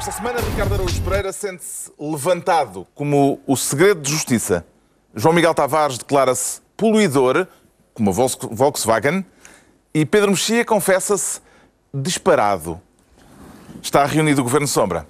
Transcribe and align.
Esta 0.00 0.12
semana, 0.12 0.40
Ricardo 0.40 0.72
Araújo 0.72 1.02
Pereira 1.02 1.30
sente-se 1.30 1.92
levantado 2.00 2.86
como 2.94 3.38
o 3.46 3.54
segredo 3.54 4.00
de 4.00 4.10
justiça. 4.10 4.64
João 5.14 5.34
Miguel 5.34 5.52
Tavares 5.52 5.98
declara-se 5.98 6.62
poluidor, 6.74 7.46
como 7.92 8.08
a 8.08 8.14
Volkswagen, 8.50 9.22
e 9.92 10.06
Pedro 10.06 10.30
Mexia 10.30 10.64
confessa-se 10.64 11.42
disparado. 11.92 12.80
Está 13.82 14.06
reunido 14.06 14.40
o 14.40 14.44
Governo 14.44 14.66
Sombra. 14.66 15.06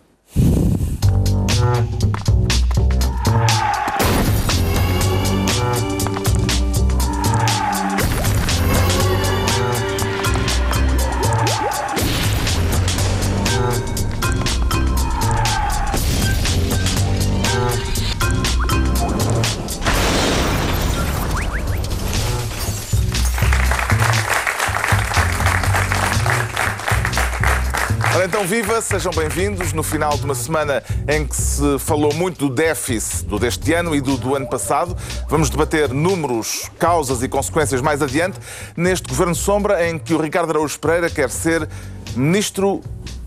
Viva, 28.51 28.81
sejam 28.81 29.13
bem-vindos 29.13 29.73
no 29.73 29.81
final 29.81 30.11
de 30.19 30.25
uma 30.25 30.35
semana 30.35 30.83
em 31.09 31.25
que 31.25 31.37
se 31.37 31.79
falou 31.79 32.13
muito 32.13 32.49
do 32.49 32.53
déficit 32.53 33.25
do 33.27 33.39
deste 33.39 33.73
ano 33.73 33.95
e 33.95 34.01
do 34.01 34.17
do 34.17 34.35
ano 34.35 34.51
passado. 34.51 34.97
Vamos 35.29 35.49
debater 35.49 35.91
números, 35.91 36.69
causas 36.77 37.23
e 37.23 37.29
consequências 37.29 37.81
mais 37.81 38.03
adiante 38.03 38.41
neste 38.77 39.07
Governo 39.07 39.37
Sombra 39.37 39.89
em 39.89 40.01
que 40.01 40.13
o 40.15 40.21
Ricardo 40.21 40.51
Araújo 40.51 40.81
Pereira 40.81 41.09
quer 41.09 41.31
ser 41.31 41.69
Ministro 42.17 42.81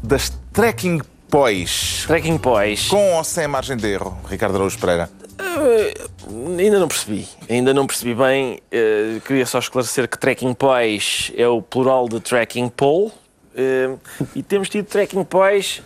das 0.03 0.29
Trekking 0.51 0.99
Pois. 1.29 2.03
Trekking 2.05 2.37
Pois. 2.37 2.89
Com 2.89 3.13
ou 3.13 3.23
sem 3.23 3.47
margem 3.47 3.77
de 3.77 3.93
erro, 3.93 4.19
Ricardo 4.29 4.55
Araújo 4.55 4.77
Pereira? 4.77 5.09
Uh, 5.39 6.59
ainda 6.59 6.79
não 6.79 6.89
percebi. 6.89 7.29
Ainda 7.49 7.73
não 7.73 7.87
percebi 7.87 8.13
bem. 8.13 8.59
Uh, 8.73 9.21
queria 9.21 9.45
só 9.45 9.59
esclarecer 9.59 10.05
que 10.09 10.17
Trekking 10.17 10.53
Pois 10.53 11.31
é 11.37 11.47
o 11.47 11.61
plural 11.61 12.09
de 12.09 12.19
Trekking 12.19 12.67
Pole. 12.67 13.22
Uh, 13.53 13.99
e 14.35 14.41
temos 14.41 14.67
tido 14.67 14.85
trekking 14.85 15.23
pois 15.23 15.81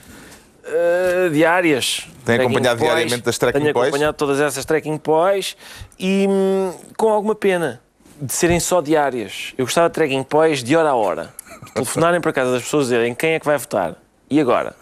uh, 0.64 1.30
diárias. 1.30 2.08
Tem 2.26 2.40
acompanhado 2.40 2.80
pois, 2.80 2.92
diariamente 2.92 3.24
das 3.24 3.38
trekking 3.38 3.60
pois? 3.60 3.74
Tenho 3.74 3.86
acompanhado 3.88 4.18
todas 4.18 4.40
essas 4.40 4.66
trekking 4.66 4.98
pois 4.98 5.58
e 6.00 6.26
hum, 6.30 6.74
com 6.96 7.10
alguma 7.10 7.36
pena 7.36 7.82
de 8.22 8.34
serem 8.34 8.60
só 8.60 8.82
diárias. 8.82 9.54
Eu 9.58 9.66
gostava 9.66 9.90
de 9.90 9.96
trekking 9.96 10.24
pois 10.24 10.64
de 10.64 10.76
hora 10.76 10.90
a 10.90 10.96
hora. 10.96 11.34
Telefonarem 11.74 12.22
para 12.22 12.34
casa 12.34 12.52
das 12.52 12.64
pessoas 12.64 12.86
e 12.86 12.90
dizerem 12.90 13.14
quem 13.14 13.34
é 13.34 13.40
que 13.40 13.46
vai 13.46 13.58
votar. 13.58 13.96
E 14.30 14.40
agora? 14.40 14.76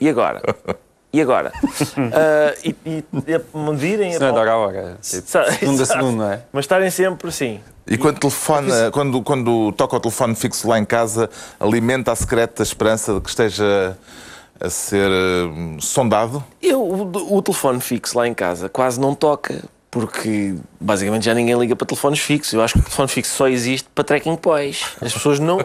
E 0.00 0.08
agora? 0.08 0.42
E 1.12 1.20
agora? 1.20 1.52
uh, 1.62 2.58
e, 2.64 2.76
e, 2.86 3.04
e 3.26 3.58
medirem... 3.58 4.10
Isso 4.10 4.20
não 4.20 4.28
é 4.28 4.32
de 4.32 4.38
hora 4.38 4.50
a 4.52 4.56
hora. 4.56 4.98
Tipo, 5.02 5.26
segundo 5.26 5.82
a 5.82 5.86
segundo, 5.86 6.16
não 6.16 6.32
é? 6.32 6.42
Mas 6.52 6.64
estarem 6.64 6.90
sempre 6.90 7.28
assim. 7.28 7.60
E 7.90 7.98
quando, 7.98 8.20
telefona, 8.20 8.90
quando, 8.92 9.20
quando 9.20 9.72
toca 9.72 9.96
o 9.96 10.00
telefone 10.00 10.36
fixo 10.36 10.68
lá 10.68 10.78
em 10.78 10.84
casa, 10.84 11.28
alimenta 11.58 12.12
a 12.12 12.14
secreta 12.14 12.62
esperança 12.62 13.14
de 13.14 13.20
que 13.20 13.28
esteja 13.28 13.98
a 14.60 14.70
ser 14.70 15.10
uh, 15.10 15.80
sondado? 15.80 16.44
Eu, 16.62 16.80
o, 16.80 17.36
o 17.36 17.42
telefone 17.42 17.80
fixo 17.80 18.16
lá 18.16 18.28
em 18.28 18.34
casa 18.34 18.68
quase 18.68 19.00
não 19.00 19.12
toca, 19.12 19.64
porque 19.90 20.54
basicamente 20.80 21.24
já 21.24 21.34
ninguém 21.34 21.58
liga 21.58 21.74
para 21.74 21.86
telefones 21.86 22.20
fixos. 22.20 22.52
Eu 22.52 22.62
acho 22.62 22.74
que 22.74 22.80
o 22.80 22.82
telefone 22.84 23.08
fixo 23.08 23.34
só 23.34 23.48
existe 23.48 23.88
para 23.92 24.04
tracking 24.04 24.36
pois. 24.36 24.84
As 25.00 25.12
pessoas 25.12 25.40
não. 25.40 25.58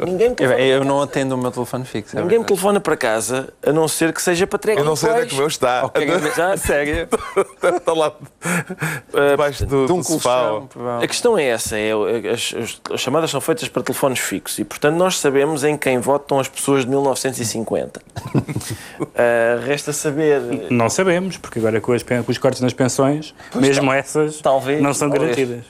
ninguém 0.00 0.30
me 0.30 0.36
eu, 0.38 0.50
eu 0.52 0.84
não 0.84 1.02
atendo 1.02 1.34
o 1.34 1.38
meu 1.38 1.50
telefone 1.50 1.84
fixo. 1.84 2.16
É 2.16 2.22
ninguém 2.22 2.38
me 2.38 2.44
telefona 2.44 2.78
para 2.78 2.96
casa 2.96 3.52
a 3.66 3.72
não 3.72 3.88
ser 3.88 4.12
que 4.12 4.22
seja 4.22 4.46
para 4.46 4.58
tracking 4.58 4.80
Eu 4.80 4.84
não 4.84 4.94
sei 4.94 5.10
onde 5.10 5.22
é 5.22 5.26
que 5.26 5.34
o 5.34 5.38
meu 5.38 5.48
está. 5.48 5.84
Okay, 5.86 6.06
já, 6.36 6.56
sério? 6.56 7.08
está 7.76 7.92
lá 7.92 8.12
debaixo 9.30 9.66
do, 9.66 9.86
de 9.86 9.92
um 9.92 9.98
do 9.98 10.04
sofá. 10.04 10.62
A 11.02 11.06
questão 11.06 11.36
é 11.36 11.44
essa: 11.44 11.76
é, 11.76 11.90
as, 12.32 12.54
as, 12.92 13.00
chamadas 13.00 13.30
são 13.30 13.40
feitas 13.40 13.68
para 13.68 13.82
telefones 13.82 14.20
fixos 14.20 14.58
e, 14.60 14.64
portanto, 14.64 14.94
nós 14.96 15.18
sabemos 15.18 15.64
em 15.64 15.76
quem 15.76 15.98
votam 15.98 16.38
as 16.38 16.48
pessoas 16.48 16.84
de 16.84 16.90
1950. 16.90 18.00
uh, 18.00 19.02
resta 19.66 19.92
saber. 19.92 20.40
Não 20.70 20.88
sabemos, 20.88 21.36
porque 21.36 21.58
agora 21.58 21.80
com, 21.80 21.92
as, 21.92 22.02
com 22.02 22.24
os 22.28 22.38
cortes 22.38 22.60
nas 22.60 22.72
pensões, 22.72 23.23
pois 23.52 23.66
mesmo 23.66 23.90
tá. 23.90 23.96
essas 23.96 24.40
talvez, 24.40 24.82
não 24.82 24.92
são 24.92 25.08
talvez. 25.08 25.36
garantidas. 25.36 25.64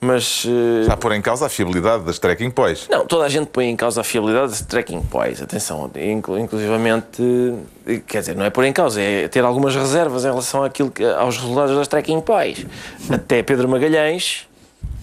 Mas. 0.00 0.44
Uh... 0.44 0.82
Está 0.82 0.94
a 0.94 0.96
pôr 0.96 1.12
em 1.12 1.22
causa 1.22 1.46
a 1.46 1.48
fiabilidade 1.48 2.04
das 2.04 2.18
trekking 2.18 2.50
pois. 2.50 2.86
Não, 2.88 3.06
toda 3.06 3.24
a 3.24 3.28
gente 3.28 3.48
põe 3.48 3.66
em 3.66 3.76
causa 3.76 4.00
a 4.00 4.04
fiabilidade 4.04 4.48
das 4.50 4.60
trekking 4.60 5.02
pois. 5.02 5.42
Atenção, 5.42 5.90
inclusivamente. 5.96 7.22
Quer 8.06 8.20
dizer, 8.20 8.36
não 8.36 8.44
é 8.44 8.50
pôr 8.50 8.64
em 8.64 8.72
causa, 8.72 9.00
é 9.00 9.28
ter 9.28 9.44
algumas 9.44 9.74
reservas 9.74 10.24
em 10.24 10.28
relação 10.28 10.62
àquilo 10.62 10.90
que, 10.90 11.04
aos 11.04 11.36
resultados 11.36 11.76
das 11.76 11.88
trekking 11.88 12.20
pois. 12.20 12.66
Até 13.10 13.42
Pedro 13.42 13.68
Magalhães, 13.68 14.46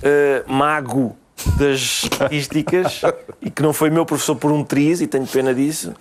uh, 0.01 0.51
mago 0.51 1.16
das 1.57 1.79
estatísticas 1.79 3.01
e 3.41 3.50
que 3.50 3.62
não 3.62 3.73
foi 3.73 3.90
meu 3.90 4.06
professor 4.06 4.35
por 4.35 4.51
um 4.51 4.63
triz, 4.63 5.01
e 5.01 5.07
tenho 5.07 5.28
pena 5.28 5.53
disso, 5.53 5.94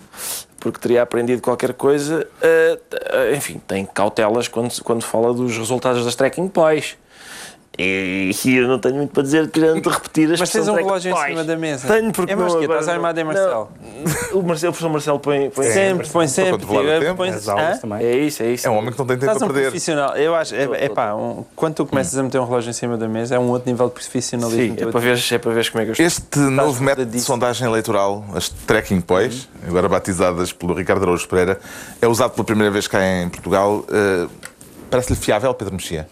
porque 0.59 0.79
teria 0.79 1.01
aprendido 1.01 1.41
qualquer 1.41 1.73
coisa, 1.73 2.27
uh, 2.41 3.35
enfim, 3.35 3.61
tem 3.67 3.85
cautelas 3.85 4.47
quando, 4.47 4.73
quando 4.83 5.03
fala 5.03 5.33
dos 5.33 5.57
resultados 5.57 6.05
das 6.05 6.15
trekking 6.15 6.47
pois. 6.47 6.97
E, 7.77 8.31
e 8.45 8.55
eu 8.55 8.67
não 8.67 8.79
tenho 8.79 8.95
muito 8.95 9.11
para 9.11 9.23
dizer, 9.23 9.49
querendo 9.49 9.89
repetir 9.89 10.31
as 10.31 10.39
Mas 10.39 10.49
tens 10.49 10.67
um 10.67 10.75
relógio 10.75 11.11
em 11.11 11.27
cima 11.27 11.43
da 11.43 11.57
mesa. 11.57 11.87
Tenho, 11.87 12.11
porque 12.11 12.31
é, 12.31 12.35
que 12.35 12.43
estás 12.43 12.87
armado 12.87 13.19
em 13.19 13.23
Marcelo? 13.23 13.69
Não, 14.31 14.39
o, 14.39 14.43
Marcelo, 14.43 14.71
o 14.71 14.73
professor 14.73 14.89
Marcelo 14.89 15.19
põe, 15.19 15.49
põe 15.49 15.65
sempre, 15.65 16.07
põe 16.07 16.27
sempre. 16.27 16.65
Põe 16.65 17.31
também. 17.81 18.05
É 18.05 18.17
isso, 18.17 18.43
é 18.43 18.53
isso. 18.53 18.67
É 18.67 18.69
um 18.69 18.77
homem 18.77 18.91
que 18.91 18.99
não 18.99 19.05
tem 19.05 19.17
tempo 19.17 19.31
Estás 19.31 19.41
a 19.41 19.45
um 19.45 19.49
perder. 19.49 19.63
profissional. 19.63 20.15
Eu 20.15 20.35
acho, 20.35 20.55
é, 20.55 20.85
é 20.85 20.89
pá, 20.89 21.13
um, 21.13 21.43
quando 21.55 21.75
tu 21.75 21.85
começas 21.85 22.17
a 22.17 22.23
meter 22.23 22.39
um 22.39 22.45
relógio 22.45 22.69
em 22.69 22.73
cima 22.73 22.97
da 22.97 23.07
mesa, 23.07 23.35
é 23.35 23.39
um 23.39 23.49
outro 23.49 23.69
nível 23.69 23.87
de 23.87 23.93
profissionalismo. 23.93 24.77
Sim, 24.77 24.83
é 24.83 24.91
para, 24.91 24.99
ver, 24.99 25.19
é 25.31 25.37
para 25.37 25.51
ver 25.51 25.71
como 25.71 25.81
é 25.81 25.85
que 25.85 26.01
eu 26.01 26.05
estou. 26.05 26.05
Este 26.05 26.39
novo 26.39 26.83
método 26.83 27.11
de 27.11 27.19
sondagem 27.19 27.67
eleitoral, 27.67 28.23
as 28.33 28.49
trekking 28.49 29.01
pois, 29.01 29.49
agora 29.67 29.89
batizadas 29.89 30.53
pelo 30.53 30.73
Ricardo 30.73 31.03
Araújo 31.03 31.27
Pereira, 31.27 31.59
é 32.01 32.07
usado 32.07 32.31
pela 32.31 32.45
primeira 32.45 32.71
vez 32.71 32.87
cá 32.87 33.05
em 33.05 33.29
Portugal. 33.29 33.85
Uh, 33.89 34.44
Parece-lhe 34.95 35.19
fiável, 35.19 35.53
Pedro 35.53 35.73
Mexia? 35.73 36.07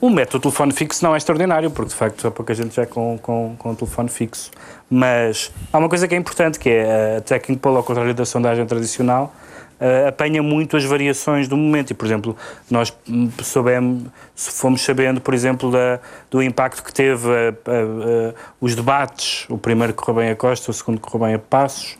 O 0.00 0.08
método 0.08 0.42
telefone 0.42 0.72
fixo 0.72 1.04
não 1.04 1.12
é 1.12 1.16
extraordinário, 1.16 1.72
porque 1.72 1.88
de 1.88 1.96
facto 1.96 2.24
há 2.24 2.30
pouca 2.30 2.54
gente 2.54 2.76
já 2.76 2.86
com, 2.86 3.18
com, 3.20 3.56
com 3.58 3.74
telefone 3.74 4.08
fixo. 4.08 4.52
Mas 4.88 5.50
há 5.72 5.78
uma 5.78 5.88
coisa 5.88 6.06
que 6.06 6.14
é 6.14 6.18
importante, 6.18 6.56
que 6.56 6.70
é 6.70 7.16
a 7.16 7.20
tracking 7.20 7.56
poll, 7.56 7.76
ao 7.76 7.82
contrário 7.82 8.14
da 8.14 8.24
sondagem 8.24 8.64
tradicional, 8.64 9.34
uh, 9.80 10.06
apanha 10.06 10.40
muito 10.40 10.76
as 10.76 10.84
variações 10.84 11.48
do 11.48 11.56
momento. 11.56 11.90
E, 11.90 11.94
por 11.94 12.06
exemplo, 12.06 12.36
nós 12.70 12.96
soubemos, 13.42 14.04
fomos 14.36 14.82
sabendo, 14.82 15.20
por 15.20 15.34
exemplo, 15.34 15.72
da, 15.72 15.98
do 16.30 16.40
impacto 16.40 16.84
que 16.84 16.94
teve 16.94 17.26
uh, 17.26 18.30
uh, 18.30 18.34
os 18.60 18.76
debates, 18.76 19.46
o 19.48 19.58
primeiro 19.58 19.92
correu 19.94 20.22
bem 20.22 20.30
a 20.30 20.36
Costa, 20.36 20.70
o 20.70 20.74
segundo 20.74 21.00
correu 21.00 21.26
bem 21.26 21.34
a 21.34 21.40
Passos, 21.40 21.98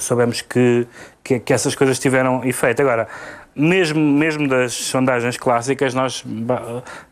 soubemos 0.00 0.40
que, 0.40 0.84
que, 1.22 1.38
que 1.38 1.52
essas 1.52 1.76
coisas 1.76 1.96
tiveram 1.96 2.42
efeito. 2.44 2.82
Agora, 2.82 3.06
mesmo, 3.56 4.00
mesmo 4.00 4.46
das 4.46 4.74
sondagens 4.74 5.36
clássicas, 5.36 5.94
nós 5.94 6.24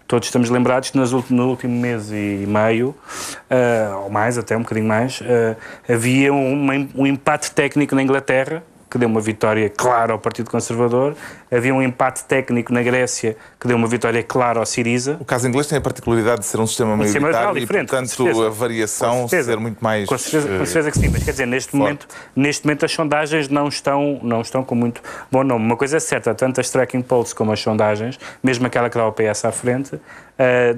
todos 0.06 0.28
estamos 0.28 0.50
lembrados 0.50 0.90
que 0.90 0.98
no 0.98 1.48
último 1.48 1.80
mês 1.80 2.12
e 2.12 2.44
meio, 2.46 2.90
uh, 2.90 4.02
ou 4.04 4.10
mais, 4.10 4.36
até 4.36 4.56
um 4.56 4.60
bocadinho 4.60 4.86
mais, 4.86 5.20
uh, 5.22 5.56
havia 5.88 6.32
um, 6.32 6.88
um 6.94 7.06
empate 7.06 7.50
técnico 7.50 7.94
na 7.94 8.02
Inglaterra 8.02 8.62
que 8.94 8.98
deu 8.98 9.08
uma 9.08 9.20
vitória 9.20 9.68
clara 9.68 10.12
ao 10.12 10.20
Partido 10.20 10.48
Conservador. 10.48 11.16
Havia 11.50 11.74
um 11.74 11.82
empate 11.82 12.22
técnico 12.26 12.72
na 12.72 12.80
Grécia, 12.80 13.36
que 13.58 13.66
deu 13.66 13.76
uma 13.76 13.88
vitória 13.88 14.22
clara 14.22 14.60
ao 14.60 14.64
Siriza. 14.64 15.16
O 15.20 15.24
caso 15.24 15.48
inglês 15.48 15.66
tem 15.66 15.78
a 15.78 15.80
particularidade 15.80 16.42
de 16.42 16.46
ser 16.46 16.60
um 16.60 16.66
sistema 16.66 16.96
maioritário 16.96 17.58
e, 17.58 17.66
portanto, 17.66 18.42
a 18.46 18.50
variação 18.50 19.26
ser 19.26 19.56
muito 19.56 19.82
mais... 19.82 20.08
Com 20.08 20.16
certeza, 20.16 20.58
com 20.58 20.64
certeza 20.64 20.90
que 20.92 20.98
sim, 21.00 21.08
mas 21.08 21.24
quer 21.24 21.32
dizer, 21.32 21.46
neste 21.46 21.74
momento, 21.74 22.06
neste 22.36 22.64
momento 22.64 22.84
as 22.84 22.92
sondagens 22.92 23.48
não 23.48 23.66
estão, 23.66 24.20
não 24.22 24.42
estão 24.42 24.62
com 24.62 24.76
muito 24.76 25.02
bom 25.28 25.42
nome. 25.42 25.64
Uma 25.64 25.76
coisa 25.76 25.96
é 25.96 26.00
certa, 26.00 26.32
tanto 26.32 26.60
as 26.60 26.70
tracking 26.70 27.02
polls 27.02 27.34
como 27.34 27.50
as 27.50 27.58
sondagens, 27.58 28.16
mesmo 28.44 28.64
aquela 28.64 28.88
que 28.88 28.96
dá 28.96 29.08
o 29.08 29.12
PS 29.12 29.44
à 29.44 29.50
frente, 29.50 29.96
uh, 29.96 30.00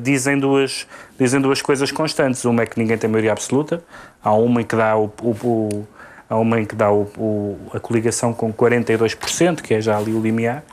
dizem, 0.00 0.38
duas, 0.38 0.87
dizem 1.20 1.38
duas 1.38 1.61
coisas 1.61 1.93
constantes. 1.93 2.46
Uma 2.46 2.62
é 2.62 2.67
que 2.67 2.79
ninguém 2.79 2.96
tem 2.96 3.11
maioria 3.11 3.32
absoluta, 3.32 3.85
há 4.25 4.32
uma 4.32 4.64
que 4.64 4.75
dá 4.75 4.96
o, 4.96 5.12
o, 5.20 5.31
o 5.44 5.87
Há 6.28 6.37
uma 6.37 6.61
em 6.61 6.64
que 6.64 6.75
dá 6.75 6.90
o, 6.90 7.02
o, 7.17 7.58
a 7.73 7.78
coligação 7.78 8.32
com 8.32 8.52
42%, 8.52 9.61
que 9.61 9.75
é 9.75 9.81
já 9.81 9.96
ali 9.96 10.12
o 10.12 10.20
limiar, 10.20 10.64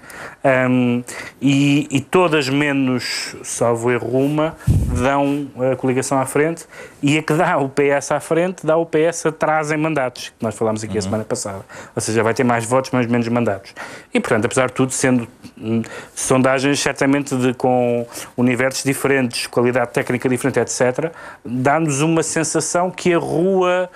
um, 0.69 1.03
e, 1.41 1.87
e, 1.89 2.01
todas 2.01 2.49
menos, 2.49 3.35
salvo 3.43 3.91
erro 3.91 4.19
uma, 4.19 4.55
dão 4.67 5.47
a 5.71 5.75
coligação 5.75 6.19
à 6.19 6.25
frente, 6.25 6.65
e 7.01 7.17
a 7.17 7.23
que 7.23 7.33
dá 7.33 7.57
o 7.57 7.69
PS 7.69 8.11
à 8.11 8.19
frente, 8.19 8.65
dá 8.65 8.75
o 8.75 8.85
PS 8.85 9.27
atrás 9.27 9.71
em 9.71 9.77
mandatos, 9.77 10.29
que 10.37 10.43
nós 10.43 10.55
falámos 10.55 10.83
aqui 10.83 10.93
uhum. 10.93 10.99
a 10.99 11.01
semana 11.01 11.23
passada. 11.23 11.61
Ou 11.95 12.01
seja, 12.01 12.23
vai 12.23 12.33
ter 12.33 12.43
mais 12.43 12.65
votos, 12.65 12.91
mas 12.91 13.05
menos 13.05 13.27
mandatos. 13.27 13.73
E, 14.13 14.19
portanto, 14.19 14.45
apesar 14.45 14.67
de 14.67 14.73
tudo, 14.73 14.91
sendo 14.91 15.27
hum, 15.57 15.81
sondagens 16.13 16.79
certamente 16.79 17.35
de, 17.35 17.53
com 17.53 18.05
universos 18.35 18.83
diferentes, 18.83 19.47
qualidade 19.47 19.91
técnica 19.91 20.27
diferente, 20.27 20.59
etc., 20.59 21.11
dá-nos 21.45 22.01
uma 22.01 22.23
sensação 22.23 22.91
que 22.91 23.13
a 23.13 23.17
rua 23.17 23.89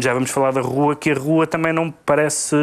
já 0.00 0.14
vamos 0.14 0.30
falar 0.30 0.52
da 0.52 0.60
rua, 0.60 0.96
que 0.96 1.10
a 1.10 1.14
rua 1.14 1.46
também 1.46 1.72
não 1.72 1.90
parece 1.90 2.56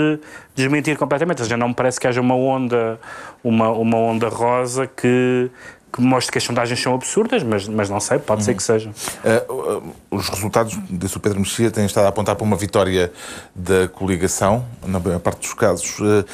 desmentir 0.55 0.97
completamente. 0.97 1.43
Já 1.45 1.57
não 1.57 1.69
me 1.69 1.73
parece 1.73 1.99
que 1.99 2.07
haja 2.07 2.21
uma 2.21 2.35
onda, 2.35 2.99
uma, 3.43 3.69
uma 3.69 3.97
onda 3.97 4.29
rosa 4.29 4.87
que, 4.87 5.49
que 5.91 6.01
mostre 6.01 6.31
que 6.31 6.37
as 6.37 6.43
sondagens 6.43 6.81
são 6.81 6.93
absurdas, 6.93 7.43
mas, 7.43 7.67
mas 7.67 7.89
não 7.89 7.99
sei, 7.99 8.19
pode 8.19 8.43
ser 8.43 8.53
que 8.53 8.63
sejam. 8.63 8.91
Uh, 8.91 9.53
uh, 9.53 9.95
os 10.11 10.29
resultados, 10.29 10.77
disse 10.89 11.17
o 11.17 11.19
Pedro 11.19 11.39
Mexia, 11.39 11.71
têm 11.71 11.85
estado 11.85 12.05
a 12.05 12.09
apontar 12.09 12.35
para 12.35 12.43
uma 12.43 12.57
vitória 12.57 13.11
da 13.55 13.87
coligação, 13.87 14.65
na 14.85 14.99
maior 14.99 15.19
parte 15.19 15.41
dos 15.41 15.53
casos. 15.53 15.99
Uh, 15.99 16.25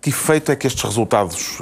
que 0.00 0.10
efeito 0.10 0.50
é 0.50 0.56
que 0.56 0.66
estes 0.66 0.82
resultados 0.82 1.58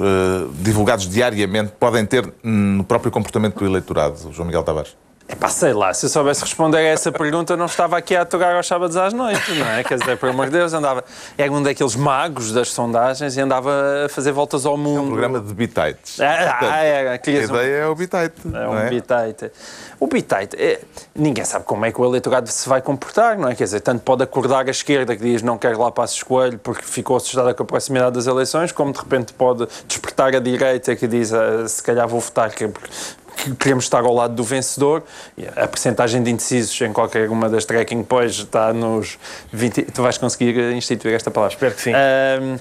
divulgados 0.63 1.07
diariamente 1.07 1.73
podem 1.79 2.03
ter 2.03 2.27
no 2.41 2.83
próprio 2.83 3.11
comportamento 3.11 3.59
do 3.59 3.65
eleitorado, 3.67 4.33
João 4.33 4.47
Miguel 4.47 4.63
Tavares? 4.63 4.95
É 5.31 5.35
pá, 5.35 5.47
sei 5.47 5.71
lá, 5.71 5.93
se 5.93 6.05
eu 6.05 6.09
soubesse 6.09 6.41
responder 6.41 6.79
a 6.79 6.81
essa 6.81 7.09
pergunta, 7.09 7.55
não 7.55 7.65
estava 7.65 7.97
aqui 7.97 8.13
a 8.17 8.23
atogar 8.23 8.53
aos 8.53 8.67
sábados 8.67 8.97
às 8.97 9.13
noites, 9.13 9.57
não 9.57 9.65
é? 9.65 9.81
Quer 9.81 9.97
dizer, 9.97 10.17
por 10.17 10.27
amor 10.27 10.47
de 10.47 10.51
Deus, 10.51 10.73
andava. 10.73 11.05
Era 11.37 11.49
um 11.49 11.63
daqueles 11.63 11.95
magos 11.95 12.51
das 12.51 12.67
sondagens 12.67 13.37
e 13.37 13.39
andava 13.39 13.71
a 14.05 14.09
fazer 14.09 14.33
voltas 14.33 14.65
ao 14.65 14.75
mundo. 14.75 14.97
É 14.97 15.01
um 15.01 15.07
programa 15.07 15.39
de 15.39 15.53
bitites. 15.53 16.19
Ah, 16.19 16.59
ah 16.61 16.83
é, 16.83 17.07
a 17.07 17.15
ideia 17.15 17.49
um... 17.49 17.55
é 17.55 17.87
o 17.87 17.95
bitite. 17.95 18.41
É 18.53 18.67
um 18.67 18.77
é? 18.77 18.89
bitite. 18.89 19.51
O 20.01 20.07
bitite, 20.07 20.57
é... 20.61 20.81
ninguém 21.15 21.45
sabe 21.45 21.63
como 21.63 21.85
é 21.85 21.93
que 21.93 22.01
o 22.01 22.05
eleitorado 22.05 22.49
se 22.49 22.67
vai 22.67 22.81
comportar, 22.81 23.37
não 23.37 23.47
é? 23.47 23.55
Quer 23.55 23.63
dizer, 23.63 23.79
tanto 23.79 24.03
pode 24.03 24.23
acordar 24.23 24.67
a 24.67 24.71
esquerda 24.71 25.15
que 25.15 25.23
diz 25.23 25.41
não 25.41 25.57
quer 25.57 25.77
lá 25.77 25.89
para 25.91 26.03
escolho 26.03 26.59
porque 26.59 26.83
ficou 26.83 27.15
assustada 27.15 27.53
com 27.53 27.63
a 27.63 27.65
proximidade 27.65 28.15
das 28.15 28.27
eleições, 28.27 28.73
como 28.73 28.91
de 28.91 28.99
repente 28.99 29.31
pode 29.31 29.65
despertar 29.87 30.35
a 30.35 30.39
direita 30.39 30.93
que 30.93 31.07
diz 31.07 31.31
ah, 31.33 31.65
se 31.69 31.81
calhar 31.81 32.05
vou 32.05 32.19
votar 32.19 32.49
porque 32.49 32.69
que 33.35 33.55
queremos 33.55 33.85
estar 33.85 34.03
ao 34.03 34.13
lado 34.13 34.35
do 34.35 34.43
vencedor. 34.43 35.03
A 35.55 35.67
percentagem 35.67 36.21
de 36.21 36.31
indecisos 36.31 36.79
em 36.81 36.93
qualquer 36.93 37.29
uma 37.29 37.49
das 37.49 37.65
tracking 37.65 38.03
pois 38.03 38.33
está 38.33 38.73
nos 38.73 39.17
20. 39.51 39.83
Tu 39.83 40.01
vais 40.01 40.17
conseguir 40.17 40.57
instituir 40.73 41.15
esta 41.15 41.31
palavra? 41.31 41.55
Espero 41.55 41.75
que 41.75 41.81
sim. 41.81 41.91
Um, 41.91 42.57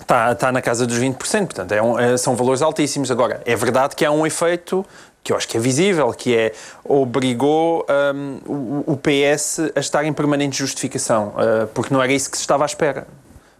está, 0.00 0.32
está 0.32 0.52
na 0.52 0.60
casa 0.60 0.86
dos 0.86 0.98
20%, 0.98 1.16
portanto 1.46 1.72
é 1.72 1.82
um, 1.82 1.98
é, 1.98 2.16
são 2.16 2.36
valores 2.36 2.62
altíssimos. 2.62 3.10
Agora, 3.10 3.40
é 3.44 3.56
verdade 3.56 3.96
que 3.96 4.04
há 4.04 4.10
um 4.10 4.26
efeito 4.26 4.84
que 5.24 5.32
eu 5.32 5.36
acho 5.36 5.46
que 5.46 5.56
é 5.56 5.60
visível, 5.60 6.12
que 6.12 6.36
é 6.36 6.52
obrigou 6.84 7.86
um, 8.14 8.38
o, 8.44 8.92
o, 8.92 8.96
PS 8.96 9.60
a 9.74 9.78
estar 9.78 10.04
em 10.04 10.12
permanente 10.12 10.58
justificação, 10.58 11.28
uh, 11.28 11.66
porque 11.68 11.94
não 11.94 12.02
era 12.02 12.12
isso 12.12 12.28
que 12.28 12.36
se 12.36 12.42
estava 12.42 12.64
à 12.64 12.66
espera. 12.66 13.06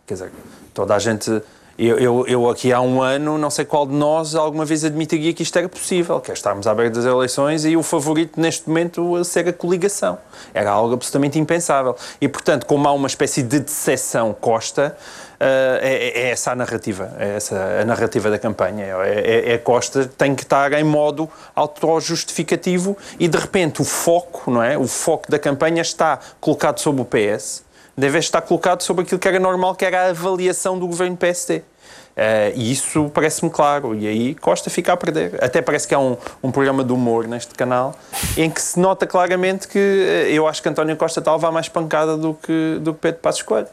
Quer 0.05 0.15
dizer, 0.15 0.33
toda 0.75 0.95
a 0.95 0.99
gente 0.99 1.31
eu, 1.79 1.99
eu, 1.99 2.27
eu, 2.27 2.51
aqui 2.51 2.73
há 2.73 2.81
um 2.81 3.01
ano, 3.01 3.39
não 3.39 3.51
sei 3.51 3.65
qual 3.65 3.87
de 3.87 3.95
nós 3.95 4.35
alguma 4.35 4.65
vez 4.65 4.85
admitiria 4.85 5.33
que 5.33 5.43
isto 5.43 5.59
era 5.59 5.69
possível, 5.69 6.21
que 6.21 6.31
é 6.31 6.35
estarmos 6.35 6.67
à 6.67 6.75
beira 6.75 6.91
das 6.91 7.05
eleições 7.05 7.65
e 7.65 7.77
o 7.77 7.83
favorito 7.83 8.39
neste 8.39 8.69
momento 8.69 9.17
a 9.17 9.25
ser 9.25 9.49
a 9.49 9.53
coligação. 9.53 10.19
Era 10.53 10.71
algo 10.71 10.95
absolutamente 10.95 11.39
impensável. 11.39 11.97
E, 12.21 12.29
portanto, 12.29 12.67
como 12.67 12.87
há 12.87 12.93
uma 12.93 13.07
espécie 13.07 13.43
de 13.43 13.61
decepção 13.61 14.37
Costa, 14.39 14.97
uh, 15.41 15.45
é, 15.81 16.09
é, 16.09 16.31
essa 16.31 16.53
a 16.53 16.55
narrativa, 16.55 17.15
é 17.19 17.37
essa 17.37 17.57
a 17.81 17.85
narrativa 17.85 18.31
da 18.31 18.39
campanha. 18.39 18.85
É, 18.85 19.51
é, 19.51 19.53
é 19.55 19.59
Costa 19.59 20.07
tem 20.07 20.35
que 20.35 20.43
estar 20.43 20.73
em 20.75 20.85
modo 20.85 21.29
auto-justificativo 21.55 22.97
e, 23.19 23.29
de 23.29 23.39
repente, 23.39 23.81
o 23.81 23.85
foco, 23.85 24.51
não 24.51 24.63
é? 24.63 24.77
O 24.77 24.87
foco 24.87 25.31
da 25.31 25.39
campanha 25.39 25.81
está 25.81 26.19
colocado 26.39 26.81
sobre 26.81 27.01
o 27.01 27.05
PS 27.05 27.72
deve 27.97 28.19
estar 28.19 28.41
colocado 28.43 28.83
sobre 28.83 29.03
aquilo 29.05 29.19
que 29.19 29.29
era 29.29 29.39
normal, 29.39 29.75
que 29.75 29.85
era 29.85 30.07
a 30.07 30.11
avaliação 30.11 30.79
do 30.79 30.87
governo 30.87 31.17
PSD. 31.17 31.63
Uh, 32.13 32.53
e 32.55 32.71
isso 32.71 33.11
parece-me 33.15 33.51
claro. 33.51 33.95
E 33.95 34.07
aí 34.07 34.35
Costa 34.35 34.69
fica 34.69 34.93
a 34.93 34.97
perder. 34.97 35.43
Até 35.43 35.63
parece 35.63 35.89
que 35.89 35.95
há 35.95 35.99
um, 35.99 36.17
um 36.43 36.51
programa 36.51 36.85
de 36.85 36.93
humor 36.93 37.27
neste 37.27 37.55
canal 37.55 37.95
em 38.37 38.51
que 38.51 38.61
se 38.61 38.79
nota 38.79 39.07
claramente 39.07 39.67
que 39.67 39.79
uh, 39.79 40.29
eu 40.29 40.47
acho 40.47 40.63
que 40.63 40.69
António 40.69 40.97
Costa 40.97 41.21
está 41.21 41.31
a 41.31 41.35
levar 41.35 41.51
mais 41.51 41.69
pancada 41.69 42.17
do 42.17 42.35
que, 42.35 42.79
do 42.81 42.93
que 42.93 43.01
Pedro 43.01 43.21
Passos 43.21 43.43
Coelho. 43.43 43.69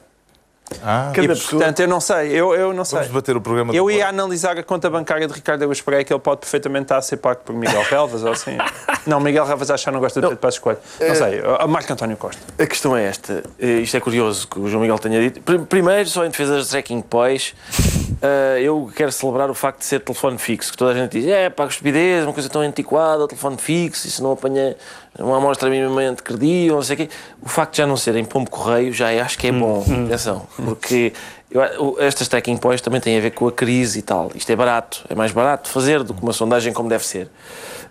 Ah, 0.84 1.12
e, 1.16 1.28
portanto, 1.28 1.80
eu 1.80 1.88
não 1.88 2.00
sei, 2.00 2.32
eu, 2.32 2.54
eu 2.54 2.74
não 2.74 2.86
sei. 2.86 3.00
Vamos 3.00 3.08
debater 3.10 3.36
o 3.36 3.42
programa 3.42 3.74
Eu 3.74 3.90
ia 3.90 4.08
analisar 4.08 4.58
a 4.58 4.64
conta 4.64 4.90
bancária 4.90 5.28
de 5.28 5.34
Ricardo 5.34 5.64
Eus 5.64 5.82
Pereira, 5.82 6.04
que 6.04 6.14
ele 6.14 6.20
pode 6.20 6.42
perfeitamente 6.42 6.84
estar 6.84 6.98
a 6.98 7.02
ser 7.02 7.18
pago 7.18 7.42
por 7.44 7.54
Miguel 7.54 7.84
Relvas 7.84 8.24
ou 8.24 8.32
assim. 8.32 8.58
Não, 9.06 9.20
Miguel 9.20 9.46
Relvas 9.46 9.72
acho 9.72 9.86
que 9.86 9.92
não 9.92 10.00
gosta 10.00 10.20
de 10.20 10.28
Pedro 10.28 10.40
Passos 10.40 10.60
Coelho. 10.60 10.80
Não 11.00 11.08
é... 11.08 11.16
sei, 11.16 11.42
a 11.60 11.68
Marco 11.68 11.92
António 11.92 12.18
Costa. 12.18 12.42
A 12.58 12.68
questão 12.68 12.96
é 12.96 13.06
esta, 13.06 13.44
eh, 13.60 13.80
isto 13.80 13.98
é 13.98 14.00
curioso 14.00 14.48
que 14.48 14.60
o 14.60 14.68
João 14.68 14.82
Miguel 14.82 15.00
tenha 15.00 15.20
dito. 15.20 15.42
Primeiro, 15.66 16.08
só 16.08 16.26
em 16.26 16.30
defesa 16.30 16.58
das 16.58 16.68
tracking 16.68 17.02
pois, 17.02 17.56
uh, 18.22 18.58
eu 18.60 18.92
quero 18.96 19.12
celebrar 19.12 19.50
o 19.50 19.54
facto 19.54 19.80
de 19.80 19.86
ser 19.86 20.00
telefone 20.00 20.38
fixo, 20.38 20.72
que 20.72 20.78
toda 20.78 20.92
a 20.92 20.96
gente 20.96 21.20
diz, 21.20 21.28
é 21.28 21.50
pá, 21.50 21.66
estupidez, 21.66 22.24
uma 22.24 22.34
coisa 22.34 22.50
tão 22.50 22.62
antiquada, 22.62 23.28
telefone 23.28 23.58
fixo, 23.58 24.08
isso 24.08 24.22
não 24.24 24.34
apanha 24.34 24.76
uma 25.18 25.38
amostra 25.38 25.70
minimamente 25.70 26.24
credível, 26.24 26.76
não 26.76 26.84
sei 26.84 26.94
o 26.96 26.98
quê. 26.98 27.10
O 27.42 27.50
facto 27.50 27.72
de 27.74 27.78
já 27.80 27.88
não 27.88 27.98
serem 27.98 28.24
pombo 28.26 28.50
correio, 28.50 28.94
já 28.94 29.10
acho 29.24 29.38
que 29.38 29.48
é 29.48 29.52
bom, 29.52 29.84
hum, 29.88 29.94
hum. 29.94 30.06
atenção, 30.06 30.48
porque 30.64 31.14
eu, 31.52 31.98
estas 32.00 32.28
tracking 32.28 32.58
points 32.58 32.82
também 32.82 33.02
têm 33.02 33.18
a 33.18 33.22
ver 33.22 33.32
com 33.32 33.48
a 33.48 33.52
crise 33.52 34.00
e 34.00 34.02
tal. 34.02 34.32
Isto 34.36 34.52
é 34.52 34.56
barato, 34.56 35.04
é 35.10 35.16
mais 35.16 35.32
barato 35.32 35.70
fazer 35.70 36.04
do 36.04 36.14
que 36.14 36.22
uma 36.22 36.34
sondagem 36.34 36.72
como 36.72 36.88
deve 36.88 37.06
ser. 37.06 37.30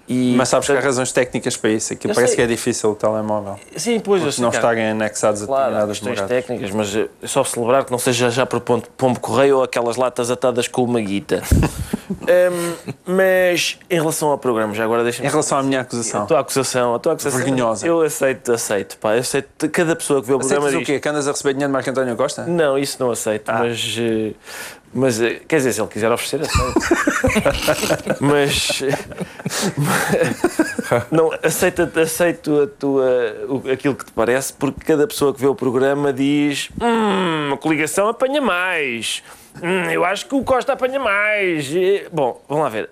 E, 0.09 0.35
Mas 0.37 0.49
sabes 0.49 0.67
portanto, 0.67 0.83
que 0.83 0.87
há 0.87 0.89
razões 0.89 1.13
técnicas 1.13 1.57
para 1.57 1.71
isso. 1.71 1.93
Aquilo 1.93 2.15
parece 2.15 2.35
sei. 2.35 2.37
que 2.37 2.43
é 2.43 2.47
difícil 2.47 2.91
o 2.91 2.95
telemóvel. 2.95 3.61
Sim, 3.77 4.01
pois 4.01 4.23
eu 4.23 4.33
sei, 4.33 4.43
não 4.43 4.51
estarem 4.51 4.89
anexados 4.89 5.45
claro, 5.45 5.77
a 5.77 5.85
determinadas 5.85 6.01
moradas. 6.01 6.29
técnicas, 6.29 6.71
mas 6.71 6.97
é 6.97 7.09
só 7.27 7.45
celebrar 7.45 7.85
que 7.85 7.91
não 7.91 7.99
seja 7.99 8.31
já 8.31 8.47
por 8.47 8.61
pombo 8.61 9.21
correio 9.21 9.59
ou 9.59 9.63
aquelas 9.63 9.97
latas 9.97 10.31
atadas 10.31 10.67
com 10.67 10.83
uma 10.83 11.01
guita. 11.01 11.43
um, 12.11 12.93
mas 13.05 13.79
em 13.91 13.97
relação 13.97 14.31
ao 14.31 14.39
programa, 14.39 14.73
já 14.73 14.85
agora 14.85 15.03
deixa-me. 15.03 15.29
Em 15.29 15.31
relação 15.31 15.59
à 15.59 15.63
minha 15.63 15.81
acusação. 15.83 16.23
A 16.23 16.27
tua 16.27 16.41
acusação, 16.41 16.95
a 16.95 16.99
tua 16.99 17.13
acusação. 17.13 17.41
Vergonhosa. 17.41 17.87
Eu 17.87 18.01
aceito, 18.01 18.53
aceito, 18.53 18.97
pá. 18.97 19.15
Eu 19.15 19.21
aceito. 19.21 19.69
Cada 19.69 19.95
pessoa 19.95 20.23
que 20.23 20.27
vê 20.27 20.33
o 20.33 20.39
Aceitas 20.39 20.59
programa. 20.59 20.83
o 20.83 20.87
quê? 20.87 20.99
Que 20.99 21.09
andas 21.09 21.29
a 21.29 21.33
receber 21.33 21.53
dinheiro 21.53 21.69
de 21.69 21.73
Marco 21.75 21.91
António 21.91 22.17
Costa? 22.17 22.47
Não, 22.47 22.79
isso 22.79 22.97
não 22.99 23.11
aceito, 23.11 23.49
ah. 23.51 23.59
mas. 23.59 23.99
Uh, 23.99 24.35
mas, 24.93 25.21
eh, 25.21 25.41
quer 25.47 25.57
dizer, 25.57 25.73
se 25.73 25.81
ele 25.81 25.89
quiser 25.89 26.11
oferecer, 26.11 26.41
aceito. 26.41 28.17
mas. 28.21 28.83
não, 31.11 31.31
aceita, 31.43 31.91
aceito 32.01 32.63
a 32.63 32.67
tua, 32.67 33.37
aquilo 33.73 33.95
que 33.95 34.07
te 34.07 34.13
parece, 34.13 34.53
porque 34.53 34.85
cada 34.85 35.07
pessoa 35.07 35.35
que 35.35 35.41
vê 35.41 35.47
o 35.47 35.55
programa 35.55 36.13
diz: 36.13 36.71
Hum, 36.81 37.53
a 37.53 37.57
coligação 37.57 38.09
apanha 38.09 38.41
mais. 38.41 39.23
Hum, 39.63 39.91
eu 39.91 40.05
acho 40.05 40.27
que 40.27 40.35
o 40.35 40.43
Costa 40.43 40.73
apanha 40.73 40.99
mais. 40.99 41.69
Bom, 42.13 42.43
vamos 42.49 42.65
lá 42.65 42.71
ver. 42.71 42.91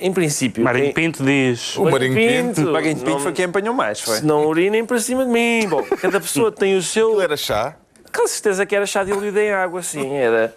Em 0.00 0.12
princípio. 0.12 0.62
Marinho 0.62 0.94
Pinto 0.94 1.24
diz. 1.24 1.76
O 1.76 1.84
Marinho 1.84 2.14
Pinto. 2.14 2.68
O 2.68 2.72
Marinho 2.72 2.96
Pinto 2.96 3.18
foi 3.18 3.32
quem 3.32 3.46
apanhou 3.46 3.74
mais, 3.74 4.00
foi? 4.00 4.20
Não 4.20 4.46
urinem 4.46 4.86
para 4.86 4.98
cima 5.00 5.24
de 5.24 5.30
mim. 5.30 5.66
Bom, 5.68 5.82
cada 5.82 6.20
pessoa 6.20 6.52
tem 6.52 6.76
o 6.76 6.82
seu. 6.82 7.08
Aquilo 7.08 7.22
era 7.22 7.36
chá? 7.36 7.74
Com 8.14 8.26
certeza 8.28 8.64
que 8.64 8.76
era 8.76 8.86
chá 8.86 9.02
diluído 9.02 9.38
em 9.38 9.50
água, 9.50 9.82
sim. 9.82 10.14
Era. 10.14 10.54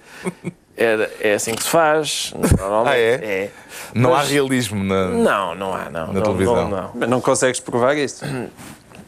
Era, 0.82 1.12
é 1.20 1.34
assim 1.34 1.54
que 1.54 1.64
se 1.64 1.70
faz. 1.70 2.34
Normalmente. 2.36 2.96
Ah, 2.96 2.98
é? 2.98 3.12
é. 3.14 3.52
Não 3.94 4.12
Mas, 4.12 4.28
há 4.28 4.32
realismo 4.32 4.84
na, 4.84 5.10
não, 5.10 5.56
não 5.56 5.74
há, 5.74 5.90
não, 5.90 6.08
na 6.08 6.14
não, 6.14 6.22
televisão. 6.22 6.70
Não, 6.70 6.92
não. 6.96 7.08
não 7.08 7.22
consegues 7.22 7.60
provar 7.60 7.96
isso? 7.96 8.26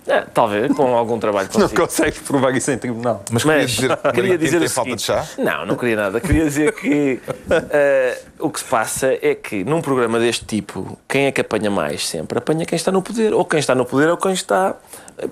É, 0.07 0.22
talvez, 0.22 0.72
com 0.75 0.95
algum 0.95 1.17
trabalho 1.17 1.48
consigo. 1.48 1.79
Não 1.79 1.88
consegues 1.88 2.19
provar 2.19 2.55
isso 2.55 2.69
em 2.72 2.77
tribunal. 2.77 3.24
Mas, 3.31 3.43
Mas 3.45 3.72
dizer, 3.72 3.98
queria 4.13 4.38
dizer 4.38 4.60
tem 4.60 4.67
falta 4.67 4.95
de 4.95 5.01
chá? 5.01 5.25
Não, 5.38 5.65
não 5.65 5.75
queria 5.75 5.95
nada. 5.95 6.19
Queria 6.19 6.43
dizer 6.43 6.74
que 6.74 7.22
uh, 7.25 8.45
o 8.45 8.50
que 8.50 8.60
se 8.60 8.65
passa 8.65 9.17
é 9.22 9.33
que 9.33 9.63
num 9.63 9.81
programa 9.81 10.19
deste 10.19 10.45
tipo, 10.45 10.98
quem 11.07 11.25
é 11.25 11.31
que 11.31 11.39
apanha 11.39 11.72
mais 11.72 12.07
sempre? 12.07 12.38
Apanha 12.38 12.65
quem 12.65 12.75
está 12.75 12.91
no 12.91 13.01
poder. 13.01 13.33
Ou 13.33 13.45
quem 13.45 13.60
está 13.60 13.74
no 13.74 13.86
poder 13.86 14.10
ou 14.10 14.17
quem 14.17 14.33
está 14.33 14.75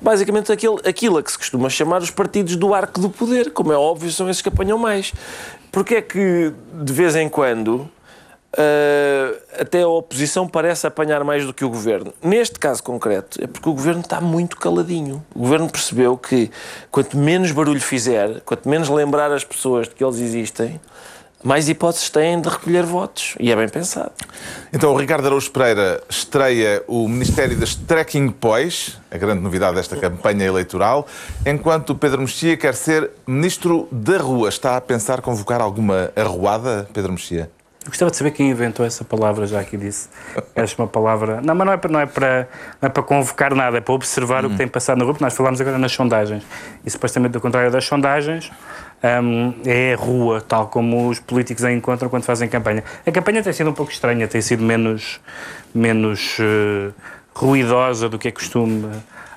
basicamente 0.02 0.52
aquilo, 0.52 0.80
aquilo 0.86 1.18
a 1.18 1.24
que 1.24 1.32
se 1.32 1.38
costuma 1.38 1.70
chamar 1.70 2.02
os 2.02 2.12
partidos 2.12 2.56
do 2.56 2.74
arco 2.74 3.00
do 3.00 3.10
poder. 3.10 3.52
Como 3.52 3.74
é 3.74 3.78
óbvio, 3.78 4.12
são 4.12 4.30
esses 4.30 4.42
que 4.42 4.50
apanham 4.50 4.78
mais. 4.78 5.12
Porque 5.72 5.96
é 5.96 6.02
que, 6.02 6.54
de 6.74 6.94
vez 6.94 7.16
em 7.16 7.30
quando, 7.30 7.90
até 9.60 9.82
a 9.82 9.88
oposição 9.88 10.48
parece 10.48 10.86
apanhar 10.86 11.24
mais 11.24 11.46
do 11.46 11.54
que 11.54 11.64
o 11.64 11.70
governo. 11.70 12.14
Neste 12.22 12.60
caso 12.60 12.84
concreto, 12.84 13.42
é 13.42 13.48
porque 13.48 13.70
o 13.70 13.74
governo 13.74 14.02
está 14.02 14.20
muito 14.20 14.58
caladinho. 14.58 15.24
O 15.34 15.40
governo 15.40 15.70
percebeu 15.70 16.18
que 16.18 16.52
quanto 16.90 17.18
menos 17.18 17.52
barulho 17.52 17.82
fizer, 17.82 18.42
quanto 18.42 18.68
menos 18.68 18.90
lembrar 18.90 19.32
as 19.32 19.44
pessoas 19.44 19.88
de 19.88 19.96
que 19.96 20.04
eles 20.04 20.20
existem, 20.20 20.80
mais 21.44 21.68
hipóteses 21.68 22.10
têm 22.10 22.40
de 22.40 22.48
recolher 22.48 22.84
votos. 22.84 23.36
E 23.40 23.52
é 23.52 23.56
bem 23.56 23.68
pensado. 23.68 24.12
Então, 24.72 24.94
o 24.94 24.98
Ricardo 24.98 25.26
Araújo 25.26 25.50
Pereira 25.50 26.02
estreia 26.10 26.84
o 26.88 27.08
Ministério 27.08 27.58
das 27.58 27.74
Trekking 27.74 28.28
Boys, 28.40 29.00
a 29.10 29.18
grande 29.18 29.42
novidade 29.42 29.76
desta 29.76 29.96
campanha 29.96 30.46
eleitoral, 30.46 31.08
enquanto 31.46 31.92
o 31.92 31.96
Pedro 31.96 32.22
Mexia 32.22 32.56
quer 32.56 32.76
ser 32.76 33.10
Ministro 33.26 33.88
da 33.92 34.18
Rua. 34.18 34.50
Está 34.50 34.78
a 34.78 34.82
pensar 34.82 35.22
convocar 35.22 35.62
alguma 35.62 36.12
arruada, 36.16 36.88
Pedro 36.94 37.14
Mexia? 37.14 37.50
Eu 37.84 37.88
gostava 37.88 38.12
de 38.12 38.18
saber 38.18 38.30
quem 38.32 38.52
inventou 38.52 38.86
essa 38.86 39.04
palavra, 39.04 39.48
já 39.48 39.64
que 39.64 39.76
disse. 39.76 40.08
Acho 40.56 40.80
uma 40.80 40.88
palavra. 40.88 41.42
Não, 41.42 41.56
mas 41.56 41.66
não 41.66 41.74
é, 41.74 41.78
para, 41.78 41.92
não, 41.92 42.00
é 42.00 42.06
para, 42.06 42.48
não 42.80 42.88
é 42.88 42.90
para 42.90 43.02
convocar 43.02 43.56
nada, 43.56 43.80
é 43.80 43.82
para 43.82 43.94
observar 43.94 44.44
hum. 44.44 44.50
o 44.50 44.52
que 44.52 44.58
tem 44.58 44.68
passado 44.68 45.00
no 45.00 45.06
grupo. 45.06 45.24
Nós 45.24 45.36
falámos 45.36 45.60
agora 45.60 45.80
nas 45.80 45.92
sondagens. 45.92 46.44
E 46.86 46.90
supostamente, 46.92 47.36
ao 47.36 47.42
contrário 47.42 47.72
das 47.72 47.84
sondagens, 47.84 48.52
um, 49.24 49.54
é 49.66 49.94
a 49.94 49.98
rua, 49.98 50.42
tal 50.42 50.68
como 50.68 51.10
os 51.10 51.20
políticos 51.20 51.64
a 51.64 51.72
encontram 51.72 52.08
quando 52.08 52.24
fazem 52.24 52.48
campanha. 52.48 52.84
A 53.06 53.12
campanha 53.12 53.42
tem 53.42 53.52
sido 53.52 53.72
um 53.72 53.74
pouco 53.74 53.92
estranha, 53.92 54.28
tem 54.28 54.42
sido 54.42 54.62
menos, 54.62 55.20
menos 55.74 56.38
uh, 56.38 56.94
ruidosa 57.34 58.08
do 58.08 58.20
que 58.20 58.28
é 58.28 58.32
costume 58.32 58.92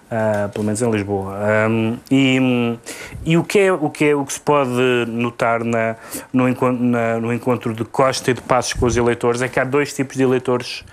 Uh, 0.04 0.48
pelo 0.50 0.64
menos 0.64 0.80
em 0.80 0.90
Lisboa. 0.90 1.34
Um, 1.68 1.96
e, 2.10 2.78
e 3.24 3.36
o, 3.36 3.42
que 3.42 3.58
é, 3.58 3.72
o, 3.72 3.90
que 3.90 4.04
é, 4.04 4.14
o 4.14 4.24
que 4.24 4.32
se 4.34 4.40
pode 4.40 4.70
notar 5.08 5.64
na, 5.64 5.96
no, 6.32 6.48
encontro, 6.48 6.84
na, 6.84 7.18
no 7.18 7.32
encontro 7.32 7.72
de 7.72 7.84
Costa 7.84 8.30
e 8.30 8.34
de 8.34 8.42
Passos 8.42 8.74
com 8.74 8.86
os 8.86 8.96
eleitores 8.96 9.42
é 9.42 9.48
que 9.48 9.58
há 9.58 9.64
dois 9.64 9.92
tipos 9.92 10.16
de 10.16 10.22
eleitores 10.22 10.84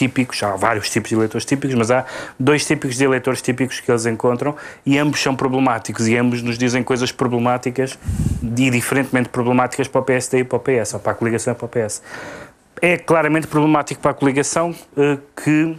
típicos, 0.00 0.42
há 0.42 0.56
vários 0.56 0.88
tipos 0.88 1.10
de 1.10 1.14
eleitores 1.14 1.44
típicos, 1.44 1.74
mas 1.74 1.90
há 1.90 2.06
dois 2.38 2.64
tipos 2.64 2.96
de 2.96 3.04
eleitores 3.04 3.42
típicos 3.42 3.80
que 3.80 3.90
eles 3.90 4.06
encontram 4.06 4.56
e 4.86 4.96
ambos 4.96 5.20
são 5.20 5.36
problemáticos 5.36 6.08
e 6.08 6.16
ambos 6.16 6.42
nos 6.42 6.56
dizem 6.56 6.82
coisas 6.82 7.12
problemáticas 7.12 7.98
e 8.42 8.70
diferentemente 8.70 9.28
problemáticas 9.28 9.88
para 9.88 10.00
o 10.00 10.04
PSD 10.04 10.38
e 10.38 10.44
para 10.44 10.56
o 10.56 10.60
PS, 10.60 10.94
ou 10.94 11.00
para 11.00 11.12
a 11.12 11.14
coligação 11.14 11.52
e 11.52 11.56
para 11.56 11.66
o 11.66 11.68
PS. 11.68 12.02
É 12.80 12.96
claramente 12.96 13.46
problemático 13.46 14.00
para 14.00 14.12
a 14.12 14.14
coligação 14.14 14.70
uh, 14.70 15.20
que 15.36 15.76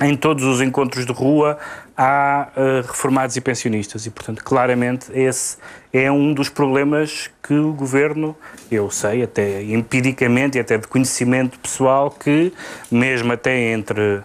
em 0.00 0.16
todos 0.16 0.44
os 0.44 0.60
encontros 0.60 1.04
de 1.06 1.12
rua 1.12 1.58
há 1.96 2.48
uh, 2.56 2.86
reformados 2.86 3.36
e 3.36 3.40
pensionistas. 3.40 4.06
E, 4.06 4.10
portanto, 4.10 4.42
claramente 4.42 5.06
esse 5.12 5.56
é 5.92 6.10
um 6.10 6.32
dos 6.32 6.48
problemas 6.48 7.30
que 7.42 7.54
o 7.54 7.72
governo, 7.72 8.36
eu 8.70 8.90
sei, 8.90 9.22
até 9.22 9.62
empiricamente 9.62 10.58
e 10.58 10.60
até 10.60 10.76
de 10.76 10.86
conhecimento 10.86 11.58
pessoal, 11.58 12.10
que 12.10 12.52
mesmo 12.90 13.32
até 13.32 13.72
entre, 13.72 14.22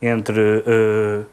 entre 0.00 0.40
uh, 0.40 1.26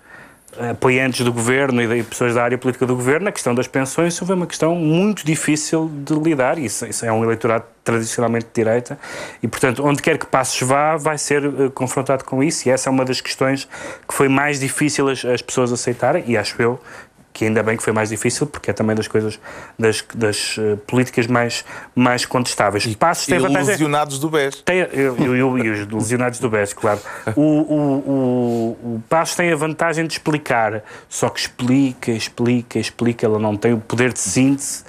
apoiantes 0.58 1.24
do 1.24 1.32
governo 1.32 1.82
e 1.82 2.01
de 2.01 2.03
pessoas 2.03 2.34
da 2.34 2.44
área 2.44 2.58
política 2.58 2.86
do 2.86 2.96
governo, 2.96 3.29
a 3.29 3.32
questão 3.32 3.53
das 3.53 3.68
pensões 3.68 4.18
foi 4.18 4.36
uma 4.36 4.48
questão 4.48 4.75
muito 4.75 5.25
difícil 5.25 5.89
de 5.94 6.13
lidar. 6.13 6.58
Isso, 6.58 6.86
isso 6.86 7.06
é 7.06 7.12
um 7.12 7.24
eleitorado 7.24 7.65
tradicionalmente 7.84 8.46
de 8.46 8.53
direita 8.53 9.00
e, 9.41 9.48
portanto, 9.48 9.84
onde 9.86 10.01
quer 10.01 10.18
que 10.18 10.25
Passos 10.25 10.68
vá, 10.68 10.98
vai 10.98 11.18
ser 11.18 11.46
uh, 11.46 11.72
confrontado 11.72 12.24
com 12.24 12.44
isso. 12.44 12.68
E 12.68 12.72
essa 12.72 12.89
é 12.89 12.91
uma 12.91 13.06
das 13.06 13.22
questões 13.22 13.68
que 14.08 14.13
foi 14.13 14.27
mais 14.27 14.60
difícil 14.60 15.10
as, 15.10 15.24
as 15.25 15.41
pessoas 15.41 15.72
aceitarem, 15.72 16.24
e 16.27 16.38
acho 16.38 16.62
eu 16.62 16.79
que 17.39 17.46
ainda 17.46 17.63
bem 17.63 17.77
que 17.77 17.84
foi 17.84 17.93
mais 17.93 18.10
difícil, 18.10 18.46
porque 18.46 18.69
é 18.69 18.74
também 18.74 18.93
das 18.93 19.08
coisas, 19.08 19.39
das, 19.79 20.03
das 20.13 20.58
uh, 20.58 20.75
políticas 20.86 21.25
mais, 21.25 21.63
mais 21.96 22.25
contestáveis. 22.25 22.84
E, 22.84 22.98
Passos 22.98 23.27
tem 23.27 23.38
e 23.38 23.39
vantagem... 23.39 23.69
lesionados 23.69 24.19
do 24.19 24.29
BES. 24.29 24.62
Tem, 24.62 24.79
eu, 24.79 25.15
eu, 25.15 25.36
eu, 25.38 25.58
e 25.58 25.69
os 25.69 25.88
lesionados 25.88 26.38
do 26.39 26.50
BES, 26.50 26.74
claro. 26.74 27.00
O, 27.38 27.41
o, 27.41 27.77
o, 27.77 28.96
o 28.96 29.03
Passos 29.08 29.38
tem 29.38 29.53
a 29.53 29.55
vantagem 29.55 30.05
de 30.05 30.12
explicar, 30.12 30.84
só 31.08 31.29
que 31.29 31.39
explica, 31.39 32.12
explica, 32.12 32.77
explica, 32.77 33.25
ela 33.25 33.39
não 33.39 33.55
tem 33.55 33.72
o 33.72 33.79
poder 33.79 34.12
de 34.12 34.19
síntese 34.19 34.84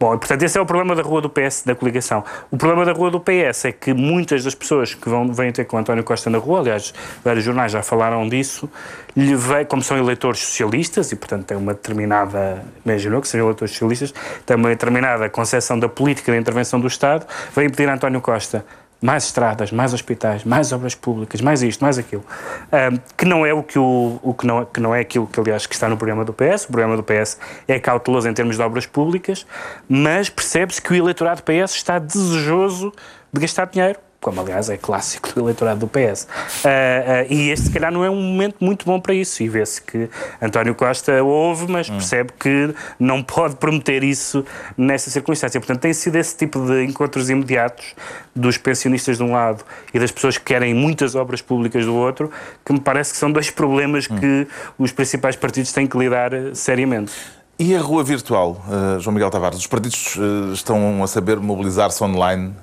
Bom, 0.00 0.14
e, 0.14 0.18
portanto, 0.18 0.42
esse 0.44 0.56
é 0.56 0.60
o 0.60 0.66
problema 0.66 0.94
da 0.94 1.02
rua 1.02 1.20
do 1.20 1.28
PS, 1.28 1.64
da 1.66 1.74
coligação. 1.74 2.22
O 2.52 2.56
problema 2.56 2.84
da 2.84 2.92
rua 2.92 3.10
do 3.10 3.18
PS 3.18 3.64
é 3.64 3.72
que 3.72 3.92
muitas 3.92 4.44
das 4.44 4.54
pessoas 4.54 4.94
que 4.94 5.08
vão, 5.08 5.32
vêm 5.32 5.50
ter 5.50 5.64
com 5.64 5.76
António 5.76 6.04
Costa 6.04 6.30
na 6.30 6.38
rua, 6.38 6.60
aliás, 6.60 6.94
vários 7.24 7.44
jornais 7.44 7.72
já 7.72 7.82
falaram 7.82 8.28
disso, 8.28 8.70
lhe 9.16 9.34
veio, 9.34 9.66
como 9.66 9.82
são 9.82 9.98
eleitores 9.98 10.38
socialistas, 10.38 11.10
e, 11.10 11.16
portanto, 11.16 11.46
tem 11.46 11.56
uma 11.56 11.74
determinada, 11.74 12.64
imaginou 12.86 13.20
que 13.20 13.26
sejam 13.26 13.46
eleitores 13.46 13.72
socialistas, 13.72 14.14
tem 14.46 14.56
uma 14.56 14.68
determinada 14.68 15.28
concepção 15.28 15.76
da 15.76 15.88
política 15.88 16.30
da 16.30 16.38
intervenção 16.38 16.78
do 16.78 16.86
Estado, 16.86 17.26
vêm 17.56 17.68
pedir 17.68 17.88
a 17.88 17.94
António 17.94 18.20
Costa 18.20 18.64
mais 19.00 19.24
estradas, 19.24 19.70
mais 19.70 19.94
hospitais, 19.94 20.44
mais 20.44 20.72
obras 20.72 20.94
públicas, 20.94 21.40
mais 21.40 21.62
isto, 21.62 21.82
mais 21.82 21.98
aquilo, 21.98 22.24
um, 22.72 22.98
que 23.16 23.24
não 23.24 23.46
é 23.46 23.52
o 23.54 23.62
que 23.62 23.78
o, 23.78 24.18
o 24.22 24.34
que 24.34 24.46
não 24.46 24.64
que 24.64 24.80
não 24.80 24.94
é 24.94 25.00
aquilo 25.00 25.26
que 25.26 25.38
aliás 25.38 25.66
que 25.66 25.74
está 25.74 25.88
no 25.88 25.96
programa 25.96 26.24
do 26.24 26.32
PS. 26.32 26.64
O 26.64 26.68
programa 26.68 26.96
do 26.96 27.02
PS 27.02 27.38
é 27.66 27.78
cauteloso 27.78 28.28
em 28.28 28.34
termos 28.34 28.56
de 28.56 28.62
obras 28.62 28.86
públicas, 28.86 29.46
mas 29.88 30.28
percebe-se 30.28 30.82
que 30.82 30.92
o 30.92 30.96
eleitorado 30.96 31.40
do 31.40 31.44
PS 31.44 31.74
está 31.74 31.98
desejoso 31.98 32.92
de 33.32 33.40
gastar 33.40 33.66
dinheiro 33.66 33.98
como 34.20 34.40
aliás 34.40 34.68
é 34.68 34.76
clássico 34.76 35.32
do 35.32 35.40
eleitorado 35.42 35.80
do 35.80 35.88
PS. 35.88 36.24
Uh, 36.24 36.66
uh, 36.66 37.32
e 37.32 37.50
este, 37.50 37.66
se 37.66 37.72
calhar, 37.72 37.92
não 37.92 38.04
é 38.04 38.10
um 38.10 38.20
momento 38.20 38.56
muito 38.60 38.84
bom 38.84 39.00
para 39.00 39.14
isso. 39.14 39.42
E 39.42 39.48
vê-se 39.48 39.80
que 39.80 40.10
António 40.42 40.74
Costa 40.74 41.22
ouve, 41.22 41.70
mas 41.70 41.88
hum. 41.88 41.92
percebe 41.94 42.32
que 42.38 42.74
não 42.98 43.22
pode 43.22 43.56
prometer 43.56 44.02
isso 44.02 44.44
nessa 44.76 45.08
circunstância. 45.10 45.60
Portanto, 45.60 45.80
tem 45.80 45.92
sido 45.92 46.16
esse 46.16 46.36
tipo 46.36 46.64
de 46.66 46.84
encontros 46.84 47.30
imediatos 47.30 47.94
dos 48.34 48.58
pensionistas 48.58 49.18
de 49.18 49.22
um 49.22 49.32
lado 49.32 49.64
e 49.94 49.98
das 49.98 50.10
pessoas 50.10 50.36
que 50.36 50.44
querem 50.44 50.74
muitas 50.74 51.14
obras 51.14 51.40
públicas 51.40 51.84
do 51.84 51.94
outro, 51.94 52.30
que 52.64 52.72
me 52.72 52.80
parece 52.80 53.12
que 53.12 53.18
são 53.18 53.30
dois 53.30 53.50
problemas 53.50 54.08
hum. 54.10 54.16
que 54.16 54.48
os 54.76 54.90
principais 54.90 55.36
partidos 55.36 55.72
têm 55.72 55.86
que 55.86 55.96
lidar 55.96 56.32
seriamente. 56.54 57.12
E 57.60 57.74
a 57.74 57.80
rua 57.80 58.04
virtual, 58.04 58.64
uh, 58.68 59.00
João 59.00 59.14
Miguel 59.14 59.30
Tavares? 59.30 59.58
Os 59.58 59.66
partidos 59.66 60.16
estão 60.52 61.02
a 61.02 61.06
saber 61.08 61.40
mobilizar-se 61.40 62.02
online? 62.02 62.54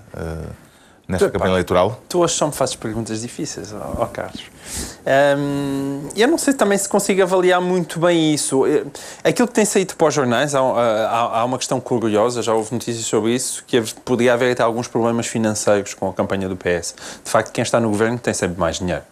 Nesta 1.08 1.30
campanha 1.30 1.54
eleitoral? 1.54 2.02
Tu 2.10 2.20
hoje 2.20 2.34
só 2.34 2.48
me 2.48 2.54
fazes 2.54 2.76
perguntas 2.76 3.22
difíceis, 3.22 3.74
ó, 3.74 4.04
ó 4.04 4.06
Carlos. 4.08 4.44
Um, 5.38 6.10
eu 6.16 6.28
não 6.28 6.38
sei 6.38 6.54
também 6.54 6.78
se 6.78 6.90
consigo 6.90 7.22
avaliar 7.22 7.62
muito 7.62 8.00
bem 8.00 8.34
isso. 8.34 8.64
Aquilo 9.24 9.48
que 9.48 9.54
tem 9.54 9.66
saído 9.66 9.96
para 9.96 10.08
os 10.08 10.14
jornais, 10.14 10.56
há, 10.56 10.60
há, 10.60 11.40
há 11.40 11.46
uma 11.46 11.58
questão 11.58 11.80
curiosa, 11.80 12.42
já 12.42 12.54
houve 12.54 12.74
notícias 12.74 13.06
sobre 13.06 13.34
isso, 13.34 13.64
que 13.68 13.82
podia 14.04 14.34
haver 14.34 14.54
até 14.54 14.64
alguns 14.64 14.88
problemas 14.88 15.28
financeiros 15.28 15.94
com 15.94 16.10
a 16.10 16.14
campanha 16.14 16.50
do 16.50 16.56
PS. 16.56 16.96
De 17.24 17.30
facto, 17.30 17.52
quem 17.52 17.62
está 17.62 17.80
no 17.80 17.90
governo 17.90 18.18
tem 18.18 18.34
sempre 18.34 18.60
mais 18.60 18.80
dinheiro. 18.80 19.04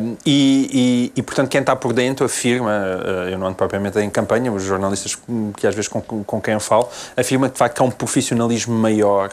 Um, 0.00 0.16
e, 0.24 1.10
e, 1.14 1.20
e, 1.20 1.22
portanto, 1.22 1.48
quem 1.48 1.60
está 1.60 1.76
por 1.76 1.92
dentro 1.92 2.26
afirma, 2.26 2.72
eh, 2.72 3.32
eu 3.32 3.38
não 3.38 3.46
ando 3.46 3.56
propriamente 3.56 3.98
em 3.98 4.10
campanha, 4.10 4.52
os 4.52 4.62
jornalistas 4.62 5.16
que 5.56 5.66
às 5.66 5.74
vezes 5.74 5.88
com, 5.88 6.00
com 6.00 6.40
quem 6.40 6.54
eu 6.54 6.60
falo, 6.60 6.88
afirma 7.16 7.48
de 7.48 7.56
facto 7.56 7.76
que 7.76 7.82
há 7.82 7.84
um 7.84 7.90
profissionalismo 7.90 8.74
maior 8.74 9.30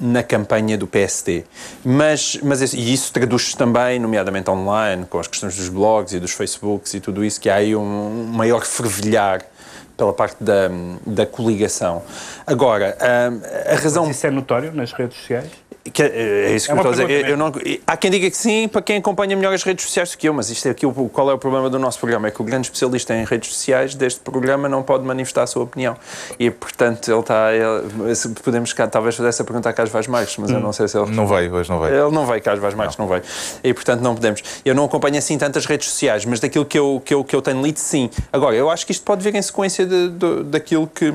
na 0.00 0.22
campanha 0.22 0.76
do 0.76 0.86
PSD. 0.86 1.44
Mas, 1.84 2.38
mas 2.42 2.72
e 2.72 2.92
isso 2.92 3.12
traduz-se 3.12 3.56
também, 3.56 3.98
nomeadamente 3.98 4.50
online, 4.50 5.04
com 5.06 5.18
as 5.18 5.26
questões 5.26 5.56
dos 5.56 5.68
blogs 5.68 6.14
e 6.14 6.20
dos 6.20 6.32
Facebooks 6.32 6.94
e 6.94 7.00
tudo 7.00 7.24
isso, 7.24 7.40
que 7.40 7.50
há 7.50 7.56
aí 7.56 7.76
um 7.76 8.26
maior 8.32 8.64
fervilhar 8.64 9.42
pela 9.96 10.12
parte 10.12 10.42
da, 10.42 10.68
da 11.06 11.26
coligação. 11.26 12.02
Agora, 12.46 12.96
a 13.70 13.74
razão... 13.76 14.06
Mas 14.06 14.16
isso 14.16 14.26
é 14.26 14.30
notório 14.30 14.72
nas 14.72 14.92
redes 14.92 15.18
sociais? 15.18 15.50
Que, 15.92 16.02
é, 16.02 16.06
é 16.06 16.54
isso 16.54 16.66
que 16.66 16.72
é 16.72 16.74
eu 16.74 16.78
estou 16.78 16.92
a 16.92 17.06
dizer. 17.06 17.28
Eu 17.28 17.36
não, 17.36 17.52
há 17.86 17.96
quem 17.96 18.10
diga 18.10 18.30
que 18.30 18.36
sim, 18.36 18.68
para 18.68 18.80
quem 18.80 18.96
acompanha 18.96 19.36
melhor 19.36 19.52
as 19.52 19.62
redes 19.62 19.84
sociais 19.84 20.10
do 20.12 20.18
que 20.18 20.26
eu, 20.26 20.32
mas 20.32 20.48
isto 20.48 20.66
é 20.66 20.70
aqui, 20.70 20.86
qual 21.12 21.30
é 21.30 21.34
o 21.34 21.38
problema 21.38 21.68
do 21.68 21.78
nosso 21.78 21.98
programa? 21.98 22.28
É 22.28 22.30
que 22.30 22.40
o 22.40 22.44
grande 22.44 22.68
especialista 22.68 23.14
em 23.14 23.24
redes 23.24 23.50
sociais 23.54 23.94
deste 23.94 24.20
programa 24.20 24.66
não 24.66 24.82
pode 24.82 25.04
manifestar 25.04 25.42
a 25.42 25.46
sua 25.46 25.64
opinião. 25.64 25.94
E, 26.38 26.50
portanto, 26.50 27.10
ele 27.10 27.20
está. 27.20 27.52
Ele, 27.52 28.34
podemos 28.42 28.74
talvez 28.90 29.14
fazer 29.14 29.28
essa 29.28 29.44
pergunta 29.44 29.68
a 29.68 29.72
Carlos 29.74 29.92
Vaz 29.92 30.06
Marques, 30.06 30.36
mas 30.38 30.50
hum, 30.50 30.54
eu 30.54 30.60
não 30.60 30.72
sei 30.72 30.88
se 30.88 30.98
ele. 30.98 31.10
Não 31.10 31.26
veio, 31.26 31.52
hoje 31.52 31.68
não 31.68 31.78
veio. 31.78 31.94
Ele 31.94 32.14
não 32.14 32.26
veio, 32.26 32.42
Carlos 32.42 32.62
Vaz 32.62 32.74
Marques 32.74 32.96
não. 32.96 33.06
não 33.06 33.12
veio. 33.12 33.22
E, 33.62 33.74
portanto, 33.74 34.00
não 34.00 34.14
podemos. 34.14 34.42
Eu 34.64 34.74
não 34.74 34.84
acompanho 34.84 35.18
assim 35.18 35.36
tantas 35.36 35.66
redes 35.66 35.88
sociais, 35.88 36.24
mas 36.24 36.40
daquilo 36.40 36.64
que 36.64 36.78
eu, 36.78 37.02
que 37.04 37.12
eu, 37.12 37.22
que 37.22 37.36
eu 37.36 37.42
tenho 37.42 37.60
lido, 37.62 37.78
sim. 37.78 38.08
Agora, 38.32 38.56
eu 38.56 38.70
acho 38.70 38.86
que 38.86 38.92
isto 38.92 39.04
pode 39.04 39.22
vir 39.22 39.34
em 39.34 39.42
sequência 39.42 39.84
de, 39.84 40.08
de, 40.08 40.44
daquilo 40.44 40.86
que 40.86 41.12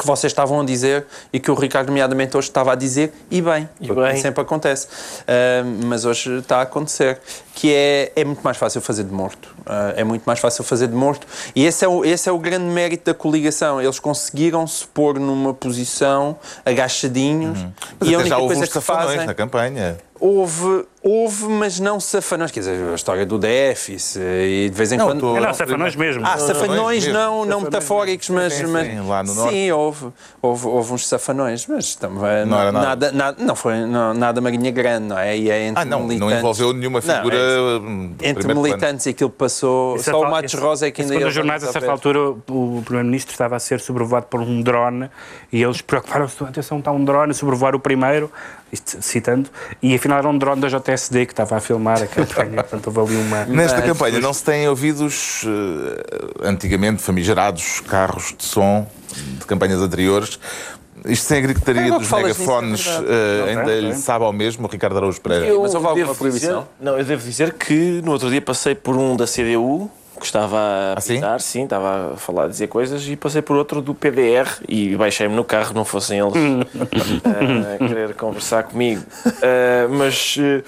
que 0.00 0.06
vocês 0.06 0.30
estavam 0.30 0.60
a 0.60 0.64
dizer 0.64 1.04
e 1.30 1.38
que 1.38 1.50
o 1.50 1.54
Ricardo, 1.54 1.88
nomeadamente, 1.88 2.34
hoje 2.34 2.48
estava 2.48 2.72
a 2.72 2.74
dizer, 2.74 3.12
e 3.30 3.42
bem, 3.42 3.68
e 3.78 3.92
bem. 3.92 4.16
sempre 4.16 4.40
acontece. 4.40 4.86
Uh, 4.86 5.86
mas 5.86 6.06
hoje 6.06 6.38
está 6.38 6.60
a 6.60 6.62
acontecer, 6.62 7.18
que 7.54 7.70
é, 7.70 8.10
é 8.16 8.24
muito 8.24 8.40
mais 8.40 8.56
fácil 8.56 8.80
fazer 8.80 9.04
de 9.04 9.12
morto. 9.12 9.54
Uh, 9.60 9.92
é 9.96 10.02
muito 10.02 10.22
mais 10.24 10.38
fácil 10.38 10.64
fazer 10.64 10.88
de 10.88 10.94
morto. 10.94 11.26
E 11.54 11.66
esse 11.66 11.84
é, 11.84 11.88
o, 11.88 12.02
esse 12.02 12.30
é 12.30 12.32
o 12.32 12.38
grande 12.38 12.64
mérito 12.64 13.04
da 13.04 13.14
coligação. 13.14 13.78
Eles 13.78 13.98
conseguiram 13.98 14.66
se 14.66 14.86
pôr 14.86 15.20
numa 15.20 15.52
posição 15.52 16.38
agachadinhos. 16.64 17.60
Uhum. 17.60 17.72
Mas 18.00 18.08
e 18.08 18.14
a 18.14 18.18
única 18.18 18.36
coisa 18.36 18.66
que 18.66 18.80
fazem 18.80 19.26
na 19.26 19.34
campanha. 19.34 19.98
Houve, 20.18 20.86
houve, 21.02 21.44
mas 21.46 21.80
não 21.80 21.98
safanões. 21.98 22.50
Quer 22.50 22.60
dizer, 22.60 22.90
a 22.90 22.94
história 22.94 23.24
do 23.24 23.38
déficit 23.38 24.20
e 24.20 24.68
de 24.68 24.76
vez 24.76 24.92
em 24.92 24.98
não, 24.98 25.06
quando. 25.06 25.20
Tô... 25.20 25.40
Não, 25.40 25.54
safanões 25.54 25.96
mesmo. 25.96 26.22
Ah, 26.26 26.38
safanões 26.38 27.06
não, 27.06 27.44
não, 27.44 27.60
metafóricos, 27.62 28.28
mas. 28.28 28.54
Sim, 28.54 28.66
mas... 28.66 29.06
Lá 29.06 29.22
no 29.22 29.34
norte. 29.34 29.52
Sim, 29.52 29.70
houve, 29.72 30.08
houve, 30.42 30.66
houve 30.66 30.92
uns 30.92 31.08
safanões, 31.08 31.66
mas 31.66 31.94
também. 31.94 32.44
Não, 32.46 32.72
não 32.72 32.72
nada. 32.72 33.12
nada. 33.12 33.42
não 33.42 33.56
foi 33.56 33.86
não, 33.86 34.14
nada 34.14 34.40
Marinha 34.40 34.70
Grande, 34.70 35.08
não 35.08 35.18
é? 35.18 35.36
E 35.36 35.50
é 35.50 35.66
entre 35.66 35.82
ah, 35.82 35.84
não, 35.84 36.00
militantes. 36.00 36.32
não 36.32 36.38
envolveu 36.38 36.72
nenhuma 36.72 37.00
figura. 37.00 37.80
Não, 37.80 38.14
é, 38.20 38.28
entre 38.28 38.54
militantes 38.54 39.06
e 39.06 39.10
aquilo 39.10 39.30
passou. 39.30 39.96
Isso 39.96 40.10
só 40.10 40.20
o 40.20 40.30
Matos 40.30 40.54
Rosa 40.54 40.86
é 40.86 40.90
que 40.90 41.02
ainda. 41.02 41.18
Nos 41.20 41.34
jornais, 41.34 41.64
a 41.64 41.72
certa 41.72 41.90
altura, 41.90 42.20
o 42.30 42.82
Primeiro-Ministro 42.84 43.32
estava 43.32 43.56
a 43.56 43.60
ser 43.60 43.80
sobrevoado 43.80 44.26
por 44.26 44.40
um 44.40 44.62
drone 44.62 45.08
e 45.52 45.62
eles 45.62 45.80
preocuparam-se: 45.80 46.42
atenção, 46.42 46.78
está 46.78 46.90
um 46.90 47.04
drone 47.04 47.30
a 47.30 47.34
sobrevoar 47.34 47.74
o 47.74 47.80
primeiro 47.80 48.30
isto 48.72 49.02
citando, 49.02 49.50
e 49.82 49.94
afinal 49.94 50.18
era 50.18 50.28
um 50.28 50.38
drone 50.38 50.60
da 50.60 50.68
JSD 50.94 51.26
que 51.26 51.32
estava 51.32 51.56
a 51.56 51.60
filmar 51.60 52.02
a 52.02 52.06
campanha, 52.08 52.62
portanto 52.62 52.86
houve 52.86 53.14
ali 53.14 53.22
uma... 53.22 53.44
Nesta 53.44 53.82
campanha 53.82 54.20
não 54.20 54.32
se 54.32 54.44
têm 54.44 54.68
ouvido 54.68 55.04
os, 55.04 55.42
uh, 55.44 55.48
antigamente 56.42 57.02
famigerados 57.02 57.80
carros 57.80 58.34
de 58.36 58.44
som 58.44 58.86
de 59.38 59.44
campanhas 59.46 59.80
anteriores, 59.80 60.38
isto 61.06 61.24
sem 61.24 61.38
a 61.38 61.40
gritaria 61.40 61.94
é, 61.94 61.98
dos 61.98 62.10
megafones 62.10 62.86
uh, 62.86 63.02
ainda 63.48 63.80
lhe 63.80 63.94
sabe 63.94 64.24
ao 64.24 64.32
mesmo, 64.32 64.68
Ricardo 64.68 64.98
Araújo 64.98 65.20
Pereira. 65.20 65.46
Eu 65.46 65.62
Mas 65.62 65.74
houve 65.74 65.86
alguma 65.86 66.14
proibição? 66.14 66.60
Dizer, 66.60 66.70
não, 66.80 66.98
eu 66.98 67.04
devo 67.04 67.26
dizer 67.26 67.54
que 67.54 68.02
no 68.04 68.12
outro 68.12 68.28
dia 68.30 68.42
passei 68.42 68.74
por 68.74 68.96
um 68.96 69.16
da 69.16 69.26
CDU 69.26 69.90
que 70.20 70.26
estava 70.26 70.58
a 70.58 70.94
ah, 70.96 71.00
sim? 71.00 71.20
sim, 71.40 71.64
estava 71.64 72.12
a 72.12 72.16
falar, 72.16 72.44
a 72.44 72.48
dizer 72.48 72.68
coisas 72.68 73.06
e 73.08 73.16
passei 73.16 73.42
por 73.42 73.56
outro 73.56 73.80
do 73.80 73.94
PDR 73.94 74.48
e 74.68 74.94
baixei-me 74.94 75.34
no 75.34 75.44
carro, 75.44 75.74
não 75.74 75.84
fossem 75.84 76.20
eles 76.20 76.34
uh, 76.34 77.88
querer 77.88 78.14
conversar 78.14 78.64
comigo. 78.64 79.02
Uh, 79.26 79.88
mas 79.90 80.36
uh, 80.36 80.62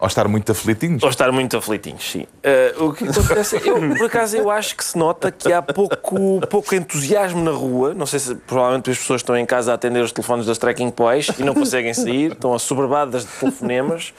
Ou 0.00 0.06
estar 0.08 0.26
muito 0.26 0.50
aflitinhos? 0.50 1.02
Ou 1.02 1.08
estar 1.08 1.30
muito 1.30 1.56
aflitinhos, 1.56 2.10
sim. 2.10 2.26
Eh, 2.42 2.74
o 2.76 2.92
que 2.92 3.04
acontece, 3.08 3.56
eu, 3.64 3.78
por 3.96 4.06
acaso, 4.06 4.36
eu 4.36 4.50
acho 4.50 4.76
que 4.76 4.84
se 4.84 4.98
nota 4.98 5.30
que 5.30 5.52
há 5.52 5.62
pouco, 5.62 6.40
pouco 6.50 6.74
entusiasmo 6.74 7.40
na 7.44 7.52
rua. 7.52 7.94
Não 7.94 8.04
sei 8.04 8.18
se 8.18 8.34
provavelmente 8.34 8.90
as 8.90 8.98
pessoas 8.98 9.20
estão 9.20 9.36
em 9.36 9.46
casa 9.46 9.70
a 9.70 9.74
atender 9.76 10.02
os 10.02 10.10
telefones 10.10 10.44
das 10.44 10.58
Trekking 10.58 10.90
Boys 10.90 11.28
e 11.38 11.44
não 11.44 11.54
conseguem 11.54 11.94
sair, 11.94 12.32
estão 12.32 12.52
assoberbadas 12.52 13.22
de 13.22 13.30
telefonemas. 13.38 14.12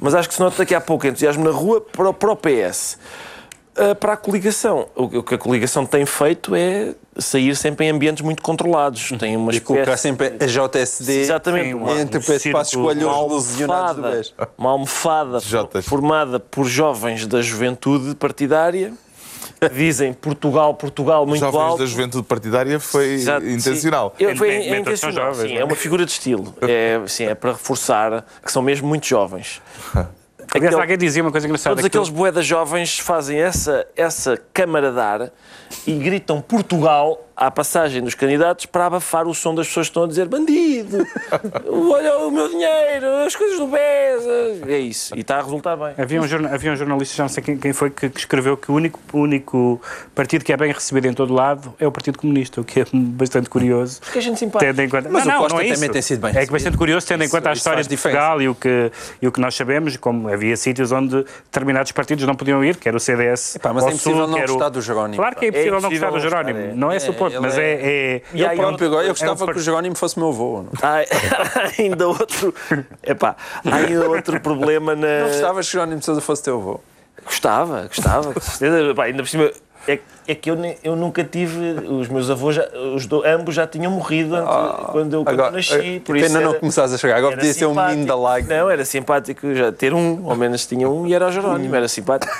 Mas 0.00 0.14
acho 0.14 0.28
que 0.28 0.34
se 0.34 0.40
nota 0.40 0.64
que 0.64 0.74
há 0.74 0.80
pouco 0.80 1.06
entusiasmo 1.06 1.44
na 1.44 1.50
rua 1.50 1.80
para 1.80 2.08
o 2.08 2.36
PS. 2.36 2.96
Uh, 3.78 3.94
para 3.94 4.14
a 4.14 4.16
coligação. 4.16 4.88
O 4.96 5.22
que- 5.22 5.34
a 5.34 5.38
coligação 5.38 5.86
tem 5.86 6.04
feito 6.04 6.54
é 6.54 6.94
sair 7.16 7.54
sempre 7.56 7.86
em 7.86 7.90
ambientes 7.90 8.22
muito 8.24 8.42
controlados. 8.42 9.12
Tem 9.18 9.36
uma 9.36 9.52
E 9.52 9.60
colocar 9.60 9.82
espécie- 9.94 10.02
sempre 10.02 10.34
a 10.40 10.46
JSD 10.46 11.20
Exatamente. 11.20 11.74
Uma- 11.74 11.92
entre 12.00 12.18
um 12.18 12.22
para 12.22 12.38
círculo, 12.38 12.62
escolher 12.64 13.04
uma 13.04 13.24
os 13.24 13.46
lesionados 13.50 13.96
do 13.96 14.02
almofada, 14.02 14.16
BES. 14.16 14.34
uma 14.58 14.70
almofada 14.70 15.40
formada 15.82 16.40
por 16.40 16.64
jovens 16.66 17.26
da 17.26 17.40
juventude 17.40 18.14
partidária 18.16 18.92
que 19.60 19.68
dizem 19.70 20.12
Portugal, 20.12 20.74
Portugal 20.74 21.26
muito 21.26 21.40
Jovens 21.40 21.60
alto. 21.60 21.78
da 21.78 21.86
juventude 21.86 22.24
partidária 22.26 22.78
foi 22.78 23.12
Exato, 23.14 23.44
sim. 23.44 23.52
intencional. 23.54 24.14
Eu- 24.18 24.36
foi 24.36 24.50
é 24.50 24.78
intencional, 24.78 25.32
jovens, 25.34 25.50
sim, 25.50 25.56
é? 25.56 25.60
é 25.60 25.64
uma 25.64 25.74
figura 25.76 26.04
de 26.04 26.12
estilo. 26.12 26.54
É, 26.62 27.00
sim, 27.06 27.24
é 27.24 27.34
para 27.34 27.52
reforçar 27.52 28.24
que 28.44 28.50
são 28.52 28.62
mesmo 28.62 28.86
muito 28.88 29.06
jovens. 29.06 29.60
Aliás, 30.54 30.74
Aquele- 30.74 30.80
alguém 30.82 30.98
dizia 30.98 31.22
uma 31.22 31.30
coisa 31.30 31.46
engraçada. 31.46 31.76
Todos 31.76 31.82
que 31.82 31.96
aqueles 31.98 32.08
boedas 32.08 32.46
jovens 32.46 32.98
fazem 32.98 33.38
essa, 33.40 33.86
essa 33.94 34.36
camaradar 34.52 35.30
e 35.86 35.92
gritam 35.94 36.40
Portugal 36.40 37.27
à 37.40 37.52
passagem 37.52 38.02
dos 38.02 38.14
candidatos 38.16 38.66
para 38.66 38.86
abafar 38.86 39.28
o 39.28 39.32
som 39.32 39.54
das 39.54 39.68
pessoas 39.68 39.86
que 39.86 39.90
estão 39.92 40.02
a 40.02 40.08
dizer 40.08 40.26
bandido, 40.26 41.06
olha 41.68 42.18
o 42.18 42.30
meu 42.32 42.48
dinheiro, 42.48 43.06
as 43.24 43.36
coisas 43.36 43.58
do 43.58 43.66
BES. 43.68 44.66
É 44.68 44.78
isso. 44.78 45.14
E 45.16 45.20
está 45.20 45.38
a 45.38 45.42
resultar 45.42 45.76
bem. 45.76 45.94
Havia 45.96 46.20
um, 46.20 46.26
jorna- 46.26 46.52
havia 46.52 46.72
um 46.72 46.76
jornalista, 46.76 47.14
já 47.16 47.22
não 47.22 47.28
sei 47.28 47.42
quem, 47.42 47.56
quem 47.56 47.72
foi, 47.72 47.90
que, 47.90 48.08
que 48.08 48.18
escreveu 48.18 48.56
que 48.56 48.70
o 48.72 48.74
único, 48.74 48.98
o 49.12 49.18
único 49.18 49.80
partido 50.16 50.44
que 50.44 50.52
é 50.52 50.56
bem 50.56 50.72
recebido 50.72 51.06
em 51.06 51.12
todo 51.14 51.32
lado 51.32 51.72
é 51.78 51.86
o 51.86 51.92
Partido 51.92 52.18
Comunista, 52.18 52.60
o 52.60 52.64
que 52.64 52.80
é 52.80 52.84
bastante 52.92 53.48
curioso. 53.48 54.00
Porque 54.00 54.18
a 54.18 54.22
gente 54.22 54.38
simpática. 54.38 54.72
Tendo 54.74 54.82
em 54.84 54.88
conta... 54.88 55.08
Mas 55.08 55.24
não, 55.24 55.36
o 55.36 55.38
Costa 55.42 55.54
não 55.54 55.60
é 55.60 55.64
também 55.64 55.74
isso. 55.84 55.92
tem 55.92 56.02
sido 56.02 56.20
bem 56.20 56.36
É 56.36 56.44
que 56.44 56.52
bastante 56.52 56.76
curioso, 56.76 57.06
tendo 57.06 57.22
em 57.22 57.26
Isso- 57.26 57.36
conta 57.36 57.50
a 57.50 57.52
história 57.52 57.82
de. 57.84 57.96
Portugal 57.98 58.40
e 58.42 58.48
o, 58.48 58.54
que, 58.54 58.90
e 59.22 59.26
o 59.28 59.32
que 59.32 59.40
nós 59.40 59.54
sabemos, 59.54 59.96
como 59.96 60.28
havia 60.28 60.56
sítios 60.56 60.92
onde 60.92 61.24
determinados 61.44 61.92
partidos 61.92 62.24
não 62.26 62.34
podiam 62.34 62.64
ir, 62.64 62.76
que 62.76 62.88
era 62.88 62.96
o 62.96 63.00
CDS. 63.00 63.56
Epá, 63.56 63.72
mas 63.72 63.84
é 63.84 63.88
impossível 63.88 64.18
Sul, 64.18 64.26
não 64.28 64.38
era 64.38 64.46
o- 64.50 64.54
gostar 64.54 64.68
do 64.70 64.80
Jerónimo, 64.82 65.16
Claro 65.16 65.36
que 65.36 65.44
é 65.44 65.48
impossível 65.48 65.78
É 65.78 65.80
não 65.80 65.88
gostar 65.90 66.06
do 66.06 66.10
impossível 66.16 66.30
Jerónimo. 66.30 66.58
gostar, 66.60 66.76
Não 66.76 66.90
é, 66.90 66.94
é. 66.94 66.96
esse 66.96 67.10
o 67.28 67.32
ponto, 67.32 67.44
Ele 67.44 67.46
mas 67.46 67.58
é- 67.58 67.62
é. 67.62 68.14
é- 68.16 68.22
E 68.34 68.44
há 68.44 68.54
Eu 68.54 68.60
agora, 68.86 69.02
eu 69.02 69.08
é 69.08 69.10
um 69.10 69.14
gostava 69.14 69.52
que 69.52 69.58
o 69.58 69.62
Jerónimo 69.62 69.96
fosse 69.96 70.18
meu 70.18 70.28
avô. 70.28 70.64
Há 70.82 71.04
ainda 71.78 72.08
outro. 72.08 72.54
Epá, 73.02 73.36
há 73.64 73.76
ainda 73.76 74.08
outro 74.08 74.40
problema 74.40 74.94
na. 74.94 75.20
não 75.20 75.28
gostavas 75.28 75.66
que 75.66 75.70
o 75.70 75.72
Jerónimo 75.72 76.02
Sousa 76.02 76.20
fosse 76.20 76.42
teu 76.42 76.56
avô? 76.56 76.80
Gostava, 77.24 77.82
gostava, 77.86 78.32
com 78.32 78.40
certeza. 78.40 78.94
Pá, 78.94 79.04
ainda 79.04 79.22
por 79.22 79.28
cima. 79.28 79.50
É, 79.88 79.98
é 80.26 80.34
que 80.34 80.50
eu, 80.50 80.56
eu 80.84 80.94
nunca 80.94 81.24
tive. 81.24 81.58
Os 81.88 82.08
meus 82.08 82.28
avós, 82.30 82.56
já, 82.56 82.68
os 82.94 83.06
do- 83.06 83.24
ambos 83.24 83.54
já 83.54 83.66
tinham 83.66 83.90
morrido 83.90 84.36
antes- 84.36 84.86
quando 84.92 85.14
eu, 85.14 85.24
quando 85.24 85.28
Agora, 85.40 85.50
nasci. 85.52 85.96
eh, 85.96 86.00
Por 86.04 86.14
pena 86.14 86.40
não 86.40 86.52
começares 86.54 86.92
a 86.92 86.98
chegar. 86.98 87.16
Agora 87.16 87.36
podia 87.36 87.54
ser 87.54 87.64
um 87.64 87.74
menino 87.74 88.06
da 88.06 88.14
lágrima. 88.14 88.54
Não, 88.54 88.68
era 88.70 88.84
simpático 88.84 89.54
já 89.54 89.72
ter 89.72 89.94
um, 89.94 90.28
ao 90.30 90.36
menos 90.36 90.66
tinha 90.66 90.86
um 90.90 91.06
e 91.06 91.14
era 91.14 91.26
o 91.28 91.32
Jerónimo, 91.32 91.74
era 91.74 91.88
simpático. 91.88 92.30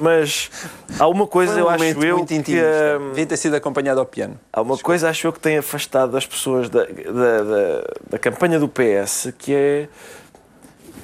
Mas 0.00 0.50
há 0.98 1.06
uma 1.06 1.26
coisa, 1.26 1.56
um 1.56 1.58
eu 1.58 1.68
acho 1.68 1.84
eu, 1.84 2.16
muito 2.16 2.42
que, 2.42 2.58
hum, 2.58 3.08
Devia 3.10 3.26
ter 3.26 3.36
sido 3.36 3.54
acompanhado 3.54 4.00
ao 4.00 4.06
piano. 4.06 4.40
Há 4.50 4.62
uma 4.62 4.78
coisa, 4.78 5.10
acho 5.10 5.26
eu, 5.26 5.32
que 5.32 5.40
tem 5.40 5.58
afastado 5.58 6.16
as 6.16 6.26
pessoas 6.26 6.70
da, 6.70 6.84
da, 6.84 6.86
da, 7.42 7.84
da 8.12 8.18
campanha 8.18 8.58
do 8.58 8.66
PS, 8.68 9.30
que 9.38 9.54
é. 9.54 9.88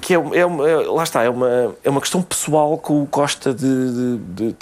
Que 0.00 0.14
é, 0.14 0.16
é, 0.16 0.46
uma- 0.46 0.68
é- 0.68 0.76
lá 0.76 1.02
está, 1.02 1.22
é 1.22 1.28
uma, 1.28 1.74
é 1.84 1.90
uma 1.90 2.00
questão 2.00 2.22
pessoal 2.22 2.78
que 2.78 2.90
o 2.92 3.06
Costa 3.10 3.52
de, 3.52 4.18
de- 4.18 4.46
de 4.52 4.56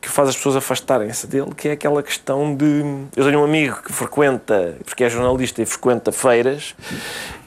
que, 0.00 0.08
faz 0.08 0.28
as 0.28 0.36
pessoas 0.36 0.56
afastarem-se 0.56 1.26
dele, 1.26 1.52
que 1.56 1.68
é 1.68 1.72
aquela 1.72 2.02
questão 2.02 2.54
de. 2.54 2.82
Eu 3.16 3.24
tenho 3.24 3.40
um 3.40 3.44
amigo 3.44 3.82
que 3.82 3.92
frequenta, 3.92 4.76
porque 4.84 5.04
é 5.04 5.10
jornalista 5.10 5.60
e 5.62 5.66
frequenta 5.66 6.12
feiras, 6.12 6.74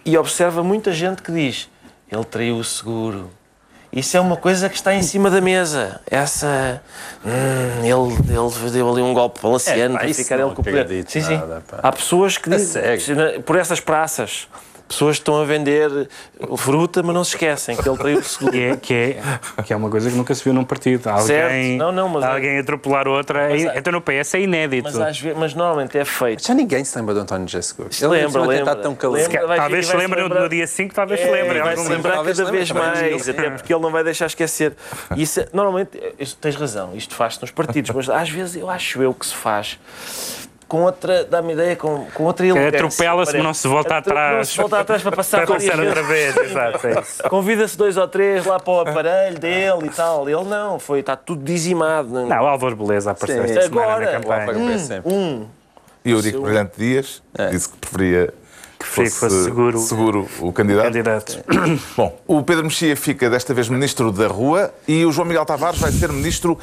e 0.06 0.18
observa 0.18 0.62
muita 0.64 0.92
gente 0.92 1.22
que 1.22 1.32
diz: 1.32 1.70
ele 2.12 2.26
traiu 2.26 2.58
o 2.58 2.64
seguro. 2.64 3.30
Isso 3.90 4.18
é 4.18 4.20
uma 4.20 4.36
coisa 4.36 4.68
que 4.68 4.76
está 4.76 4.94
em 4.94 5.02
cima 5.02 5.30
da 5.32 5.40
mesa. 5.40 6.02
Essa. 6.12 6.82
hum, 7.26 7.80
ele, 7.84 8.14
ele 8.34 8.70
deu 8.72 8.90
ali 8.92 9.02
um 9.02 9.14
golpe 9.14 9.40
palaciano 9.40 9.96
É, 9.96 9.98
pá, 10.00 10.04
para 10.06 10.14
ficar 10.14 10.36
ele 10.40 10.54
com 10.54 10.62
o 10.62 10.64
poder. 10.64 11.06
Sim, 11.08 11.22
sim. 11.22 11.38
nada. 11.38 11.64
Há 11.82 11.92
pessoas 11.94 12.38
que 12.38 12.50
dizem. 12.50 12.84
Por 13.46 13.56
essas 13.56 13.80
praças. 13.80 14.48
Pessoas 14.88 15.18
que 15.18 15.22
estão 15.22 15.42
a 15.42 15.46
vender 15.46 16.08
fruta, 16.58 17.04
mas 17.04 17.14
não 17.14 17.24
se 17.24 17.32
esquecem 17.32 17.76
que 17.76 17.88
ele 17.88 17.98
traiu 17.98 18.20
o 18.20 18.24
seguro. 18.24 18.52
que 18.54 18.62
é, 18.64 18.78
que, 18.78 18.94
é, 18.94 19.64
que 19.64 19.74
é 19.74 19.76
uma 19.76 19.90
coisa 19.90 20.10
que 20.10 20.16
nunca 20.16 20.34
se 20.34 20.44
viu 20.44 20.54
num 20.54 20.64
partido. 20.64 21.08
Alguém, 21.10 21.26
Certo. 21.28 21.78
Não, 21.78 21.92
não, 21.92 22.08
mas- 22.10 22.24
alguém 22.24 22.60
atropelar 22.60 23.08
outra. 23.08 23.50
Mas- 23.50 23.64
é- 23.66 23.78
então 23.78 23.92
no 23.92 24.02
PS 24.02 24.36
é 24.36 24.42
inédito. 24.42 24.84
Mas, 24.84 25.00
às 25.00 25.20
vezes, 25.20 25.38
mas 25.38 25.54
normalmente 25.54 25.98
é 25.98 26.06
feito. 26.06 26.46
Já 26.48 26.54
ninguém 26.54 26.84
se 26.86 26.98
lembra 26.98 27.14
do 27.14 27.20
António 27.22 27.48
José 27.48 27.62
Seguro. 27.62 27.94
Se 27.94 28.06
lembra, 28.08 28.40
Ele 28.42 28.48
lembra. 28.50 28.72
está 28.72 28.76
tão 28.76 28.96
calado. 28.96 29.22
Lembra. 29.22 29.48
vai- 29.48 29.58
talvez 29.58 29.86
se 29.86 29.92
se 29.92 29.98
lembre 29.98 30.28
no, 30.30 30.50
dia 30.50 30.68
5, 30.68 30.94
talvez 30.94 31.20
se 31.20 31.28
É, 31.28 31.32
lembre. 31.32 31.60
em 31.60 31.64
vai 31.64 31.78
se 31.78 31.90
lembrar 31.90 32.12
cada 32.12 32.22
lembre, 32.24 32.52
vez 32.52 32.72
mais, 32.72 33.02
lembre. 33.02 33.32
até 33.32 33.50
porque 33.52 33.74
ele 33.74 33.82
não 33.82 33.92
vai 33.92 34.04
deixar 34.04 34.26
esquecer. 34.28 34.74
E 35.16 35.22
Isso, 35.22 35.42
é- 35.42 35.48
normalmente, 35.52 35.90
isso, 36.20 36.38
tens 36.40 36.56
razão, 36.56 36.92
isto 36.96 37.14
faz-se 37.14 37.42
nos 37.42 37.52
partidos, 37.52 37.92
mas 37.92 38.10
às 38.10 38.30
vezes 38.30 38.56
eu 38.56 38.70
acho 38.70 39.02
eu 39.02 39.14
que 39.14 39.26
se 39.26 39.36
faz 39.36 39.78
com 40.68 40.84
outra, 40.84 41.24
dá-me 41.24 41.54
ideia, 41.54 41.76
com, 41.76 42.06
com 42.14 42.24
outra 42.26 42.46
elegância. 42.46 42.78
atropela-se, 42.86 43.34
mas 43.34 43.44
não 43.44 43.54
se 43.54 43.68
volta 43.68 43.98
Atro- 43.98 44.12
atrás. 44.12 44.38
Não 44.38 44.44
se 44.44 44.58
volta 44.58 44.80
atrás 44.80 45.02
para 45.02 45.16
passar 45.16 45.46
Para 45.46 45.56
passar 45.56 45.80
outra 45.80 46.04
vez, 46.04 46.36
exato. 46.38 46.88
É. 46.88 47.30
Convida-se 47.30 47.78
dois 47.78 47.96
ou 47.98 48.08
três 48.08 48.46
lá 48.46 48.60
para 48.60 48.74
o 48.74 48.80
aparelho 48.82 49.40
dele 49.40 49.86
e 49.86 49.90
tal. 49.90 50.28
Ele 50.30 50.44
não, 50.44 50.78
foi, 50.80 51.00
está 51.00 51.16
tudo 51.16 51.44
dizimado. 51.44 52.10
Não, 52.10 52.28
Não, 52.28 52.44
o 52.44 52.48
Álvaro 52.48 52.76
Beleza 52.76 53.12
apareceu 53.12 53.44
esta 53.44 53.62
semana 53.64 53.82
Agora, 53.94 54.12
na 54.12 54.20
O 54.20 54.24
campanha. 54.24 54.80
Sempre. 54.80 55.14
um. 55.14 55.48
E 56.04 56.14
o 56.14 56.18
Eurico 56.18 56.42
Brilhante 56.42 56.74
Dias 56.78 57.22
disse 57.52 57.70
que 57.70 57.78
preferia 57.78 58.34
que 58.80 58.86
que 58.86 58.86
fosse 58.86 59.44
seguro. 59.44 59.78
seguro 59.80 60.28
o 60.40 60.54
candidato. 60.54 60.86
Candidato. 60.86 61.44
Bom, 61.98 62.18
o 62.28 62.44
Pedro 62.44 62.64
Mexia 62.66 62.96
fica 62.96 63.30
desta 63.30 63.54
vez 63.54 63.68
ministro 63.70 64.12
da 64.12 64.28
Rua 64.28 64.72
e 64.88 65.04
o 65.06 65.12
João 65.12 65.26
Miguel 65.28 65.46
Tavares 65.46 65.80
vai 65.80 65.92
ser 65.92 66.10
ministro 66.12 66.58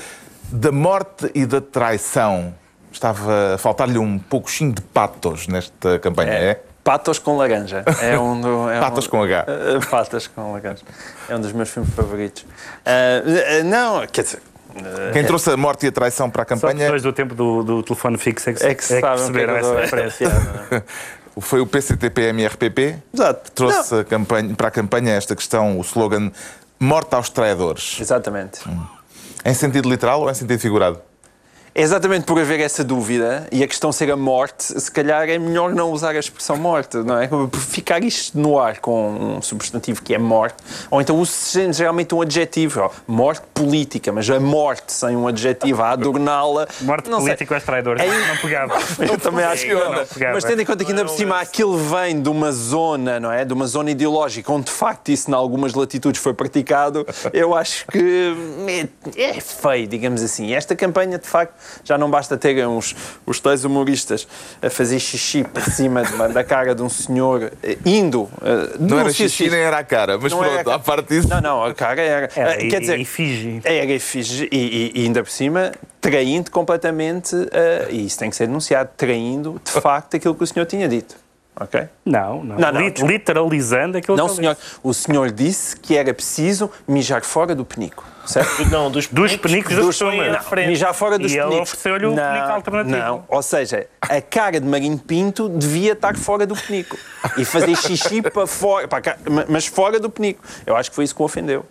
da 0.51 0.71
morte 0.71 1.31
e 1.35 1.45
da 1.45 1.61
traição. 1.61 2.55
Estava 2.95 3.55
a 3.55 3.59
faltar-lhe 3.59 3.99
um 3.99 4.19
pouquinho 4.19 4.73
de 4.73 4.81
patos 4.81 5.49
nesta 5.49 5.99
campanha, 5.99 6.33
é? 6.33 6.61
Patos 6.85 7.19
com 7.19 7.37
laranja. 7.37 7.83
É 8.01 8.17
um 8.19 8.41
do, 8.41 8.71
é 8.71 8.79
Patos 8.79 9.07
um- 9.07 9.11
com 9.11 9.23
H. 9.23 9.47
Uh, 9.49 9.87
Patas 9.91 10.27
com 10.29 10.53
laranja. 10.53 10.83
É 11.29 11.35
um 11.35 11.41
dos 11.41 11.53
meus 11.53 11.69
filmes 11.71 11.93
favoritos. 11.93 12.43
Uh, 12.43 13.61
uh, 13.61 13.65
não, 13.65 14.07
quer 14.07 14.23
dizer. 14.23 14.41
Quem 15.13 15.25
trouxe 15.25 15.51
a 15.51 15.57
morte 15.57 15.87
e 15.87 15.89
a 15.89 15.93
traição 15.93 16.31
para 16.31 16.43
a 16.43 16.45
Só 16.45 16.55
campanha 16.55 16.85
depois 16.85 17.03
do 17.03 17.13
tempo 17.13 17.35
do, 17.35 17.63
do 17.63 17.83
telefone 17.83 18.19
fixo 18.19 18.51
é 18.51 18.53
que, 18.53 18.65
é 18.65 18.75
que 18.75 18.85
se 18.85 18.95
é 18.95 18.97
que 18.97 19.03
que 19.03 19.07
é 19.07 19.17
perceberam 19.17 19.55
que 19.55 19.65
eu 19.65 19.79
essa 19.79 19.81
referência. 19.81 20.29
foi 21.41 21.61
o 21.61 21.67
PCTPMRPP 21.67 22.97
Exato. 23.13 23.51
trouxe 23.53 24.01
a 24.01 24.05
campanha- 24.05 24.55
para 24.55 24.69
a 24.69 24.71
campanha 24.71 25.13
esta 25.15 25.35
questão, 25.35 25.79
o 25.79 25.81
slogan 25.81 26.31
Morte 26.79 27.15
aos 27.15 27.29
traidores. 27.29 27.99
Exatamente. 28.01 28.61
Em 29.45 29.55
sentido 29.55 29.89
literal 29.89 30.21
ou 30.21 30.31
em 30.31 30.35
sentido 30.35 30.59
figurado? 30.59 31.01
É 31.77 31.83
exatamente 31.83 32.25
por 32.25 32.39
haver 32.39 32.61
essa 32.61 32.85
dúvida 32.85 33.49
e 33.51 33.61
a 33.65 33.67
questão 33.67 33.91
ser 33.91 34.09
a 34.13 34.17
morte, 34.17 34.81
se 34.81 34.89
calhar 34.93 35.29
é 35.29 35.37
melhor 35.39 35.75
não 35.75 35.91
usar 35.91 36.15
a 36.15 36.19
expressão 36.21 36.57
morte, 36.57 36.99
não 36.99 37.19
é? 37.21 37.27
Por 37.27 37.51
ficar 37.59 38.01
isto 38.05 38.39
no 38.39 38.61
ar 38.61 38.79
com 38.79 39.11
um 39.39 39.43
substantivo 39.43 40.01
que 40.01 40.15
é 40.15 40.19
morte, 40.19 40.55
ou 40.89 41.01
então 41.01 41.17
use 41.19 41.73
geralmente 41.73 42.15
um 42.15 42.21
adjetivo, 42.23 42.81
ó, 42.81 42.91
morte 43.09 43.43
política, 43.53 44.13
mas 44.13 44.31
a 44.31 44.39
morte 44.39 44.93
sem 44.93 45.17
um 45.17 45.27
adjetivo, 45.27 45.83
a 45.83 45.91
adorná-la. 45.91 46.69
Morte 46.83 47.11
não 47.11 47.19
sei. 47.19 47.31
político 47.31 47.55
aos 47.55 47.65
traidores. 47.65 48.01
É- 48.01 48.29
Não 48.29 48.37
pegava. 48.37 48.75
Eu 49.11 49.19
também 49.19 49.45
acho 49.45 49.65
que 49.65 49.75
Não 49.75 49.93
não. 49.95 50.07
pegava. 50.07 50.35
Mas 50.35 50.45
tendo 50.45 50.63
em 50.63 50.65
conta 50.65 50.85
que 50.85 50.93
ainda 50.93 51.05
por 51.05 51.17
cima 51.17 51.41
aquilo 51.41 51.77
vem 51.77 52.23
de 52.23 52.29
uma 52.29 52.53
zona, 52.53 53.19
não 53.19 53.33
é? 53.33 53.45
De 53.45 53.53
uma 53.53 53.67
zona 53.67 53.91
ideológica 53.91 54.53
onde 54.53 54.67
de 54.67 54.71
facto 54.73 55.09
isso 55.09 55.29
em 55.29 55.35
algumas 55.35 55.75
latitudes 55.75 56.21
foi 56.23 56.35
praticado, 56.35 57.05
eu 57.33 57.53
acho 57.53 57.85
que 57.89 58.37
é, 59.17 59.23
é 59.31 59.41
feio, 59.41 59.89
digamos 59.89 60.23
assim. 60.23 60.47
E 60.47 60.55
Esta 60.55 60.77
campanha 60.77 61.19
de 61.19 61.27
facto 61.27 61.64
já 61.85 61.97
não 61.99 62.11
basta 62.11 62.37
terem 62.37 62.67
uns, 62.67 62.95
os 63.27 63.41
tais 63.41 63.65
humoristas 63.65 64.27
a 64.63 64.71
fazer 64.71 64.99
xixi 64.99 65.45
por 65.45 65.63
cima 65.63 66.03
uma- 66.15 66.29
da 66.29 66.43
cara 66.45 66.75
de 66.75 66.83
um 66.83 66.89
senhor 66.89 67.53
eh, 67.63 67.77
indo. 67.85 68.29
eh, 68.43 68.77
Não 68.79 68.99
era 68.99 69.11
sítio- 69.11 69.29
xixi 69.29 69.51
nem 69.51 69.61
era 69.61 69.79
a 69.79 69.85
cara, 69.85 70.19
mas 70.19 70.33
Não 70.33 70.39
pronto, 70.39 70.71
à 70.71 70.79
parte 70.79 71.09
disso. 71.09 71.29
Não, 71.29 71.41
não, 71.41 71.65
a 71.65 71.75
cara 71.75 72.01
era. 72.03 72.31
Era, 72.35 72.55
eh, 72.63 72.67
e, 72.67 72.69
quer 72.69 72.81
dizer, 72.81 72.99
e 72.99 73.05
finge. 73.05 73.61
era 73.65 73.93
efígie 73.93 74.49
e, 74.51 74.93
e- 74.97 75.03
e 75.03 75.05
ainda 75.07 75.23
por 75.23 75.31
cima 75.31 75.73
traindo 76.01 76.51
completamente, 76.51 77.35
eh, 77.53 77.87
e 77.91 78.07
isso 78.07 78.19
tem 78.19 78.29
que 78.29 78.37
ser 78.37 78.47
denunciado, 78.47 78.91
traindo 78.97 79.61
de 79.65 79.71
facto 79.71 80.17
aquilo 80.17 80.35
que 80.35 80.45
o 80.45 80.47
senhor 80.47 80.67
tinha 80.67 80.87
dito. 80.89 81.17
Ok? 81.61 81.89
Não, 82.05 82.43
não. 82.43 82.57
Não, 82.57 82.73
não, 82.73 82.81
literalizando 83.07 83.97
aquilo 83.99 84.17
Não, 84.17 84.27
que 84.27 84.33
ele 84.33 84.41
senhor. 84.41 84.57
O 84.83 84.93
senhor 84.93 85.31
disse 85.31 85.77
que 85.77 85.97
era 85.97 86.13
preciso 86.13 86.69
mijar 86.87 87.23
fora 87.25 87.55
do 87.55 87.65
penico. 87.65 88.05
Certo? 88.27 88.65
Não, 88.73 88.91
dos, 88.91 89.07
Dos 89.07 89.37
penicos 89.37 89.77
dos 89.77 89.99
põem 89.99 90.19
à 90.21 90.25
penicos. 90.25 90.47
frente. 90.49 90.69
Mijar 90.69 90.95
fora 90.95 91.19
dos 91.19 91.31
E 91.31 91.35
ele 91.37 91.43
penicos. 91.47 91.69
ofereceu-lhe 91.75 92.07
o 92.07 92.15
penico 92.17 92.47
alternativo. 92.53 92.97
Não, 92.97 93.25
ou 93.29 93.43
seja, 93.43 93.87
a 94.01 94.21
cara 94.23 94.59
de 94.59 94.67
Marinho 94.67 94.97
Pinto 94.99 95.47
devia 95.49 95.93
estar 95.93 96.17
fora 96.17 96.47
do 96.47 96.57
penico. 96.57 96.97
E 97.37 97.45
fazer 97.45 97.77
xixi 97.77 98.23
para 98.33 98.47
fora, 98.47 98.89
para 98.89 99.01
cá- 99.03 99.17
mas 99.49 99.67
fora 99.67 100.01
do 100.01 100.09
penico. 100.09 100.43
Eu 100.67 100.75
acho 100.75 100.89
que 100.91 100.97
foi 100.97 101.05
isso 101.05 101.15
que 101.15 101.21
o 101.21 101.25
ofendeu. 101.27 101.67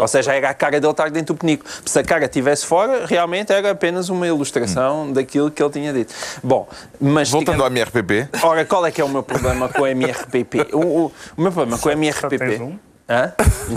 Ou 0.00 0.08
seja, 0.08 0.34
era 0.34 0.50
a 0.50 0.54
cara 0.54 0.80
dele 0.80 0.90
estar 0.90 1.10
dentro 1.10 1.34
do 1.34 1.38
penico. 1.38 1.64
Se 1.84 1.98
a 1.98 2.04
cara 2.04 2.24
estivesse 2.26 2.64
fora, 2.66 3.06
realmente 3.06 3.52
era 3.52 3.70
apenas 3.70 4.08
uma 4.08 4.26
ilustração 4.26 5.12
daquilo 5.12 5.50
que 5.50 5.62
ele 5.62 5.70
tinha 5.72 5.92
dito. 5.92 6.14
Bom, 6.42 6.68
mas... 7.00 7.30
Voltando 7.30 7.56
digamos- 7.56 7.62
ao 7.64 7.76
MRPP, 7.76 8.28
Ora, 8.42 8.64
qual 8.64 8.84
é 8.86 8.90
que 8.90 9.00
é 9.00 9.04
o 9.04 9.08
meu 9.08 9.22
problema 9.22 9.68
com 9.68 9.82
o 9.82 9.86
MRPP? 9.86 10.68
O, 10.72 10.78
o- 10.78 11.12
o 11.36 11.40
meu 11.42 11.52
problema 11.52 11.78
com 11.78 11.88
o 11.88 11.92
Só 11.92 11.96
MRPP... 11.98 12.38
tens 12.38 12.60
um? 12.60 12.78
Hã? 13.08 13.32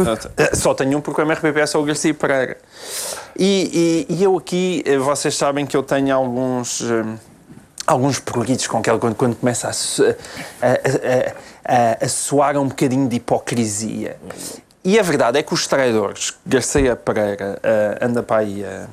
Só 0.56 0.74
tenho 0.74 0.98
um 0.98 1.02
porque 1.02 1.22
o 1.22 1.24
MRPP 1.24 1.60
é 1.60 1.66
só 1.68 1.80
o 1.80 1.84
Garcia 1.86 2.14
Pereira. 2.16 2.58
E, 3.38 4.06
e- 4.10 4.16
e 4.16 4.24
eu 4.24 4.36
aqui, 4.38 4.82
eh, 4.86 4.98
vocês 4.98 5.36
sabem 5.36 5.66
que 5.68 5.78
eu 5.78 5.84
tenho 5.84 6.16
alguns... 6.16 6.82
eh, 6.82 7.04
Alguns 7.88 8.20
pruridos 8.20 8.68
com 8.68 8.78
aquela 8.78 9.00
quando, 9.00 9.16
quando 9.16 9.36
começa 9.36 9.68
a, 9.68 9.72
a, 9.72 10.72
a, 11.72 12.02
a, 12.02 12.06
a 12.06 12.08
soar 12.08 12.56
um 12.58 12.68
bocadinho 12.68 13.08
de 13.10 13.16
hipocrisia. 13.16 14.16
E 14.84 14.98
a 14.98 15.04
verdade 15.04 15.38
é 15.38 15.44
que 15.44 15.54
os 15.54 15.68
traidores, 15.68 16.34
Garcia 16.46 16.96
Pereira 16.96 17.60
eh, 17.62 17.98
anda 18.02 18.24
para 18.24 18.38
aí 18.42 18.64
a, 18.64 18.88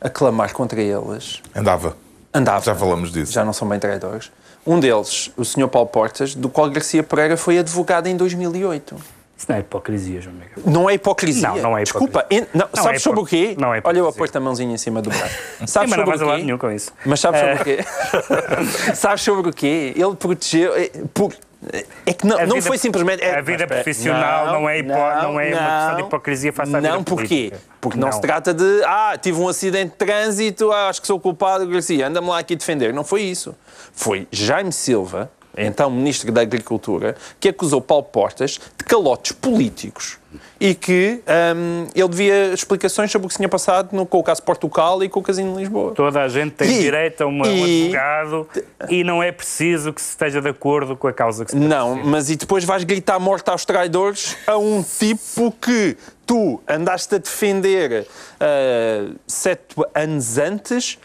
a 0.00 0.08
clamar 0.08 0.52
contra 0.52 0.80
eles, 0.80 1.42
andava. 1.54 1.96
andava. 2.32 2.64
Já 2.64 2.74
falamos 2.74 3.10
disso. 3.12 3.32
Já 3.32 3.44
não 3.44 3.52
são 3.52 3.68
bem 3.68 3.78
traidores. 3.80 4.30
Um 4.66 4.78
deles, 4.78 5.30
o 5.36 5.44
Sr. 5.44 5.68
Paulo 5.68 5.88
Portas, 5.88 6.34
do 6.34 6.48
qual 6.48 6.70
Garcia 6.70 7.02
Pereira 7.02 7.36
foi 7.36 7.58
advogado 7.58 8.06
em 8.06 8.16
2008. 8.16 8.94
Isso 9.36 9.46
não 9.48 9.56
é 9.56 9.60
hipocrisia, 9.60 10.20
João 10.20 10.34
Miguel. 10.36 10.50
Não 10.66 10.90
é 10.90 10.94
hipocrisia. 10.94 11.48
Não, 11.48 11.56
não 11.56 11.78
é 11.78 11.82
Desculpa, 11.82 12.26
en- 12.30 12.46
não, 12.52 12.68
Não 12.74 12.82
sabes 12.84 13.00
é 13.00 13.02
sobre 13.02 13.20
o 13.20 13.24
quê? 13.26 13.56
não 13.58 13.68
é 13.74 13.80
Olha, 13.82 13.98
eu 13.98 14.04
hipocrisia. 14.04 14.10
aposto 14.10 14.36
a 14.36 14.40
mãozinha 14.40 14.74
em 14.74 14.78
cima 14.78 15.00
do 15.00 15.08
braço. 15.08 15.34
Sim, 15.60 15.66
Sabes 15.66 15.90
mas 15.90 15.98
não 15.98 16.04
sobre 16.04 16.10
vais 16.10 16.20
a 16.20 16.24
o 16.24 16.28
lado 16.28 16.38
quê? 16.40 16.44
nenhum 16.44 16.58
com 16.58 16.70
isso. 16.70 16.92
Mas 17.06 17.20
sabes 17.20 17.40
sobre 17.40 17.54
Eh, 17.54 17.60
o 17.60 17.64
quê? 17.64 18.94
sabes 18.94 19.22
sobre 19.22 19.50
o 19.50 19.52
quê? 19.52 19.94
Ele 19.96 20.14
protegeu. 20.14 20.74
é, 20.76 20.90
por- 21.14 21.32
é 22.06 22.12
que 22.14 22.26
não, 22.26 22.38
A 22.38 22.46
não 22.46 22.54
vida- 22.56 22.66
foi 22.66 22.78
simplesmente. 22.78 23.22
é- 23.22 23.38
a 23.38 23.42
vida 23.42 23.66
profissional 23.66 24.46
não 24.46 24.68
é 24.68 24.78
hipo- 24.78 24.88
não 24.88 25.38
é 25.38 25.48
uma 25.48 25.58
questão 25.58 25.96
de 25.96 26.02
hipocrisia 26.02 26.52
face 26.52 26.74
à 26.74 26.80
vida 26.80 26.92
Não, 26.92 27.04
porquê? 27.04 27.26
política. 27.28 27.60
Porque 27.80 27.98
não, 27.98 28.06
Não. 28.08 28.12
se 28.12 28.20
trata 28.20 28.54
de. 28.54 28.82
Ah, 28.84 29.16
tive 29.20 29.38
um 29.40 29.48
acidente 29.48 29.90
de 29.92 29.96
trânsito, 29.96 30.70
ah, 30.72 30.88
acho 30.88 31.00
que 31.00 31.06
sou 31.06 31.20
culpado, 31.20 31.66
Garcia, 31.66 32.06
anda-me 32.06 32.28
lá 32.28 32.38
aqui 32.38 32.56
defender. 32.56 32.92
Não 32.94 33.04
foi 33.04 33.22
isso. 33.22 33.54
Foi 33.92 34.26
Jaime 34.30 34.72
Silva, 34.72 35.30
então 35.56 35.90
Ministro 35.90 36.30
da 36.32 36.40
Agricultura, 36.42 37.16
que 37.38 37.48
acusou 37.48 37.80
Paulo 37.80 38.04
Portas 38.04 38.58
de 38.78 38.84
calotes 38.84 39.32
políticos 39.32 40.18
e 40.60 40.74
que 40.76 41.20
hum, 41.56 41.86
ele 41.94 42.08
devia 42.08 42.52
explicações 42.54 43.10
sobre 43.10 43.26
o 43.26 43.28
que 43.28 43.34
se 43.34 43.38
tinha 43.38 43.48
passado 43.48 43.92
no, 43.92 44.06
com 44.06 44.18
o 44.18 44.22
caso 44.22 44.42
Portugal 44.42 45.02
e 45.02 45.08
com 45.08 45.18
o 45.18 45.22
casino 45.22 45.52
de 45.54 45.58
Lisboa. 45.60 45.92
Toda 45.92 46.22
a 46.22 46.28
gente 46.28 46.52
tem 46.52 46.70
E- 46.70 46.78
direito 46.80 47.22
a 47.22 47.26
uma- 47.26 47.46
um 47.48 47.66
e- 47.66 47.82
advogado 47.86 48.48
e 48.88 49.02
não 49.02 49.20
é 49.22 49.32
preciso 49.32 49.92
que 49.92 50.00
se 50.00 50.10
esteja 50.10 50.40
de 50.40 50.48
acordo 50.48 50.96
com 50.96 51.08
a 51.08 51.12
causa 51.12 51.44
que 51.44 51.50
se 51.50 51.56
Não, 51.56 51.96
mas 51.96 52.30
e 52.30 52.36
depois 52.36 52.62
vais 52.64 52.84
gritar 52.84 53.18
morte 53.18 53.50
aos 53.50 53.64
traidores 53.64 54.36
a 54.46 54.56
um 54.56 54.82
tipo 54.84 55.50
que 55.60 55.96
tu 56.24 56.62
andaste 56.68 57.14
a 57.16 57.18
defender 57.18 58.06
ah, 58.38 59.10
sete 59.26 59.74
anos 59.94 60.38
antes 60.38 60.96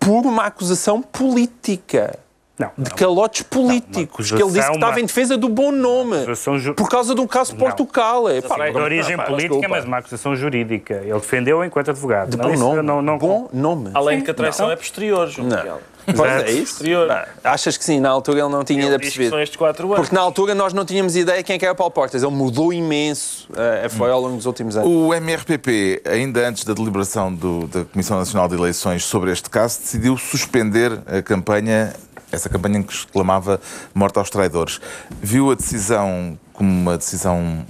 por 0.00 0.24
uma 0.26 0.44
acusação 0.46 1.00
política. 1.02 2.18
Não, 2.58 2.70
De 2.76 2.90
não. 2.90 2.96
calotes 2.96 3.42
políticos. 3.42 4.30
que 4.32 4.42
ele 4.42 4.50
disse 4.50 4.66
que 4.68 4.74
estava 4.74 4.92
uma- 4.92 5.00
em 5.00 5.06
defesa 5.06 5.36
do 5.36 5.48
bom 5.48 5.70
nome. 5.70 6.16
ju- 6.58 6.74
Por 6.74 6.88
causa 6.88 7.14
do 7.14 7.26
caso 7.28 7.52
Não. 7.52 7.58
Portugal. 7.60 8.28
É, 8.28 8.40
pá, 8.40 8.56
Não 8.58 8.64
é 8.64 8.70
de 8.72 8.76
origem 8.78 9.16
pá, 9.16 9.24
política, 9.24 9.48
desculpa. 9.54 9.68
mas 9.76 9.84
uma 9.84 9.98
acusação 9.98 10.34
jurídica. 10.34 10.94
Ele 10.94 11.12
defendeu 11.14 11.64
enquanto 11.64 11.90
advogado. 11.90 12.30
De 12.30 12.36
Não, 12.36 12.50
bom 12.50 12.56
nome. 12.56 12.82
não- 12.82 13.02
não- 13.02 13.18
bom 13.18 13.48
nome. 13.52 13.90
Além 13.94 14.18
de 14.18 14.24
que 14.24 14.30
a 14.30 14.34
traição 14.34 14.70
é 14.70 14.76
posterior, 14.76 15.28
João 15.28 15.48
Miguel. 15.48 15.80
Pois 16.16 16.42
é 16.42 16.50
isso. 16.52 16.82
Não, 16.82 17.22
Achas 17.44 17.76
que 17.76 17.84
sim? 17.84 18.00
Na 18.00 18.08
altura 18.08 18.40
ele 18.40 18.48
não 18.48 18.64
tinha 18.64 18.82
ainda 18.82 18.98
percebido. 18.98 19.28
são 19.28 19.40
estes 19.42 19.58
quatro 19.58 19.86
anos. 19.88 20.00
Porque 20.00 20.14
na 20.14 20.22
altura 20.22 20.54
nós 20.54 20.72
não 20.72 20.82
tínhamos 20.82 21.14
ideia 21.14 21.42
quem 21.42 21.56
é 21.56 21.58
que 21.58 21.66
era 21.66 21.74
Paulo 21.74 21.90
Portas. 21.92 22.22
Ele 22.22 22.32
mudou 22.32 22.72
imenso. 22.72 23.46
eh, 23.54 23.88
foi 23.90 24.10
ao 24.10 24.18
longo 24.18 24.36
dos 24.36 24.46
últimos 24.46 24.74
anos. 24.74 24.88
O 24.90 25.12
MRPP, 25.12 26.00
ainda 26.10 26.48
antes 26.48 26.64
da 26.64 26.72
deliberação 26.72 27.32
do- 27.34 27.66
da 27.66 27.84
Comissão 27.84 28.18
Nacional 28.18 28.48
de 28.48 28.54
Eleições 28.54 29.04
sobre 29.04 29.30
este 29.30 29.50
caso, 29.50 29.80
decidiu 29.80 30.16
suspender 30.16 30.98
a 31.06 31.20
campanha, 31.20 31.92
essa 32.30 32.48
campanha 32.48 32.82
que 32.82 32.92
exclamava 32.92 33.60
morte 33.94 34.18
aos 34.18 34.30
traidores. 34.30 34.80
Viu 35.20 35.50
a 35.50 35.54
decisão 35.54 36.38
como 36.52 36.70
uma 36.70 36.96
decisão 36.96 37.64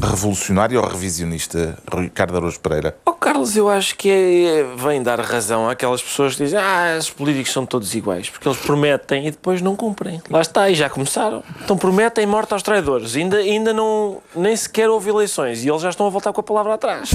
revolucionária 0.00 0.80
ou 0.80 0.86
revisionista, 0.86 1.78
Ricardo 1.92 2.36
Araújo 2.36 2.58
Pereira? 2.60 2.96
Oh, 3.06 3.12
Carlos, 3.12 3.56
eu 3.56 3.68
acho 3.68 3.96
que 3.96 4.10
é, 4.10 4.64
vem 4.76 5.02
dar 5.02 5.20
razão 5.20 5.68
àquelas 5.68 6.02
pessoas 6.02 6.34
que 6.34 6.44
dizem 6.44 6.58
ah, 6.58 6.96
os 6.98 7.08
políticos 7.08 7.52
são 7.52 7.64
todos 7.64 7.94
iguais, 7.94 8.28
porque 8.28 8.46
eles 8.48 8.58
prometem 8.58 9.28
e 9.28 9.30
depois 9.30 9.62
não 9.62 9.76
cumprem. 9.76 10.20
Lá 10.28 10.40
está, 10.40 10.68
e 10.68 10.74
já 10.74 10.90
começaram. 10.90 11.42
Então 11.64 11.76
prometem 11.76 12.26
morte 12.26 12.52
aos 12.52 12.62
traidores. 12.62 13.14
Ainda, 13.14 13.36
ainda 13.36 13.72
não, 13.72 14.20
nem 14.34 14.56
sequer 14.56 14.90
houve 14.90 15.08
eleições 15.08 15.64
e 15.64 15.68
eles 15.68 15.82
já 15.82 15.90
estão 15.90 16.06
a 16.06 16.10
voltar 16.10 16.32
com 16.32 16.40
a 16.40 16.44
palavra 16.44 16.74
atrás. 16.74 17.10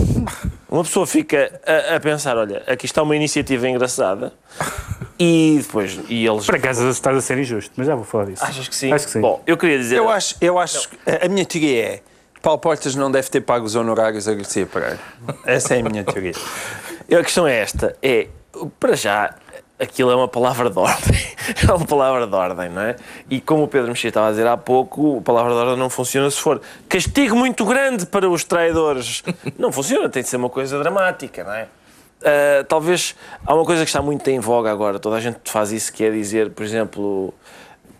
Uma 0.69 0.83
pessoa 0.83 1.05
fica 1.05 1.59
a, 1.65 1.95
a 1.95 1.99
pensar, 1.99 2.37
olha, 2.37 2.63
aqui 2.67 2.85
está 2.85 3.01
uma 3.03 3.15
iniciativa 3.15 3.67
engraçada 3.67 4.33
e 5.19 5.59
depois, 5.61 5.99
e 6.09 6.25
eles... 6.25 6.45
Por 6.45 6.55
acaso 6.55 6.89
estás 6.89 7.17
a 7.17 7.21
ser 7.21 7.37
injusto, 7.37 7.71
mas 7.75 7.87
já 7.87 7.95
vou 7.95 8.03
falar 8.03 8.25
disso. 8.25 8.43
Achas 8.43 8.67
que 8.67 8.75
sim? 8.75 8.91
Acho 8.91 9.05
que 9.05 9.11
sim. 9.11 9.21
Bom, 9.21 9.41
eu 9.47 9.57
queria 9.57 9.77
dizer... 9.77 9.97
Eu 9.97 10.09
acho, 10.09 10.35
eu 10.39 10.59
acho 10.59 10.89
que 10.89 10.97
a 11.09 11.27
minha 11.27 11.45
teoria 11.45 11.85
é 11.85 12.01
Paulo 12.41 12.59
Portas 12.59 12.95
não 12.95 13.11
deve 13.11 13.29
ter 13.29 13.41
pago 13.41 13.65
os 13.65 13.75
honorários 13.75 14.27
a 14.27 14.33
Garcia 14.33 14.65
Pereira. 14.65 14.99
Essa 15.45 15.75
é 15.75 15.79
a 15.79 15.83
minha 15.83 16.03
teoria. 16.03 16.33
A 17.11 17.23
questão 17.23 17.47
é 17.47 17.57
esta: 17.57 17.95
é, 18.01 18.27
para 18.79 18.95
já, 18.95 19.33
aquilo 19.79 20.11
é 20.11 20.15
uma 20.15 20.27
palavra 20.27 20.69
de 20.69 20.79
ordem. 20.79 21.27
É 21.65 21.71
uma 21.71 21.85
palavra 21.85 22.27
de 22.27 22.35
ordem, 22.35 22.67
não 22.67 22.81
é? 22.81 22.97
E 23.29 23.39
como 23.39 23.63
o 23.63 23.67
Pedro 23.69 23.87
Mexia 23.87 24.09
estava 24.09 24.27
a 24.27 24.31
dizer 24.31 24.45
há 24.45 24.57
pouco, 24.57 25.19
a 25.19 25.21
palavra 25.21 25.53
de 25.53 25.59
ordem 25.59 25.77
não 25.77 25.89
funciona 25.89 26.29
se 26.29 26.37
for 26.37 26.59
castigo 26.89 27.37
muito 27.37 27.63
grande 27.63 28.05
para 28.05 28.29
os 28.29 28.43
traidores. 28.43 29.23
Não 29.57 29.71
funciona, 29.71 30.09
tem 30.09 30.23
de 30.23 30.27
ser 30.27 30.35
uma 30.35 30.49
coisa 30.49 30.77
dramática, 30.77 31.45
não 31.45 31.53
é? 31.53 31.67
Ah, 32.23 32.65
talvez 32.67 33.15
há 33.45 33.53
uma 33.53 33.65
coisa 33.65 33.83
que 33.83 33.89
está 33.89 34.01
muito 34.01 34.27
em 34.29 34.39
voga 34.39 34.71
agora, 34.71 34.99
toda 34.99 35.15
a 35.15 35.19
gente 35.19 35.39
faz 35.45 35.71
isso, 35.71 35.93
que 35.93 36.03
é 36.03 36.11
dizer, 36.11 36.51
por 36.51 36.63
exemplo, 36.63 37.33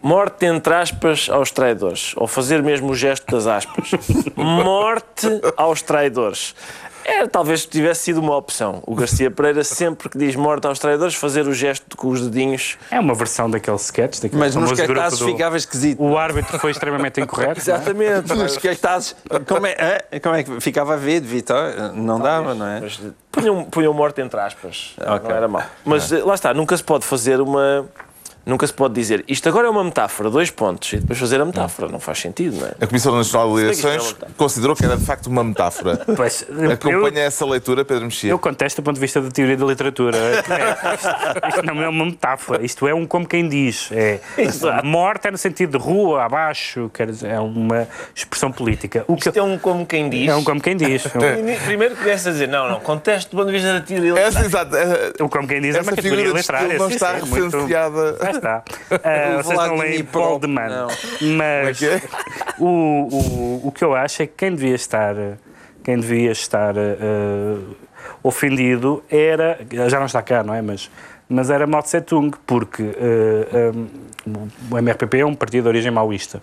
morte 0.02 0.46
entre 0.46 0.74
aspas 0.74 1.30
aos 1.30 1.52
traidores, 1.52 2.14
ou 2.16 2.28
fazer 2.28 2.62
mesmo 2.62 2.92
o 2.92 2.96
gesto 2.96 3.26
das 3.32 3.48
aspas. 3.48 3.92
morte 4.36 5.28
aos 5.56 5.82
traidores. 5.82 6.56
É, 7.08 7.26
talvez 7.26 7.66
tivesse 7.66 8.02
sido 8.02 8.20
uma 8.20 8.36
opção. 8.36 8.84
O 8.86 8.94
Garcia 8.94 9.32
Pereira, 9.32 9.64
sempre 9.64 10.10
que 10.10 10.18
diz 10.18 10.36
morte 10.36 10.68
aos 10.68 10.78
traidores, 10.78 11.16
fazer 11.16 11.48
o 11.48 11.54
gesto 11.54 11.96
com 11.96 12.10
os 12.10 12.20
dedinhos. 12.28 12.78
É 12.92 13.00
uma 13.00 13.14
versão 13.16 13.50
daquele 13.50 13.78
sketch, 13.78 14.20
daquele 14.20 14.38
Mas 14.38 14.54
nos 14.56 14.74
cartazes 14.74 15.20
do... 15.20 15.26
ficava 15.26 15.56
esquisito. 15.56 16.04
O 16.04 16.18
árbitro 16.18 16.60
foi 16.60 16.72
extremamente 16.72 17.22
incorreto. 17.22 17.60
é? 17.60 17.64
Exatamente. 17.64 18.28
Nos 18.36 18.58
cartazes. 18.58 19.16
Como 19.48 19.66
é, 19.66 20.02
hã? 20.12 20.20
como 20.20 20.36
é 20.36 20.44
que 20.44 20.60
ficava 20.60 20.96
a 20.96 20.98
ver 20.98 21.22
de 21.22 21.28
Vitória? 21.28 21.94
Não 21.94 22.20
dava, 22.20 22.54
não 22.54 22.68
é? 22.68 22.82
Mas 22.82 23.00
punham, 23.32 23.64
punham 23.64 23.94
morte 23.94 24.20
entre 24.20 24.40
aspas. 24.42 24.94
Ok. 25.00 25.30
Não 25.30 25.36
era 25.36 25.48
mau. 25.48 25.64
Mas 25.86 26.12
eh, 26.12 26.22
lá 26.22 26.36
está, 26.36 26.54
nunca 26.54 26.76
se 26.76 26.84
pode 26.84 27.06
fazer 27.06 27.40
uma. 27.40 27.88
Nunca 28.48 28.66
se 28.66 28.74
pode 28.74 28.94
dizer 28.94 29.26
isto 29.28 29.48
agora 29.50 29.68
é 29.68 29.70
uma 29.70 29.84
metáfora, 29.84 30.30
dois 30.30 30.50
pontos, 30.50 30.94
e 30.94 30.98
depois 30.98 31.20
fazer 31.20 31.42
a 31.42 31.46
metáfora. 31.46 31.90
Não 31.92 32.00
faz 32.00 32.20
sentido, 32.20 32.58
não 32.62 32.68
é? 32.68 32.72
A 32.80 32.88
Comissão 32.88 33.14
Nacional 33.16 33.50
de 33.50 33.56
que 33.56 33.60
é 33.60 33.64
Eleições 33.66 34.16
considerou 34.38 34.76
que 34.76 34.86
era 34.86 34.96
de 34.96 35.06
facto 35.06 35.28
uma 35.28 35.44
metáfora. 35.44 36.02
Pois, 36.16 36.46
eu, 36.50 36.72
Acompanha 36.72 37.22
essa 37.24 37.46
leitura, 37.46 37.84
Pedro 37.84 38.06
Mexia? 38.06 38.32
eu 38.32 38.40
contesto 38.40 38.82
do 38.82 38.86
ponto 38.86 38.96
de 38.96 39.02
vista 39.02 39.22
da 39.22 39.30
teoria 39.30 39.58
da 39.58 39.66
literatura. 39.66 40.18
É, 40.18 40.96
isto, 40.96 41.48
isto 41.50 41.66
não 41.66 41.82
é 41.84 41.90
uma 41.90 42.06
metáfora, 42.06 42.64
isto 42.66 42.88
é 42.88 42.94
um 42.94 43.06
como 43.06 43.28
quem 43.28 43.48
diz. 43.48 43.90
É, 43.92 44.20
morte 44.84 45.28
é 45.28 45.32
no 45.32 45.38
sentido 45.38 45.78
de 45.78 45.84
rua, 45.84 46.24
abaixo, 46.24 46.90
quer 46.94 47.08
dizer, 47.08 47.30
é 47.32 47.40
uma 47.40 47.88
expressão 48.16 48.52
política. 48.52 49.04
O 49.08 49.16
que 49.16 49.28
Isto 49.28 49.38
é 49.40 49.44
um 49.44 49.58
como 49.58 49.86
quem 49.86 50.10
diz. 50.10 50.30
é 50.30 50.36
um 50.36 50.44
como 50.44 50.62
quem 50.62 50.76
diz. 50.78 51.06
Um- 51.18 51.66
Primeiro 51.66 51.96
começa 51.96 52.30
a 52.30 52.32
dizer, 52.32 52.48
não, 52.48 52.70
não, 52.70 52.80
contesto 52.80 53.32
do 53.32 53.38
ponto 53.38 53.48
de 53.48 53.54
vista 53.54 53.74
da 53.74 53.82
teoria. 53.82 54.18
Essa, 54.18 54.46
exato, 54.46 54.76
eh, 54.76 55.14
O 55.20 55.28
como 55.30 55.48
quem 55.48 55.60
diz 55.62 55.76
é 55.76 55.82
uma 55.82 55.92
categoria 55.92 56.32
literária. 56.32 56.78
não 56.78 56.90
está. 56.90 57.16
Já 57.20 57.90
está. 58.38 58.64
Ah, 59.04 59.42
vocês 59.42 59.58
não 59.58 59.76
leem 59.78 60.04
Paul 60.04 60.40
de 60.40 60.48
Man. 60.48 60.70
não. 60.70 60.88
Mas 61.36 61.80
Como 61.80 61.92
é 61.92 62.02
o, 62.60 62.66
o, 62.66 63.68
o 63.68 63.72
que 63.72 63.84
eu 63.84 63.96
acho 63.96 64.24
é 64.24 64.28
que 64.28 64.34
quem 64.38 64.56
devia 64.56 64.76
estar, 64.76 65.16
quem 65.84 66.00
devia 66.00 66.32
estar 66.32 66.74
ah, 66.78 67.58
ofendido 68.24 69.04
era. 69.10 69.60
Já 69.90 70.00
não 70.00 70.06
está 70.06 70.22
cá, 70.22 70.44
não 70.44 70.54
é? 70.54 70.62
Mas, 70.62 70.90
mas 71.30 71.50
era 71.50 71.68
Mao 71.68 71.84
Tse 71.84 72.02
Tung, 72.02 72.36
porque 72.46 72.84
ah, 72.84 73.72
ah, 73.74 74.74
o 74.74 74.78
MRPP 74.78 75.20
é 75.20 75.26
um 75.26 75.36
partido 75.36 75.64
de 75.64 75.70
origem 75.70 75.92
maoísta. 75.92 76.42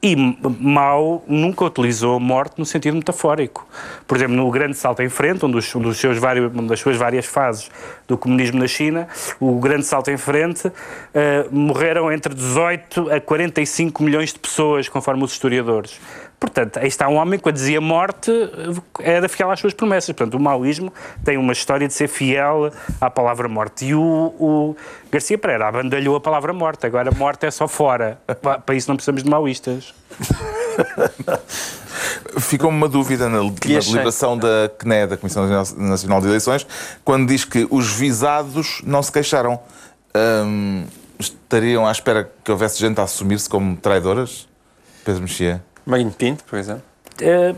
E 0.00 0.14
Mao 0.60 1.24
nunca 1.26 1.64
utilizou 1.64 2.20
morte 2.20 2.54
no 2.56 2.64
sentido 2.64 2.94
metafórico. 2.94 3.66
Por 4.06 4.16
exemplo, 4.16 4.36
no 4.36 4.48
Grande 4.48 4.76
Salto 4.76 5.02
em 5.02 5.08
Frente, 5.08 5.44
um 5.44 5.50
dos, 5.50 5.74
um 5.74 5.80
dos 5.80 5.98
seus 5.98 6.18
vários, 6.18 6.52
uma 6.52 6.62
das 6.68 6.78
suas 6.78 6.96
várias 6.96 7.26
fases 7.26 7.68
do 8.06 8.16
comunismo 8.16 8.60
na 8.60 8.68
China, 8.68 9.08
o 9.40 9.58
Grande 9.58 9.84
Salto 9.84 10.08
em 10.10 10.16
Frente, 10.16 10.70
eh, 11.12 11.46
morreram 11.50 12.12
entre 12.12 12.32
18 12.32 13.10
a 13.10 13.20
45 13.20 14.02
milhões 14.04 14.32
de 14.32 14.38
pessoas, 14.38 14.88
conforme 14.88 15.24
os 15.24 15.32
historiadores. 15.32 15.98
Portanto, 16.40 16.78
aí 16.78 16.86
está 16.86 17.08
um 17.08 17.16
homem 17.16 17.36
que, 17.36 17.42
quando 17.42 17.56
dizia 17.56 17.80
morte, 17.80 18.30
era 19.00 19.28
fiel 19.28 19.50
às 19.50 19.58
suas 19.58 19.74
promessas. 19.74 20.14
Portanto, 20.14 20.34
o 20.34 20.40
maoísmo 20.40 20.92
tem 21.24 21.36
uma 21.36 21.52
história 21.52 21.88
de 21.88 21.92
ser 21.94 22.06
fiel 22.06 22.70
à 23.00 23.10
palavra 23.10 23.48
morte. 23.48 23.86
E 23.86 23.94
o, 23.94 24.00
o 24.38 24.76
Garcia 25.10 25.36
Pereira 25.36 25.66
abandalhou 25.66 26.14
a 26.14 26.20
palavra 26.20 26.52
morte. 26.52 26.86
Agora, 26.86 27.10
morte 27.10 27.44
é 27.46 27.50
só 27.50 27.66
fora. 27.66 28.18
Pa- 28.40 28.58
Para 28.60 28.74
isso 28.76 28.88
não 28.88 28.94
precisamos 28.96 29.24
de 29.24 29.28
maoístas. 29.28 29.92
Ficou-me 32.38 32.76
uma 32.76 32.88
dúvida 32.88 33.28
na, 33.28 33.42
na 33.42 33.50
deliberação 33.50 34.38
da 34.38 34.70
CNE, 34.78 35.06
da 35.08 35.16
Comissão 35.16 35.46
Nacional 35.76 36.20
de 36.20 36.28
Eleições, 36.28 36.66
quando 37.04 37.26
diz 37.28 37.44
que 37.44 37.66
os 37.70 37.90
visados 37.92 38.80
não 38.84 39.02
se 39.02 39.10
queixaram. 39.10 39.58
Hum, 40.46 40.84
estariam 41.18 41.86
à 41.86 41.90
espera 41.92 42.30
que 42.44 42.50
houvesse 42.50 42.78
gente 42.78 43.00
a 43.00 43.04
assumir-se 43.04 43.48
como 43.48 43.76
traidoras? 43.76 44.46
Pedro 45.04 45.22
Mexia. 45.22 45.62
Pinto, 46.16 46.44
por 46.44 46.58
exemplo. 46.58 46.87
Eh, 47.20 47.54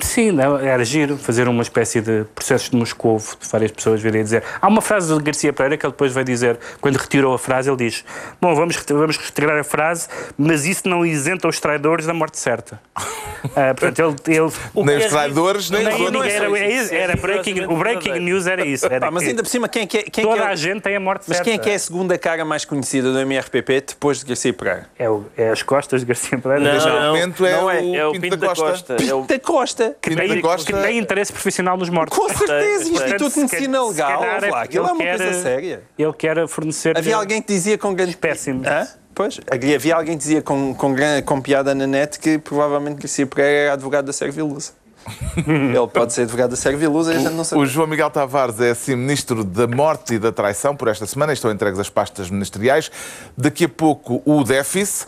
sim, 0.00 0.30
não, 0.32 0.58
era 0.58 0.84
giro 0.84 1.16
fazer 1.16 1.48
uma 1.48 1.62
espécie 1.62 2.00
de 2.00 2.24
processos 2.34 2.70
de 2.70 2.76
Moscovo, 2.76 3.36
de 3.40 3.48
várias 3.48 3.70
pessoas 3.70 4.00
virem 4.02 4.22
dizer. 4.22 4.42
Há 4.60 4.66
uma 4.68 4.80
frase 4.80 5.08
do 5.12 5.22
Garcia 5.22 5.52
Pereira 5.52 5.76
que 5.76 5.86
ele 5.86 5.92
depois 5.92 6.12
vai 6.12 6.24
dizer, 6.24 6.58
quando 6.80 6.96
retirou 6.96 7.34
a 7.34 7.38
frase, 7.38 7.70
ele 7.70 7.76
diz: 7.76 8.04
Bom, 8.40 8.54
vamos, 8.54 8.76
vamos 8.88 9.16
retirar 9.16 9.58
a 9.58 9.64
frase, 9.64 10.08
mas 10.36 10.64
isso 10.66 10.88
não 10.88 11.04
isenta 11.06 11.46
os 11.48 11.60
traidores 11.60 12.06
da 12.06 12.14
morte 12.14 12.38
certa. 12.38 12.80
Ah, 12.94 13.74
portanto, 13.78 14.00
ele. 14.28 14.40
ele 14.76 14.84
Nem 14.86 14.98
os 14.98 15.06
traidores, 15.06 15.70
nem, 15.70 15.84
nem 15.84 15.94
os 15.94 16.26
era, 16.26 16.58
é 16.58 16.72
isso, 16.72 16.94
era 16.94 17.16
breaking, 17.16 17.64
o 17.64 17.76
breaking 17.76 18.18
news 18.20 18.46
era 18.46 18.64
isso. 18.66 18.86
Era 18.86 19.00
Pá, 19.00 19.10
mas 19.10 19.22
ainda 19.24 19.42
por 19.42 19.48
cima, 19.48 19.68
quem 19.68 19.82
é 19.82 19.84
é, 19.84 19.86
quem 20.02 20.24
é 20.24 20.26
toda 20.26 20.36
que 20.42 20.42
é, 20.42 20.50
a 20.50 20.54
gente 20.56 20.80
tem 20.80 20.96
a 20.96 21.00
morte 21.00 21.24
Mas 21.28 21.36
certa. 21.38 21.44
quem 21.44 21.54
é 21.54 21.58
que 21.58 21.70
é 21.70 21.74
a 21.74 21.78
segunda 21.78 22.16
cara 22.18 22.44
mais 22.44 22.64
conhecida 22.64 23.12
do 23.12 23.18
MRPP 23.20 23.80
depois 23.88 24.20
de 24.20 24.26
Garcia 24.26 24.52
Pereira? 24.52 24.86
É, 24.98 25.08
o- 25.08 25.24
é 25.36 25.50
as 25.50 25.62
costas 25.62 26.00
de 26.00 26.06
Garcia 26.06 26.38
Pereira. 26.38 26.78
Não, 26.78 26.86
não, 26.86 27.06
momento 27.08 27.46
é, 27.46 27.52
não 27.52 27.70
é. 27.70 27.80
o, 27.80 27.94
É 27.96 28.06
o 28.06 28.12
Pinto, 28.12 28.36
da 28.36 28.46
Costa. 28.48 28.71
É 28.71 28.71
o... 29.14 29.26
Da 29.26 29.38
Costa. 29.38 29.96
que, 30.00 30.10
Pinto 30.10 30.22
tem, 30.28 30.40
Costa- 30.40 30.72
que 30.72 30.78
tem 30.82 30.98
interesse 30.98 31.32
profissional 31.32 31.76
nos 31.76 31.88
mortos. 31.88 32.16
Com 32.18 32.28
certeza, 32.28 32.84
Instituto 32.90 33.24
de 33.28 33.30
se 33.32 33.40
Medicina 33.40 33.78
se 33.80 33.88
Legal. 33.90 34.18
calhar 34.20 34.34
ouve 34.34 34.50
lá, 34.50 34.62
Aquilo 34.62 34.84
ele 34.84 34.90
é 34.90 34.92
uma 34.94 35.02
quer- 35.04 35.18
coisa 35.18 35.42
séria. 35.42 35.82
Ele 35.98 36.12
quer 36.12 36.48
fornecer. 36.48 36.96
Havia 36.98 37.16
alguém 37.16 37.40
que 37.42 37.48
dizia 37.52 37.76
com 37.78 37.94
grande. 37.94 38.16
Péssimo. 38.16 38.62
Hã? 38.66 38.86
Pois, 39.14 39.38
havia 39.50 39.94
alguém 39.94 40.14
que 40.14 40.18
dizia 40.22 40.40
com, 40.40 40.74
com, 40.74 40.94
com 41.26 41.40
piada 41.42 41.74
na 41.74 41.86
net 41.86 42.18
que 42.18 42.38
provavelmente 42.38 42.96
Garcia 42.98 43.26
Pereira 43.26 43.58
era 43.64 43.72
advogado 43.74 44.06
da 44.06 44.12
Servilusa. 44.12 44.72
Ele 45.46 45.86
pode 45.92 46.12
ser 46.12 46.22
advogado 46.22 46.50
da 46.50 46.56
Servilusa 46.56 47.12
e 47.12 47.16
a 47.16 47.20
gente 47.20 47.34
não 47.34 47.44
sabe. 47.44 47.60
O 47.62 47.66
João 47.66 47.86
Miguel 47.86 48.10
Tavares 48.10 48.60
é 48.60 48.70
assim 48.70 48.94
ministro 48.94 49.44
da 49.44 49.66
morte 49.66 50.14
e 50.14 50.18
da 50.18 50.32
traição 50.32 50.76
por 50.76 50.88
esta 50.88 51.06
semana. 51.06 51.32
Estão 51.32 51.50
entregues 51.50 51.78
as 51.78 51.88
pastas 51.88 52.30
ministeriais. 52.30 52.90
Daqui 53.36 53.64
a 53.64 53.68
pouco 53.68 54.22
o 54.24 54.44
déficit. 54.44 55.06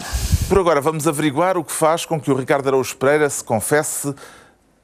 Por 0.48 0.59
agora 0.59 0.80
vamos 0.80 1.07
averiguar 1.07 1.57
o 1.57 1.64
que 1.64 1.72
faz 1.72 2.04
com 2.04 2.20
que 2.20 2.30
o 2.30 2.35
Ricardo 2.35 2.68
Araújo 2.68 2.96
Pereira 2.96 3.28
se 3.28 3.42
confesse 3.42 4.14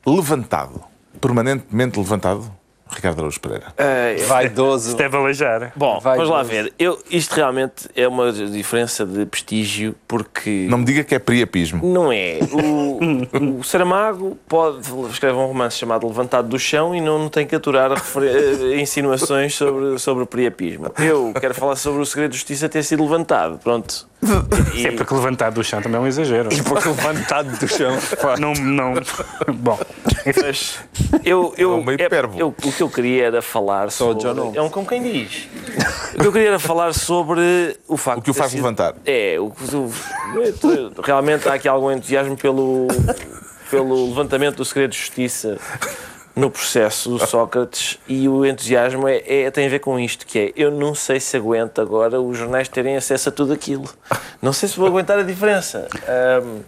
levantado. 0.06 0.82
Permanentemente 1.20 1.98
levantado. 1.98 2.59
Ricardo 2.92 3.18
Araújo 3.20 3.40
Pereira. 3.40 3.66
Vaidoso. 4.26 4.96
Deve 4.96 5.16
aleijar. 5.16 5.72
Bom, 5.76 5.98
Vai, 6.00 6.16
vamos 6.16 6.30
lá 6.30 6.42
ver. 6.42 6.72
Eu, 6.78 6.98
isto 7.10 7.34
realmente 7.34 7.88
é 7.94 8.06
uma 8.06 8.32
diferença 8.32 9.04
de 9.06 9.24
prestígio 9.26 9.94
porque 10.08 10.66
Não 10.68 10.78
me 10.78 10.84
diga 10.84 11.04
que 11.04 11.14
é 11.14 11.18
priapismo. 11.18 11.80
não 11.84 12.12
é. 12.12 12.38
O, 12.52 13.58
o 13.60 13.64
Saramago 13.64 14.36
pode 14.48 14.80
escrever 15.10 15.36
um 15.36 15.46
romance 15.46 15.76
chamado 15.76 16.06
Levantado 16.06 16.48
do 16.48 16.58
Chão 16.58 16.94
e 16.94 17.00
não 17.00 17.28
tem 17.28 17.46
que 17.46 17.54
aturar 17.54 17.92
refer- 17.92 18.22
eh, 18.72 18.80
insinuações 18.80 19.54
sobre, 19.54 19.98
sobre 19.98 20.24
o 20.24 20.26
priapismo. 20.26 20.86
Eu 20.98 21.32
quero 21.40 21.54
falar 21.54 21.76
sobre 21.76 22.02
o 22.02 22.06
segredo 22.06 22.30
de 22.32 22.36
justiça 22.36 22.68
ter 22.68 22.82
sido 22.82 23.02
levantado. 23.02 23.58
Pronto. 23.58 24.08
E- 24.74 24.82
Sempre 24.82 25.04
que 25.04 25.14
levantar 25.14 25.50
do 25.50 25.64
chão 25.64 25.80
também 25.80 25.98
é 25.98 26.02
um 26.02 26.06
exagero. 26.06 26.48
Porque 26.64 26.88
levantado 26.88 27.56
do 27.58 27.66
chão. 27.68 27.96
pá. 28.20 28.36
Não, 28.38 28.52
não. 28.52 28.94
Bom, 29.54 29.78
Mas 30.42 30.78
eu, 31.24 31.54
eu, 31.56 31.72
É 31.72 31.76
uma 31.80 31.94
hipérbole. 31.94 32.38
eu- 32.40 32.48
o 32.48 32.72
que 32.72 32.82
eu 32.82 32.90
queria 32.90 33.26
era 33.26 33.40
falar 33.42 33.90
Só 33.90 34.12
sobre. 34.12 34.22
John. 34.34 34.52
É 34.54 34.60
um 34.60 34.68
como 34.68 34.86
quem 34.86 35.02
diz. 35.02 35.48
O 36.14 36.18
que 36.20 36.26
eu 36.26 36.32
queria 36.32 36.48
era 36.48 36.58
falar 36.58 36.92
sobre 36.92 37.76
o 37.88 37.96
facto 37.96 38.18
O 38.18 38.22
que 38.22 38.30
o 38.30 38.34
faz 38.34 38.50
sido- 38.50 38.58
levantar. 38.62 38.94
É, 39.06 39.36
o, 39.38 39.46
o- 39.46 41.02
realmente 41.02 41.48
há 41.48 41.54
aqui 41.54 41.66
algum 41.68 41.90
entusiasmo 41.90 42.36
pelo, 42.36 42.88
pelo 43.70 44.08
levantamento 44.08 44.56
do 44.56 44.64
segredo 44.64 44.90
de 44.90 44.98
justiça 44.98 45.58
no 46.40 46.50
processo 46.50 47.10
do 47.10 47.18
Sócrates 47.26 47.98
e 48.08 48.28
o 48.28 48.44
entusiasmo 48.46 49.06
é, 49.06 49.22
é- 49.26 49.50
tem 49.50 49.66
a 49.66 49.68
ver 49.68 49.80
com 49.80 49.98
isto, 49.98 50.26
que 50.26 50.38
é 50.38 50.52
eu 50.56 50.70
não 50.70 50.94
sei 50.94 51.20
se 51.20 51.36
aguento 51.36 51.80
agora 51.80 52.20
os 52.20 52.36
jornais 52.38 52.68
terem 52.68 52.96
acesso 52.96 53.28
a 53.28 53.32
tudo 53.32 53.52
aquilo. 53.52 53.88
Não 54.40 54.52
sei 54.52 54.68
se 54.68 54.76
vou 54.76 54.86
aguentar 54.86 55.18
a 55.18 55.22
diferença. 55.22 55.86
Ahm, 56.08 56.60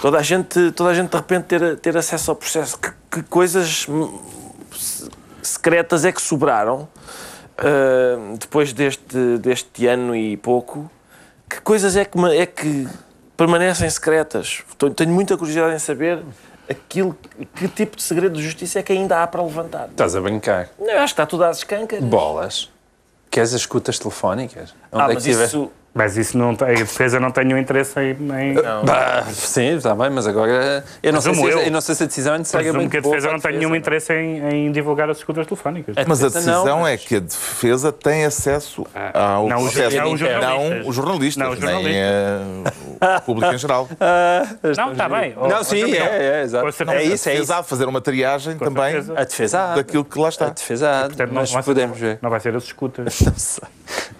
toda, 0.00 0.18
a 0.18 0.22
gente, 0.22 0.70
toda 0.72 0.90
a 0.90 0.94
gente 0.94 1.10
de 1.10 1.16
repente 1.16 1.44
ter, 1.44 1.76
ter 1.78 1.96
acesso 1.96 2.30
ao 2.30 2.36
processo. 2.36 2.78
Que, 2.78 2.90
que 3.10 3.22
coisas 3.24 3.86
se- 4.76 5.08
secretas 5.42 6.04
é 6.04 6.12
que 6.12 6.20
sobraram 6.20 6.88
ah, 7.58 8.34
depois 8.38 8.72
deste, 8.72 9.38
deste 9.38 9.86
ano 9.86 10.14
e 10.14 10.36
pouco? 10.36 10.90
Que 11.48 11.60
coisas 11.60 11.96
é 11.96 12.04
que, 12.04 12.18
é 12.36 12.44
que 12.44 12.86
permanecem 13.36 13.88
secretas? 13.88 14.62
Tenho 14.96 15.10
muita 15.10 15.36
curiosidade 15.36 15.74
em 15.74 15.78
saber 15.78 16.20
aquilo, 16.68 17.16
que 17.54 17.68
tipo 17.68 17.96
de 17.96 18.02
segredo 18.02 18.36
de 18.36 18.42
justiça 18.42 18.78
é 18.78 18.82
que 18.82 18.92
ainda 18.92 19.22
há 19.22 19.26
para 19.26 19.42
levantar. 19.42 19.88
Estás 19.88 20.14
a 20.16 20.20
brincar. 20.20 20.68
Não, 20.78 20.88
acho 20.94 20.98
que 21.14 21.20
está 21.20 21.26
tudo 21.26 21.44
às 21.44 21.58
escancas. 21.58 22.02
Bolas. 22.02 22.70
Queres 23.30 23.52
as 23.54 23.60
escutas 23.60 23.98
telefónicas? 23.98 24.74
Onde 24.92 25.02
Ah, 25.02 25.04
é 25.04 25.08
que 25.08 25.14
mas 25.14 25.24
tiver- 25.24 25.46
isso... 25.46 25.70
mas 25.96 26.16
isso 26.16 26.36
não 26.38 26.54
tem. 26.54 26.68
A 26.68 26.72
defesa 26.74 27.18
não 27.18 27.30
tem 27.30 27.44
nenhum 27.46 27.58
interesse 27.58 27.98
em. 27.98 28.10
em 28.12 28.54
Bah, 28.84 29.24
sim, 29.32 29.76
está 29.76 29.94
bem, 29.94 30.10
mas 30.10 30.26
agora 30.26 30.84
eu 31.02 31.12
não, 31.12 31.20
sei 31.20 31.34
se, 31.34 31.40
eu. 31.42 31.58
eu 31.60 31.70
não 31.70 31.80
sei 31.80 31.94
se 31.94 32.02
a 32.04 32.06
decisão 32.06 32.34
é 32.34 32.38
necessariamente 32.38 32.74
presumo 32.76 32.90
que 32.90 32.96
a 32.96 33.00
defesa 33.00 33.32
não 33.32 33.40
tem 33.40 33.52
nenhum 33.58 33.70
não. 33.70 33.76
interesse 33.76 34.12
em, 34.12 34.66
em 34.68 34.72
divulgar 34.72 35.08
as 35.10 35.16
escutas 35.18 35.46
telefónicas. 35.46 35.96
Mas 36.06 36.20
a 36.20 36.24
não, 36.26 36.30
decisão 36.30 36.80
mas- 36.80 36.92
é 36.92 36.96
que 36.98 37.16
a 37.16 37.20
defesa 37.20 37.90
tem 37.92 38.24
acesso 38.24 38.86
ao 39.14 39.48
não, 39.48 39.62
processo. 39.62 39.96
não, 39.96 40.12
os 40.12 40.20
jornalistas. 40.20 40.76
não 40.76 40.88
os 40.90 40.94
jornalistas, 40.96 41.44
Não, 41.44 41.52
os 41.52 41.58
nem 41.60 41.96
eh, 41.96 42.38
o 43.18 43.20
público 43.22 43.52
em 43.54 43.58
geral. 43.58 43.88
Não, 44.76 44.92
está 44.92 45.08
bem. 45.08 45.34
Não, 45.36 45.64
sim, 45.64 45.92
é, 45.94 46.40
é, 46.40 46.42
exato. 46.42 46.64
Com 46.66 46.72
certeza. 46.72 46.98
É 46.98 47.00
a 47.00 47.02
isso, 47.02 47.28
é 47.28 47.32
defesa 47.32 47.42
isso. 47.42 47.52
há 47.54 47.62
fazer 47.62 47.86
uma 47.86 48.00
triagem 48.00 48.56
também 48.58 48.92
certeza. 48.92 49.12
A 49.18 49.24
defesa 49.24 49.74
daquilo 49.76 50.04
que 50.04 50.18
lá 50.18 50.26
A 50.26 50.28
está. 50.28 50.48
defesa 50.50 50.90
há, 50.90 51.02
Portanto, 51.06 51.28
não, 51.28 51.40
mas 51.40 51.52
vai 51.52 51.62
ser- 51.62 51.66
podemos 51.70 51.98
ver. 51.98 52.18
não 52.20 52.30
vai 52.30 52.40
ser 52.40 52.54
as 52.56 52.64
escutas. 52.64 53.20
Não 53.26 53.34
sei. 53.36 53.68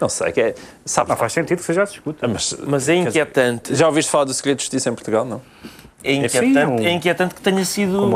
Não 0.00 0.08
sei, 0.08 0.32
que 0.32 0.40
é, 0.40 0.54
sabe, 0.84 1.08
Não 1.10 1.16
faz 1.16 1.32
sentido 1.32 1.60
que 1.66 1.72
seja 1.72 1.82
as 1.82 1.90
escutas. 1.90 2.30
mas, 2.30 2.56
Mas 2.64 2.88
é 2.88 2.94
inquietante. 2.94 3.74
já 3.74 3.88
ouviste 3.88 4.10
falar 4.10 4.24
do 4.24 4.32
segredo 4.32 4.58
de 4.58 4.62
justiça 4.62 4.88
em 4.88 4.94
Portugal, 4.94 5.24
não? 5.24 5.42
É 6.04 6.12
inquietante, 6.12 6.78
Sim, 6.78 6.86
é 6.86 6.92
inquietante 6.92 7.34
que 7.34 7.40
tenha 7.40 7.64
sido 7.64 8.08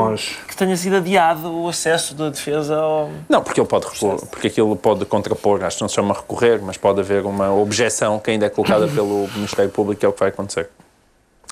que 0.47 0.55
tenha 0.55 0.77
sido 0.77 0.95
adiado 0.95 1.51
o 1.51 1.67
acesso 1.67 2.15
da 2.15 2.29
defesa 2.29 2.77
ao. 2.77 3.09
Não, 3.27 3.43
porque 3.43 3.59
ele 3.59 3.67
pode 3.67 3.85
repor, 3.87 4.25
porque 4.27 4.47
aquilo 4.47 4.75
pode 4.77 5.03
contrapor, 5.03 5.61
acho 5.63 5.77
que 5.77 5.81
não 5.83 5.89
se 5.89 5.95
chama 5.95 6.13
recorrer, 6.13 6.61
mas 6.61 6.77
pode 6.77 7.01
haver 7.01 7.25
uma 7.25 7.51
objeção 7.53 8.17
que 8.17 8.31
ainda 8.31 8.45
é 8.45 8.49
colocada 8.49 8.87
pelo 8.95 9.27
Ministério 9.35 9.69
Público, 9.69 9.99
que 9.99 10.05
é 10.05 10.09
o 10.09 10.13
que 10.13 10.19
vai 10.21 10.29
acontecer. 10.29 10.69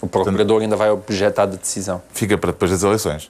O 0.01 0.07
procurador 0.07 0.62
ainda 0.62 0.77
vai 0.77 0.89
objetar 0.91 1.45
de 1.45 1.57
decisão. 1.57 2.01
Fica 2.13 2.38
para 2.38 2.51
depois 2.51 2.71
das 2.71 2.83
eleições. 2.83 3.29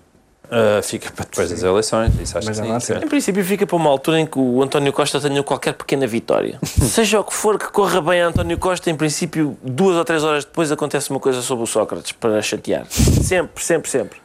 Ah, 0.52 0.82
fica 0.82 1.12
para 1.12 1.26
depois 1.26 1.50
das 1.52 1.62
eleições, 1.62 2.12
isso 2.20 2.38
acho 2.38 2.48
Mas 2.48 2.60
que 2.60 2.66
sim. 2.66 2.80
ser. 2.80 3.04
Em 3.04 3.08
princípio, 3.08 3.46
fica 3.46 3.68
para 3.68 3.76
uma 3.76 3.90
altura 3.90 4.20
em 4.20 4.26
que 4.26 4.40
o 4.40 4.64
António 4.64 4.92
Costa 4.92 5.20
tenha 5.22 5.44
qualquer 5.44 5.74
pequena 5.74 6.08
vitória. 6.08 6.58
Seja 6.66 7.20
o 7.20 7.24
que 7.24 7.34
for 7.34 7.60
que 7.60 7.72
corra 7.72 8.02
bem 8.02 8.22
a 8.22 8.28
António 8.28 8.58
Costa, 8.58 8.90
em 8.90 8.96
princípio, 8.96 9.56
duas 9.64 9.96
ou 9.96 10.04
três 10.04 10.24
horas 10.24 10.46
depois 10.46 10.72
acontece 10.72 11.12
uma 11.12 11.20
coisa 11.20 11.42
sobre 11.44 11.64
o 11.64 11.68
Sócrates 11.68 12.14
para 12.14 12.42
chatear. 12.42 12.86
Sempre, 12.90 13.64
sempre, 13.64 13.92
sempre. 13.92 14.18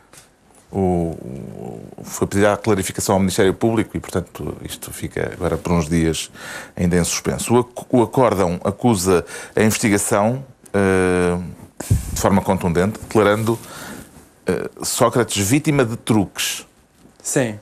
O, 0.73 0.79
o- 0.79 1.81
foi 2.05 2.27
pedir 2.27 2.47
a 2.47 2.57
clarificação 2.57 3.15
ao 3.15 3.21
Ministério 3.21 3.53
Público 3.55 3.97
e, 3.97 4.01
portanto, 4.01 4.57
isto 4.63 4.91
fica 4.93 5.31
agora 5.33 5.57
por 5.57 5.73
uns 5.73 5.89
dias 5.89 6.31
ainda 6.77 6.97
em 6.97 7.05
suspenso. 7.05 7.55
O, 7.55 7.99
o 7.99 8.03
acórdão 8.03 8.59
acusa 8.65 9.25
a 9.55 9.63
investigação 9.63 10.45
eh, 10.73 11.39
de 12.13 12.21
forma 12.21 12.41
contundente, 12.43 12.99
declarando 12.99 13.59
eh, 14.47 14.71
Sócrates 14.83 15.47
vítima 15.47 15.85
de 15.85 15.97
truques. 15.97 16.67
Sim. 17.23 17.59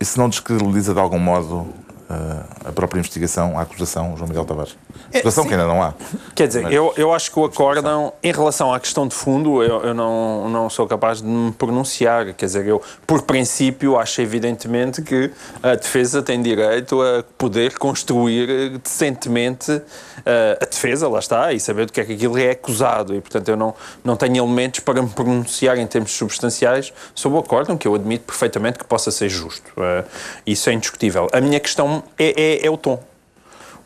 Isso 0.00 0.18
não 0.18 0.28
descredibiliza 0.28 0.92
de 0.92 1.00
algum 1.00 1.18
modo 1.18 1.66
a 2.08 2.72
própria 2.72 2.98
investigação, 3.00 3.58
a 3.58 3.62
acusação, 3.62 4.16
João 4.16 4.28
Miguel 4.28 4.44
Tavares? 4.44 4.76
Acusação 5.14 5.44
sim. 5.44 5.48
que 5.48 5.54
ainda 5.54 5.66
não 5.66 5.82
há. 5.82 5.94
Quer 6.34 6.46
dizer, 6.46 6.62
Mas- 6.62 6.72
eu, 6.72 6.92
eu 6.96 7.12
acho 7.12 7.30
que 7.30 7.38
o 7.38 7.44
acórdão, 7.44 8.12
em 8.22 8.32
relação 8.32 8.72
à 8.72 8.78
questão 8.78 9.06
de 9.08 9.14
fundo, 9.14 9.62
eu, 9.62 9.82
eu 9.82 9.94
não, 9.94 10.48
não 10.48 10.70
sou 10.70 10.86
capaz 10.86 11.20
de 11.20 11.28
me 11.28 11.52
pronunciar. 11.52 12.32
Quer 12.34 12.46
dizer, 12.46 12.66
eu, 12.66 12.80
por 13.06 13.22
princípio, 13.22 13.98
acho 13.98 14.20
evidentemente 14.20 15.02
que 15.02 15.30
a 15.62 15.74
defesa 15.74 16.22
tem 16.22 16.40
direito 16.40 17.00
a 17.02 17.24
poder 17.36 17.76
construir 17.78 18.48
eh, 18.48 18.78
decentemente 18.82 19.82
eh, 20.24 20.58
a 20.60 20.64
defesa, 20.64 21.08
lá 21.08 21.18
está, 21.18 21.52
e 21.52 21.60
saber 21.60 21.86
do 21.86 21.92
que 21.92 22.00
é 22.00 22.04
que 22.04 22.12
aquilo 22.12 22.38
é 22.38 22.50
acusado. 22.50 23.14
E, 23.14 23.20
portanto, 23.20 23.48
eu 23.48 23.56
não, 23.56 23.74
não 24.04 24.16
tenho 24.16 24.36
elementos 24.36 24.80
para 24.80 25.02
me 25.02 25.08
pronunciar 25.08 25.78
em 25.78 25.86
termos 25.86 26.12
substanciais 26.12 26.92
sobre 27.14 27.38
o 27.38 27.40
acórdão, 27.40 27.76
que 27.76 27.88
eu 27.88 27.94
admito 27.94 28.24
perfeitamente 28.24 28.78
que 28.78 28.84
possa 28.84 29.10
ser 29.10 29.28
justo. 29.28 29.70
Eh, 29.76 30.04
isso 30.46 30.70
é 30.70 30.72
indiscutível. 30.72 31.28
A 31.32 31.40
minha 31.40 31.60
questão 31.60 31.95
é, 32.18 32.60
é, 32.62 32.66
é 32.66 32.70
o 32.70 32.76
tom 32.76 32.98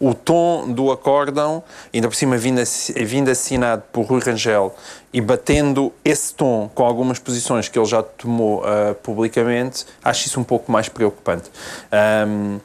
o 0.00 0.14
tom 0.14 0.72
do 0.72 0.90
acórdão, 0.90 1.62
ainda 1.92 2.08
por 2.08 2.14
cima 2.14 2.38
vindo, 2.38 2.62
vindo 3.04 3.30
assinado 3.30 3.82
por 3.92 4.06
Rui 4.06 4.20
Rangel 4.20 4.74
e 5.12 5.20
batendo 5.20 5.92
esse 6.02 6.34
tom 6.34 6.70
com 6.74 6.84
algumas 6.84 7.18
posições 7.18 7.68
que 7.68 7.78
ele 7.78 7.86
já 7.86 8.02
tomou 8.02 8.64
ah, 8.64 8.94
publicamente, 9.02 9.84
acho 10.02 10.26
isso 10.26 10.40
um 10.40 10.44
pouco 10.44 10.72
mais 10.72 10.88
preocupante. 10.88 11.50
Ahm, 11.92 12.58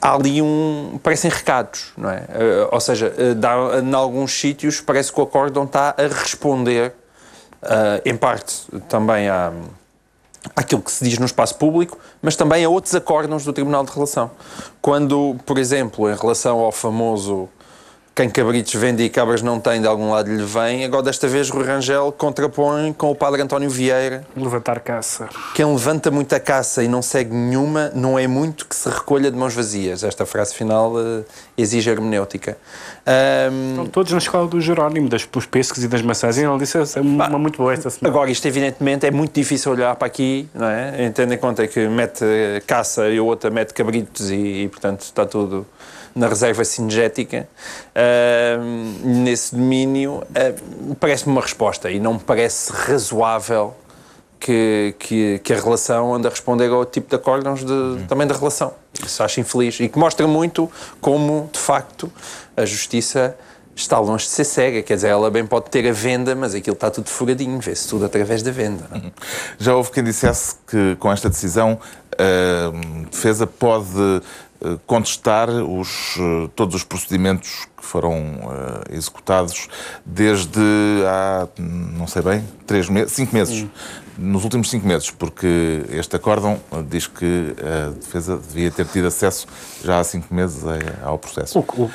há 0.00 0.14
ali 0.14 0.40
um. 0.40 0.98
parecem 1.02 1.30
recados, 1.30 1.92
não 1.94 2.08
é? 2.08 2.24
Ah, 2.30 2.68
ou 2.72 2.80
seja, 2.80 3.12
ah, 3.18 3.34
dá, 3.34 3.54
em 3.82 3.94
alguns 3.94 4.32
sítios 4.32 4.80
parece 4.80 5.12
que 5.12 5.20
o 5.20 5.24
acórdão 5.24 5.64
está 5.64 5.94
a 5.98 6.06
responder 6.06 6.94
uh, 7.62 8.00
em 8.02 8.16
parte 8.16 8.64
também 8.88 9.28
à, 9.28 9.52
àquilo 10.56 10.82
que 10.82 10.90
se 10.90 11.04
diz 11.04 11.18
no 11.18 11.26
espaço 11.26 11.56
público, 11.56 11.98
mas 12.22 12.36
também 12.36 12.64
a 12.64 12.68
outros 12.68 12.94
acórdãos 12.94 13.44
do 13.44 13.52
Tribunal 13.52 13.84
de 13.84 13.92
Relação. 13.92 14.30
Quando, 14.80 15.36
por 15.44 15.58
exemplo, 15.58 16.10
em 16.10 16.14
relação 16.14 16.58
ao 16.58 16.72
famoso 16.72 17.48
quem 18.18 18.28
cabritos 18.28 18.74
vende 18.74 19.04
e 19.04 19.08
cabras 19.08 19.42
não 19.42 19.60
tem, 19.60 19.80
de 19.80 19.86
algum 19.86 20.10
lado 20.10 20.28
lhe 20.28 20.42
vem. 20.42 20.84
Agora, 20.84 21.04
desta 21.04 21.28
vez, 21.28 21.50
Rui 21.50 21.64
Rangel 21.64 22.10
contrapõe 22.10 22.92
com 22.92 23.12
o 23.12 23.14
padre 23.14 23.42
António 23.42 23.70
Vieira. 23.70 24.26
Levantar 24.36 24.80
caça. 24.80 25.28
Quem 25.54 25.64
levanta 25.64 26.10
muita 26.10 26.40
caça 26.40 26.82
e 26.82 26.88
não 26.88 27.00
segue 27.00 27.32
nenhuma, 27.32 27.92
não 27.94 28.18
é 28.18 28.26
muito 28.26 28.66
que 28.66 28.74
se 28.74 28.88
recolha 28.88 29.30
de 29.30 29.36
mãos 29.36 29.54
vazias. 29.54 30.02
Esta 30.02 30.26
frase 30.26 30.52
final 30.52 30.94
uh, 30.96 31.24
exige 31.56 31.90
hermenêutica. 31.90 32.58
Um... 33.06 33.70
Estão 33.70 33.86
todos 33.86 34.10
na 34.10 34.18
escola 34.18 34.48
do 34.48 34.60
Jerónimo, 34.60 35.08
das, 35.08 35.24
dos 35.24 35.46
pescos 35.46 35.84
e 35.84 35.86
das 35.86 36.02
maçãs. 36.02 36.38
E 36.38 36.42
ele 36.42 36.58
disse 36.58 36.76
é 36.76 37.00
uma, 37.00 37.28
uma 37.28 37.38
muito 37.38 37.58
boa 37.58 37.72
esta 37.72 37.88
semana. 37.88 38.12
Agora, 38.12 38.32
isto 38.32 38.48
evidentemente 38.48 39.06
é 39.06 39.12
muito 39.12 39.32
difícil 39.32 39.70
olhar 39.70 39.94
para 39.94 40.08
aqui, 40.08 40.48
não 40.52 40.66
é? 40.66 41.08
Tendo 41.14 41.34
em 41.34 41.38
conta 41.38 41.68
que 41.68 41.86
mete 41.86 42.24
caça 42.66 43.08
e 43.08 43.20
outra 43.20 43.48
mete 43.48 43.72
cabritos 43.72 44.28
e, 44.28 44.64
e 44.64 44.68
portanto, 44.68 45.02
está 45.02 45.24
tudo 45.24 45.64
na 46.18 46.28
reserva 46.28 46.64
cinegética, 46.64 47.48
uh, 47.94 49.06
nesse 49.06 49.54
domínio, 49.54 50.22
uh, 50.22 50.94
parece-me 50.96 51.32
uma 51.32 51.40
resposta 51.40 51.90
e 51.90 52.00
não 52.00 52.14
me 52.14 52.20
parece 52.20 52.72
razoável 52.72 53.74
que, 54.40 54.94
que, 54.98 55.40
que, 55.42 55.52
a 55.52 55.56
relação 55.56 56.14
ande 56.14 56.26
a 56.26 56.30
responder 56.30 56.68
ao 56.70 56.84
tipo 56.84 57.08
de 57.08 57.16
acórdãos 57.16 57.64
de, 57.64 57.72
uhum. 57.72 58.06
também 58.08 58.26
da 58.26 58.34
relação. 58.34 58.72
Isso 59.04 59.22
acho 59.22 59.40
infeliz 59.40 59.78
e 59.80 59.88
que 59.88 59.98
mostra 59.98 60.26
muito 60.26 60.70
como, 61.00 61.48
de 61.52 61.58
facto, 61.58 62.10
a 62.56 62.64
justiça 62.64 63.36
está 63.74 63.98
longe 63.98 64.24
de 64.24 64.30
ser 64.30 64.44
cega, 64.44 64.82
quer 64.82 64.94
dizer, 64.96 65.08
ela 65.08 65.30
bem 65.30 65.46
pode 65.46 65.70
ter 65.70 65.88
a 65.88 65.92
venda, 65.92 66.34
mas 66.34 66.52
aquilo 66.54 66.74
está 66.74 66.90
tudo 66.90 67.08
furadinho, 67.08 67.60
vê-se 67.60 67.88
tudo 67.88 68.04
através 68.04 68.42
da 68.42 68.50
venda. 68.50 68.84
Uhum. 68.92 69.10
Já 69.56 69.74
houve 69.76 69.92
quem 69.92 70.02
dissesse 70.02 70.56
que 70.66 70.96
com 70.96 71.12
esta 71.12 71.28
decisão 71.28 71.78
a 72.18 73.06
defesa 73.08 73.46
pode 73.46 74.20
contestar 74.86 75.48
os, 75.48 76.16
eh, 76.18 76.50
todos 76.56 76.74
os 76.74 76.84
procedimentos 76.84 77.66
que 77.76 77.84
foram 77.84 78.18
uh, 78.18 78.92
executados 78.92 79.68
desde 80.04 80.60
há, 81.06 81.46
não 81.58 82.08
sei 82.08 82.22
bem, 82.22 82.44
três 82.66 82.88
meses, 82.88 83.12
cinco 83.12 83.34
meses. 83.34 83.66
Nos 84.18 84.42
últimos 84.42 84.68
cinco 84.68 84.86
meses, 84.86 85.10
porque 85.10 85.84
este 85.90 86.16
acórdão 86.16 86.60
diz 86.88 87.06
que 87.06 87.54
a 87.62 87.90
defesa 87.90 88.36
devia 88.36 88.70
ter 88.70 88.84
tido 88.86 89.06
acesso 89.06 89.46
já 89.84 90.00
há 90.00 90.04
cinco 90.04 90.34
meses 90.34 90.62
ao 91.02 91.18
processo. 91.18 91.60
Uh, 91.60 91.88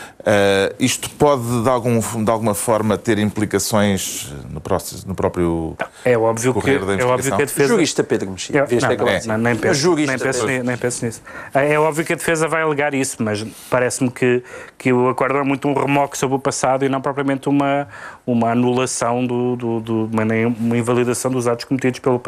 isto 0.79 1.09
pode, 1.11 1.63
de, 1.63 1.69
algum, 1.69 1.99
de 1.99 2.31
alguma 2.31 2.55
forma, 2.55 2.97
ter 2.97 3.19
implicações 3.19 4.33
no, 4.49 4.61
próximo, 4.61 5.01
no 5.07 5.15
próprio 5.15 5.75
é 6.05 6.17
óbvio 6.17 6.53
que, 6.53 6.69
É 6.69 7.03
óbvio 7.03 7.35
que 7.35 7.41
a 7.41 7.45
defesa... 7.45 7.67
Jurista 7.69 8.03
Pedro 8.03 8.31
Mexia. 8.31 8.61
Não, 8.61 8.97
não, 8.97 9.07
é. 9.07 9.21
não, 9.25 9.37
nem, 9.37 9.55
penso, 9.55 9.95
nem, 9.95 10.17
penso, 10.17 10.45
nem 10.47 10.77
penso 10.77 11.05
nisso. 11.05 11.21
É 11.53 11.77
óbvio 11.77 12.05
que 12.05 12.13
a 12.13 12.15
defesa 12.15 12.47
vai 12.47 12.61
alegar 12.61 12.93
isso, 12.93 13.17
mas 13.19 13.45
parece-me 13.69 14.09
que, 14.09 14.43
que 14.77 14.93
o 14.93 15.09
acórdão 15.09 15.41
é 15.41 15.43
muito 15.43 15.67
um 15.67 15.73
remoque 15.73 16.17
sobre 16.17 16.37
o 16.37 16.39
passado 16.39 16.85
e 16.85 16.89
não 16.89 17.01
propriamente 17.01 17.49
uma, 17.49 17.87
uma 18.25 18.51
anulação, 18.51 19.25
do, 19.25 19.55
do, 19.55 19.79
do 19.79 20.05
uma, 20.05 20.77
invalidação 20.77 21.29
dos 21.29 21.47
atos 21.47 21.65
cometidos 21.65 21.99
pelo 21.99 22.21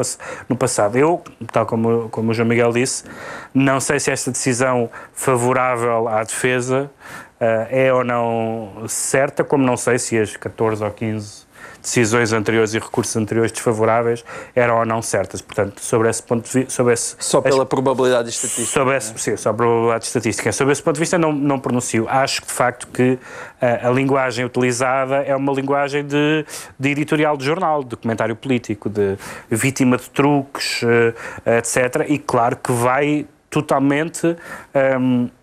no 0.48 0.56
passado. 0.56 0.96
Eu, 0.96 1.22
tal 1.52 1.64
como, 1.64 2.08
como 2.10 2.30
o 2.30 2.34
João 2.34 2.48
Miguel 2.48 2.72
disse, 2.72 3.04
não 3.54 3.80
sei 3.80 3.98
se 3.98 4.10
esta 4.10 4.30
decisão 4.30 4.90
favorável 5.12 6.08
à 6.08 6.22
defesa 6.22 6.90
uh, 7.40 7.66
é 7.70 7.92
ou 7.92 8.04
não 8.04 8.84
certa, 8.86 9.42
como 9.42 9.64
não 9.64 9.76
sei 9.76 9.98
se 9.98 10.18
as 10.18 10.36
14 10.36 10.84
ou 10.84 10.90
15 10.90 11.45
decisões 11.86 12.32
anteriores 12.32 12.74
e 12.74 12.78
recursos 12.80 13.16
anteriores 13.16 13.52
desfavoráveis 13.52 14.24
eram 14.54 14.78
ou 14.78 14.84
não 14.84 15.00
certas. 15.00 15.40
Portanto, 15.40 15.80
sobre 15.80 16.10
esse 16.10 16.22
ponto 16.22 16.44
de 16.44 16.52
vista. 16.52 16.70
Sobre 16.70 16.92
esse, 16.92 17.16
só 17.18 17.40
pela 17.40 17.62
as, 17.62 17.68
probabilidade 17.68 18.28
estatística. 18.28 18.66
Sobre 18.66 18.96
esse, 18.96 19.18
Sim, 19.18 19.36
só 19.36 19.52
probabilidade 19.52 20.04
estatística. 20.04 20.52
Sobre 20.52 20.72
esse 20.72 20.82
ponto 20.82 20.94
de 20.94 21.00
vista, 21.00 21.16
não, 21.16 21.32
não 21.32 21.60
pronuncio. 21.60 22.06
Acho 22.08 22.42
de 22.42 22.52
facto 22.52 22.88
que 22.88 23.18
a, 23.60 23.66
eh, 23.66 23.86
a 23.86 23.90
linguagem 23.90 24.44
utilizada 24.44 25.16
é 25.22 25.34
uma 25.36 25.52
linguagem 25.52 26.04
de, 26.04 26.44
de 26.78 26.88
editorial 26.90 27.36
de 27.36 27.44
jornal, 27.44 27.84
de 27.84 27.96
comentário 27.96 28.34
político, 28.34 28.90
de 28.90 29.16
vítima 29.48 29.96
de 29.96 30.10
truques, 30.10 30.82
uh, 30.82 31.14
etc. 31.58 32.04
E 32.08 32.18
claro 32.18 32.56
que 32.56 32.72
vai 32.72 33.26
totalmente. 33.48 34.26
Um, 34.26 34.34
ehm, 34.74 35.26
eh, 35.26 35.35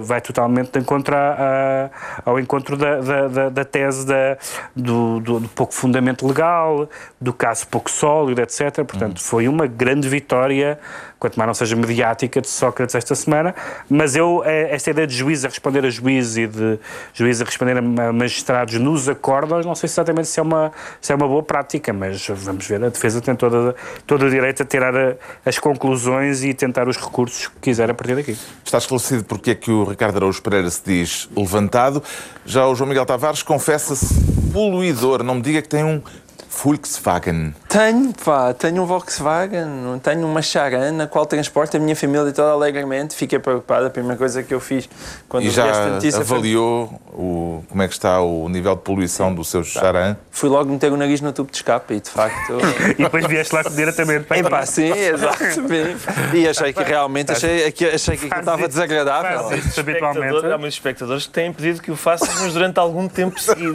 vai 0.00 0.20
totalmente 0.20 0.78
encontro 0.78 1.14
a, 1.14 1.90
a, 2.24 2.30
ao 2.30 2.38
encontro 2.38 2.76
da, 2.76 3.00
da, 3.00 3.48
da 3.50 3.64
tese 3.64 4.06
da, 4.06 4.36
do, 4.74 5.20
do, 5.20 5.40
do, 5.40 5.48
pouco 5.48 5.72
fundamento 5.74 6.26
legal, 6.26 6.88
do 7.20 7.32
caso 7.32 7.66
pouco 7.68 7.90
sólido, 7.90 8.40
etc. 8.40 8.84
Portanto, 8.84 9.18
uhum. 9.18 9.24
foi 9.24 9.48
uma 9.48 9.66
grande 9.66 10.08
vitória 10.08 10.78
quanto 11.24 11.38
mais 11.38 11.46
não 11.46 11.54
seja 11.54 11.74
mediática, 11.74 12.38
de 12.38 12.48
Sócrates 12.48 12.94
esta 12.94 13.14
semana, 13.14 13.54
mas 13.88 14.14
eu, 14.14 14.42
eh, 14.44 14.74
esta 14.74 14.90
ideia 14.90 15.06
de 15.06 15.14
juiz 15.14 15.42
a 15.42 15.48
responder 15.48 15.82
a 15.82 15.88
juiz 15.88 16.36
e 16.36 16.46
de 16.46 16.78
juiz 17.14 17.40
a 17.40 17.46
responder 17.46 17.78
a 17.78 18.12
magistrados 18.12 18.74
nos 18.74 19.08
acordos, 19.08 19.64
não 19.64 19.74
sei 19.74 19.86
exatamente 19.86 20.28
se 20.28 20.38
é 20.38 20.42
uma, 20.42 20.70
se 21.00 21.12
é 21.12 21.16
uma 21.16 21.26
boa 21.26 21.42
prática, 21.42 21.94
mas 21.94 22.28
vamos 22.28 22.66
ver, 22.66 22.84
a 22.84 22.90
defesa 22.90 23.22
tem 23.22 23.34
toda, 23.34 23.74
todo 24.06 24.26
o 24.26 24.30
direito 24.30 24.64
a 24.64 24.66
tirar 24.66 24.94
a, 24.94 25.14
as 25.46 25.58
conclusões 25.58 26.44
e 26.44 26.52
tentar 26.52 26.88
os 26.88 26.98
recursos 26.98 27.48
que 27.48 27.54
quiser 27.62 27.90
a 27.90 27.94
partir 27.94 28.16
daqui. 28.16 28.36
Está 28.62 28.76
esclarecido 28.76 29.24
porque 29.24 29.52
é 29.52 29.54
que 29.54 29.70
o 29.70 29.84
Ricardo 29.84 30.18
Araújo 30.18 30.42
Pereira 30.42 30.68
se 30.68 30.82
diz 30.84 31.26
levantado. 31.34 32.02
Já 32.44 32.66
o 32.66 32.74
João 32.74 32.90
Miguel 32.90 33.06
Tavares 33.06 33.42
confessa-se 33.42 34.14
poluidor. 34.52 35.22
Não 35.22 35.36
me 35.36 35.42
diga 35.42 35.62
que 35.62 35.68
tem 35.68 35.82
um 35.82 36.02
Volkswagen. 36.62 37.54
Tenho, 37.68 38.12
pá, 38.24 38.54
tenho 38.54 38.82
um 38.82 38.86
Volkswagen, 38.86 39.98
tenho 40.02 40.26
uma 40.26 40.40
Charana, 40.40 41.06
qual 41.06 41.26
transporta 41.26 41.76
a 41.76 41.80
minha 41.80 41.96
família 41.96 42.32
toda 42.32 42.52
alegremente. 42.52 43.14
Fiquei 43.14 43.38
preocupada, 43.38 43.88
a 43.88 43.90
primeira 43.90 44.16
coisa 44.16 44.42
que 44.42 44.54
eu 44.54 44.60
fiz 44.60 44.88
quando 45.28 45.44
e 45.44 45.50
já 45.50 45.66
esta 45.66 45.88
notícia 45.88 46.20
avaliou 46.20 46.88
foi... 46.88 46.98
o, 47.14 47.64
como 47.68 47.82
é 47.82 47.88
que 47.88 47.94
está 47.94 48.20
o 48.20 48.48
nível 48.48 48.76
de 48.76 48.82
poluição 48.82 49.34
do 49.34 49.44
seu 49.44 49.62
tá. 49.62 49.68
Charan? 49.68 50.16
Fui 50.30 50.48
logo 50.48 50.70
meter 50.70 50.92
o 50.92 50.96
nariz 50.96 51.20
no 51.20 51.32
tubo 51.32 51.50
de 51.50 51.56
escape 51.56 51.94
e, 51.94 52.00
de 52.00 52.10
facto... 52.10 52.54
e 52.96 53.02
depois 53.02 53.26
vieste 53.26 53.54
lá 53.54 53.62
diretamente 53.62 54.24
para 54.24 54.48
pá, 54.48 54.66
sim, 54.66 54.90
exatamente. 54.92 56.04
E 56.32 56.48
achei 56.48 56.72
que 56.72 56.82
realmente, 56.82 57.32
achei, 57.32 57.66
achei 57.66 58.16
que 58.16 58.26
aquilo 58.26 58.40
estava 58.40 58.68
desagradável. 58.68 59.58
Habitualmente. 59.78 60.46
Há 60.46 60.58
muitos 60.58 60.76
espectadores 60.76 61.26
que 61.26 61.32
têm 61.32 61.52
pedido 61.52 61.82
que 61.82 61.90
o 61.90 61.96
faças, 61.96 62.52
durante 62.52 62.78
algum 62.78 63.08
tempo 63.08 63.40
seguido. 63.40 63.74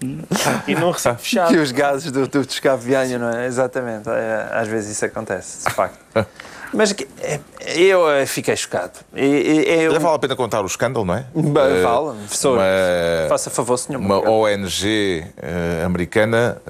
e 0.66 0.74
não 0.74 0.90
recebo 0.90 1.18
fechado 1.18 1.59
os 1.60 1.72
gases 1.72 2.10
do 2.10 2.26
tubo 2.26 2.46
de 2.46 2.52
escape 2.52 2.82
venham, 2.82 3.18
não 3.18 3.30
é? 3.30 3.46
Exatamente. 3.46 4.08
É, 4.08 4.48
às 4.52 4.68
vezes 4.68 4.92
isso 4.92 5.04
acontece, 5.04 5.68
de 5.68 5.74
facto. 5.74 5.98
Mas 6.72 6.94
é, 7.20 7.40
eu 7.76 8.08
eh, 8.08 8.26
fiquei 8.26 8.54
chocado. 8.54 8.92
Eu... 9.12 9.92
Já 9.92 9.98
vale 9.98 10.14
a 10.14 10.18
pena 10.20 10.36
contar 10.36 10.62
o 10.62 10.66
escândalo, 10.66 11.04
não 11.04 11.14
é? 11.14 11.26
Vale, 11.34 12.16
professor. 12.18 12.58
Uma, 12.58 13.28
faça 13.28 13.50
favor, 13.50 13.76
senhor. 13.76 13.98
Uma 13.98 14.20
ONG 14.30 15.24
uh, 15.36 15.84
americana 15.84 16.62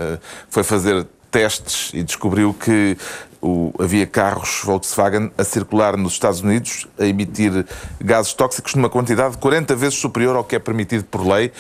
foi 0.49 0.63
fazer 0.63 1.07
testes 1.31 1.91
e 1.93 2.03
descobriu 2.03 2.55
que 2.55 2.97
o, 3.41 3.73
havia 3.79 4.07
carros 4.07 4.61
Volkswagen 4.65 5.31
a 5.37 5.45
circular 5.45 5.97
nos 5.97 6.13
Estados 6.13 6.41
Unidos 6.41 6.87
a 6.99 7.05
emitir 7.05 7.65
gases 8.01 8.33
tóxicos 8.33 8.75
numa 8.75 8.91
quantidade 8.91 9.39
40 9.39 9.75
vezes 9.77 9.99
superior 9.99 10.37
ao 10.37 10.45
que 10.45 10.57
é 10.57 10.59
permitido 10.59 11.05
por 11.05 11.27
lei, 11.27 11.51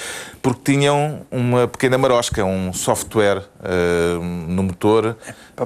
porque 0.42 0.72
tinham 0.72 1.22
uma 1.30 1.66
pequena 1.66 1.96
marosca, 1.96 2.44
um 2.44 2.72
software 2.72 3.38
uh, 3.60 4.22
no 4.22 4.62
motor 4.64 5.16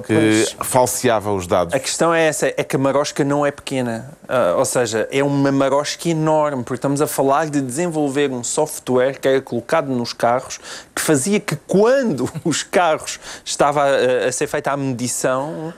que 0.05 0.45
falseava 0.61 1.31
os 1.31 1.47
dados. 1.47 1.73
A 1.73 1.79
questão 1.79 2.13
é 2.13 2.27
essa, 2.27 2.47
é 2.47 2.63
que 2.63 2.75
a 2.75 2.79
marosca 2.79 3.23
não 3.23 3.45
é 3.45 3.51
pequena, 3.51 4.11
uh, 4.23 4.57
ou 4.57 4.65
seja, 4.65 5.07
é 5.11 5.23
uma 5.23 5.51
marosca 5.51 6.09
enorme, 6.09 6.63
porque 6.63 6.75
estamos 6.75 7.01
a 7.01 7.07
falar 7.07 7.49
de 7.49 7.61
desenvolver 7.61 8.31
um 8.31 8.43
software 8.43 9.19
que 9.19 9.27
era 9.27 9.41
colocado 9.41 9.87
nos 9.87 10.13
carros 10.13 10.59
que 10.93 11.01
fazia 11.01 11.39
que 11.39 11.55
quando 11.67 12.29
os 12.43 12.63
carros 12.63 13.19
estava 13.43 13.83
a, 13.83 14.27
a 14.27 14.31
ser 14.31 14.47
feita 14.47 14.71
a 14.71 14.77
medição 14.77 15.73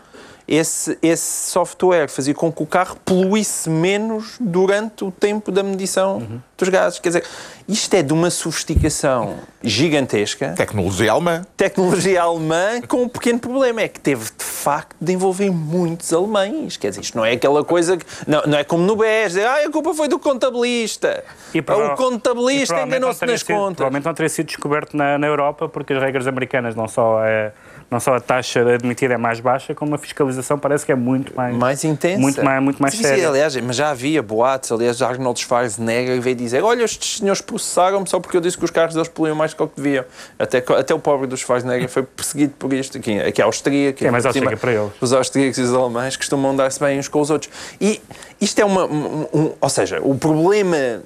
esse, 0.48 0.98
esse 1.02 1.50
software 1.52 2.08
fazia 2.08 2.34
com 2.34 2.52
que 2.52 2.64
o 2.64 2.66
carro 2.66 2.96
poluísse 3.04 3.70
menos 3.70 4.36
durante 4.40 5.04
o 5.04 5.12
tempo 5.12 5.52
da 5.52 5.62
medição 5.62 6.18
uhum. 6.18 6.40
dos 6.58 6.70
gases. 6.70 7.00
Quer 7.00 7.10
dizer, 7.10 7.24
isto 7.68 7.94
é 7.94 8.02
de 8.02 8.14
uma 8.14 8.30
sofisticação 8.30 9.36
gigantesca. 9.62 10.54
Tecnologia 10.56 11.12
alemã. 11.12 11.42
Tecnologia 11.58 12.22
alemã 12.22 12.82
com 12.88 13.04
um 13.04 13.10
pequeno 13.10 13.40
problema, 13.40 13.82
é 13.82 13.88
que 13.90 14.00
teve 14.00 14.24
de 14.26 14.46
facto 14.46 14.96
de 15.02 15.12
envolver 15.14 15.50
muitos 15.52 16.14
alemães. 16.14 16.78
Quer 16.78 16.90
dizer, 16.90 17.02
isto 17.02 17.18
não 17.18 17.26
é 17.26 17.34
aquela 17.34 17.64
coisa 17.66 17.98
que. 17.98 18.06
Não, 18.26 18.42
não 18.44 18.58
é 18.58 18.64
como 18.64 18.84
no 18.84 18.96
BES, 18.96 19.34
dizer, 19.34 19.46
ah, 19.46 19.66
a 19.66 19.70
culpa 19.72 19.94
foi 19.94 20.08
do 20.08 20.18
contabilista. 20.18 21.24
E 21.54 21.62
prova- 21.62 21.94
o 21.94 21.98
contabilista 21.98 22.82
enganou-se 22.82 23.26
nas 23.26 23.42
sido- 23.42 23.48
contas. 23.54 23.76
Provavelmente 23.78 24.06
não 24.06 24.14
teria 24.14 24.30
sido 24.30 24.46
descoberto 24.48 24.96
na, 24.96 25.18
na 25.18 25.28
Europa, 25.28 25.68
porque 25.68 25.94
as 25.94 26.02
regras 26.02 26.26
americanas 26.28 26.76
não 26.76 26.88
só, 26.88 27.24
é, 27.26 27.52
não 27.90 28.00
só 28.02 28.16
a 28.16 28.20
taxa 28.20 28.60
admitida 28.74 29.14
é 29.14 29.18
mais 29.18 29.40
baixa, 29.40 29.74
como 29.74 29.96
a 29.96 29.98
fiscalização 29.98 30.60
parece 30.60 30.86
que 30.86 30.92
é 30.92 30.96
muito 30.96 31.34
mais, 31.36 31.56
mais 31.56 31.84
intensa. 31.86 32.20
Muito 32.20 32.44
mais, 32.44 32.62
muito 32.62 32.82
mais 32.82 32.94
séria. 32.96 33.30
aliás, 33.30 33.56
mas 33.58 33.76
já 33.78 33.90
havia 33.92 34.22
boatos, 34.22 34.72
aliás, 34.72 35.02
Arnold 35.02 35.40
Schwarzenegger 35.40 36.20
veio 36.20 36.36
dizer 36.36 36.62
olha, 36.64 36.84
estes 36.84 37.20
senhores 37.20 37.40
processaram-me 37.42 38.08
só 38.10 38.20
porque 38.20 38.36
eu 38.36 38.42
disse 38.42 38.58
que 38.58 38.66
os 38.66 38.72
carros 38.72 38.94
deles 38.94 39.08
poluíam 39.08 39.36
mais 39.38 39.52
do 39.54 39.58
que 39.58 39.64
o 39.64 39.68
que 39.70 39.82
deviam. 39.82 40.04
Até, 40.38 40.58
até 40.58 40.94
o 40.94 41.00
pobre 41.00 41.28
do 41.28 41.38
Schwarzenegger 41.38 41.88
foi 41.88 42.04
perseguido 42.04 42.54
por 42.60 42.74
isto, 42.74 42.98
aqui, 42.98 43.20
aqui 43.20 43.42
é 43.42 43.46
austríaco. 43.46 44.00
Sim, 44.00 44.12
mas 44.12 44.24
por 44.26 44.34
cima, 44.34 44.46
austríaco 44.52 44.62
para 44.62 44.74
eles. 44.74 44.92
Os 45.00 45.14
austríacos 45.14 45.58
e 45.58 45.62
os 45.62 45.74
alemães 45.74 46.18
costumam 46.18 46.56
dar-se 46.56 46.80
bem 46.80 47.00
uns 47.00 47.08
com 47.08 47.22
os 47.22 47.30
outros. 47.30 47.52
E 47.80 48.02
isto 48.42 48.60
é 48.60 48.66
uma... 48.66 48.86
um- 48.86 49.28
um- 49.34 49.54
ou 49.62 49.70
seja, 49.70 50.00
o 50.02 50.14
problema 50.16 51.02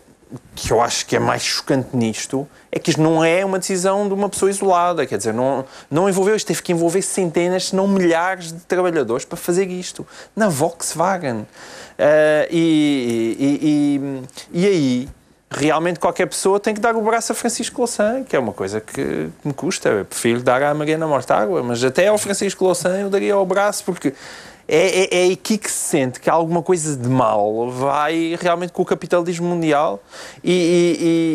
que 0.55 0.71
eu 0.71 0.81
acho 0.81 1.05
que 1.05 1.15
é 1.15 1.19
mais 1.19 1.43
chocante 1.43 1.95
nisto 1.95 2.47
é 2.71 2.79
que 2.79 2.89
isto 2.89 3.01
não 3.01 3.23
é 3.23 3.43
uma 3.43 3.59
decisão 3.59 4.07
de 4.07 4.13
uma 4.13 4.29
pessoa 4.29 4.49
isolada, 4.49 5.05
quer 5.05 5.17
dizer, 5.17 5.33
não, 5.33 5.65
não 5.89 6.07
envolveu 6.07 6.35
isto, 6.35 6.47
teve 6.47 6.61
que 6.61 6.71
envolver 6.71 7.01
centenas, 7.01 7.67
se 7.67 7.75
não 7.75 7.87
milhares 7.87 8.51
de 8.51 8.59
trabalhadores 8.61 9.25
para 9.25 9.37
fazer 9.37 9.67
isto, 9.67 10.07
na 10.35 10.47
Volkswagen. 10.47 11.45
Ah, 11.99 12.47
e, 12.49 13.35
e, 13.39 14.61
e, 14.61 14.63
e 14.63 14.67
aí, 14.67 15.09
realmente 15.51 15.99
qualquer 15.99 16.27
pessoa 16.27 16.59
tem 16.59 16.73
que 16.73 16.79
dar 16.79 16.95
o 16.95 17.01
braço 17.01 17.33
a 17.33 17.35
Francisco 17.35 17.79
Louçã, 17.79 18.23
que 18.23 18.35
é 18.35 18.39
uma 18.39 18.53
coisa 18.53 18.79
que 18.79 19.29
me 19.43 19.53
custa, 19.53 19.89
eu 19.89 20.05
prefiro 20.05 20.41
dar 20.41 20.63
à 20.63 20.73
Mariana 20.73 21.05
Mortágua, 21.05 21.61
mas 21.61 21.83
até 21.83 22.07
ao 22.07 22.17
Francisco 22.17 22.63
Louçã 22.63 22.97
eu 22.97 23.09
daria 23.09 23.37
o 23.37 23.45
braço, 23.45 23.83
porque 23.83 24.13
é, 24.73 25.25
é, 25.25 25.29
é 25.29 25.33
aqui 25.33 25.57
que 25.57 25.69
se 25.69 25.77
sente 25.89 26.19
que 26.21 26.29
alguma 26.29 26.63
coisa 26.63 26.95
de 26.95 27.09
mal 27.09 27.69
vai 27.69 28.37
realmente 28.39 28.71
com 28.71 28.81
o 28.81 28.85
capitalismo 28.85 29.45
mundial 29.47 30.01
e, 30.41 30.51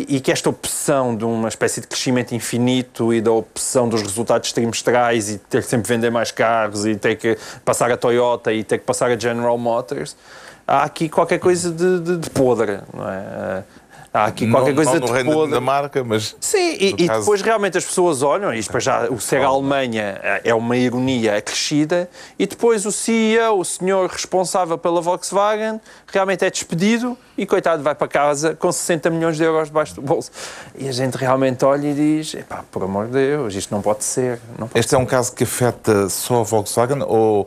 e- 0.09 0.14
e- 0.14 0.16
e 0.16 0.20
que 0.20 0.32
esta 0.32 0.49
opção 0.49 1.14
de 1.14 1.24
uma 1.24 1.49
espécie 1.49 1.82
de 1.82 1.87
crescimento 1.87 2.34
infinito 2.34 3.12
e 3.12 3.20
da 3.20 3.30
opção 3.32 3.89
dos 3.89 4.01
resultados 4.01 4.53
trimestrais 4.53 5.28
e 5.28 5.37
ter 5.39 5.62
que 5.62 5.68
sempre 5.68 5.87
vender 5.87 6.11
mais 6.11 6.30
carros 6.30 6.87
e 6.87 6.97
ter 6.97 7.16
que 7.16 7.37
passar 7.64 7.91
a 7.93 7.97
Toyota 7.97 8.53
e 8.53 8.64
ter 8.64 8.78
que 8.78 8.84
passar 8.84 9.11
a 9.11 9.18
General 9.18 9.59
Motors, 9.59 10.16
há 10.66 10.84
aqui 10.84 11.09
qualquer 11.09 11.39
coisa 11.39 11.70
de, 11.70 12.01
de, 12.01 12.16
de 12.16 12.30
podre, 12.30 12.78
não 12.95 13.07
é? 13.07 13.62
Há 14.16 14.24
aqui 14.26 14.50
qualquer 14.50 14.70
não, 14.70 14.76
coisa 14.76 14.92
não 14.94 15.00
no 15.00 15.06
de 15.06 15.12
reino 15.12 15.32
podre. 15.32 15.50
da 15.52 15.60
marca, 15.60 16.02
mas 16.04 16.34
Sim, 16.40 16.76
e, 16.80 16.94
e 16.98 17.06
caso- 17.06 17.20
depois 17.20 17.42
realmente 17.42 17.78
as 17.78 17.84
pessoas 17.84 18.22
olham, 18.22 18.52
e 18.54 18.60
depois 18.60 18.82
já 18.82 19.08
o 19.10 19.20
ser 19.20 19.42
a 19.42 19.46
Alemanha 19.46 20.20
é 20.42 20.54
uma 20.54 20.76
ironia 20.76 21.36
acrescida, 21.36 22.08
e 22.38 22.46
depois 22.46 22.86
o 22.86 22.92
CEO, 22.92 23.58
o 23.60 23.64
senhor 23.64 24.08
responsável 24.10 24.78
pela 24.78 25.00
Volkswagen, 25.00 25.80
realmente 26.06 26.44
é 26.44 26.50
despedido 26.50 27.16
e, 27.36 27.44
coitado, 27.44 27.82
vai 27.82 27.94
para 27.94 28.08
casa 28.08 28.54
com 28.54 28.72
60 28.72 29.10
milhões 29.10 29.36
de 29.36 29.42
euros 29.44 29.68
debaixo 29.68 29.94
do 29.94 30.00
bolso. 30.02 30.30
E 30.74 30.88
a 30.88 30.92
gente 30.92 31.16
realmente 31.16 31.64
olha 31.64 31.86
e 31.88 31.94
diz: 31.94 32.34
epá, 32.34 32.64
por 32.70 32.82
amor 32.82 33.06
de 33.06 33.12
Deus, 33.12 33.54
isto 33.54 33.74
não 33.74 33.82
pode 33.82 34.04
ser. 34.04 34.40
Não 34.58 34.66
pode 34.68 34.78
este 34.80 34.94
é 34.94 34.98
um 34.98 35.04
caso 35.06 35.32
que 35.34 35.44
afeta 35.44 36.08
só 36.08 36.40
a 36.40 36.42
Volkswagen 36.42 37.02
ou 37.06 37.46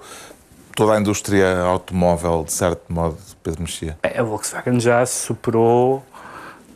toda 0.76 0.94
a 0.94 1.00
indústria 1.00 1.60
automóvel, 1.62 2.44
de 2.46 2.54
certo 2.54 2.82
modo, 2.88 3.18
Pedro 3.44 3.62
Mexia? 3.64 3.98
É, 4.04 4.20
A 4.20 4.24
Volkswagen 4.24 4.80
já 4.80 5.06
superou 5.06 6.04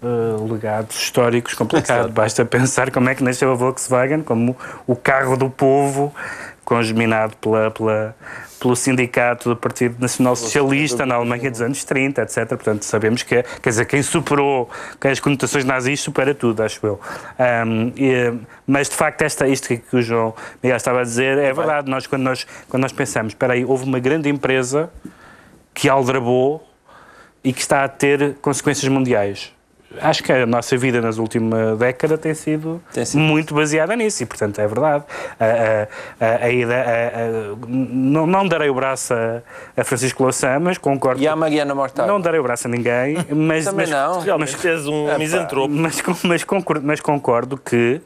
eh, 0.03 0.51
legados 0.51 0.95
históricos 0.97 1.53
complicados. 1.53 2.11
Basta 2.11 2.43
pensar 2.45 2.91
como 2.91 3.09
é 3.09 3.15
que 3.15 3.23
nasceu 3.23 3.51
a 3.51 3.55
Volkswagen, 3.55 4.21
como 4.21 4.55
o 4.85 4.95
carro 4.95 5.37
do 5.37 5.49
povo, 5.49 6.13
congeminado 6.65 7.35
pela, 7.37 7.71
pela, 7.71 8.15
pelo 8.59 8.75
sindicato 8.75 9.49
do 9.49 9.55
Partido 9.55 9.95
Nacional 9.99 10.35
Socialista 10.35 11.05
na 11.05 11.15
Alemanha 11.15 11.49
dos 11.51 11.61
anos 11.61 11.83
30, 11.83 12.21
etc. 12.21 12.47
Portanto, 12.47 12.83
sabemos 12.83 13.23
que, 13.23 13.35
é- 13.35 13.43
quer 13.43 13.69
dizer, 13.69 13.85
quem 13.85 14.01
superou 14.01 14.69
que 14.99 15.07
as 15.07 15.19
conotações 15.19 15.65
nazis 15.65 15.99
supera 16.01 16.33
tudo, 16.33 16.63
acho 16.63 16.85
eu. 16.85 16.99
Ahm, 17.37 17.91
e, 17.97 18.33
mas, 18.65 18.89
de 18.89 18.95
facto, 18.95 19.21
esta, 19.21 19.47
isto 19.47 19.67
que 19.67 19.95
o 19.95 20.01
João 20.01 20.33
Miguel 20.61 20.77
estava 20.77 21.01
a 21.01 21.03
dizer 21.03 21.37
é 21.37 21.53
verdade. 21.53 21.89
Nós, 21.89 22.07
quando, 22.07 22.23
nós, 22.23 22.45
quando 22.69 22.83
nós 22.83 22.91
pensamos, 22.91 23.31
espera 23.31 23.53
aí, 23.53 23.65
houve 23.65 23.83
uma 23.85 23.99
grande 23.99 24.29
empresa 24.29 24.89
que 25.73 25.89
aldrabou 25.89 26.65
e 27.43 27.51
que 27.51 27.59
está 27.59 27.83
a 27.83 27.87
ter 27.89 28.35
consequências 28.41 28.87
mundiais. 28.89 29.51
Acho 30.01 30.23
que 30.23 30.31
a 30.31 30.45
nossa 30.45 30.75
vida 30.77 30.99
nas 31.01 31.17
últimas 31.17 31.77
décadas 31.77 32.19
tem 32.19 32.33
sido, 32.33 32.81
Tem 32.93 33.05
sido. 33.05 33.19
muito 33.19 33.53
baseada 33.53 33.95
nisso 33.95 34.23
e, 34.23 34.25
portanto, 34.25 34.59
é 34.59 34.67
verdade. 34.67 35.03
A, 35.39 35.45
a, 35.45 36.25
a, 36.25 36.45
a 36.45 36.49
ida- 36.51 36.73
a- 36.75 36.81
a- 36.81 37.55
não, 37.67 38.25
não 38.25 38.47
darei 38.47 38.69
o 38.69 38.73
braço 38.73 39.13
a, 39.13 39.41
a 39.79 39.83
Francisco 39.83 40.23
Louçã, 40.23 40.59
mas 40.59 40.77
concordo. 40.77 41.21
E 41.21 41.27
à 41.27 41.35
Mariana 41.35 41.75
Mortágua? 41.75 42.11
Não 42.11 42.19
darei 42.19 42.39
o 42.39 42.43
braço 42.43 42.67
a 42.67 42.71
ninguém, 42.71 43.17
mas, 43.29 43.65
Também 43.65 43.87
mas, 43.87 43.89
não. 43.89 44.19
Realmente 44.21 44.67
és 44.67 44.87
um 44.87 45.17
misantropo. 45.17 45.73
mas, 45.73 46.01
mas 46.23 46.43
concordo, 46.43 46.85
mas 46.87 46.99
concordo 46.99 47.57
que, 47.57 48.01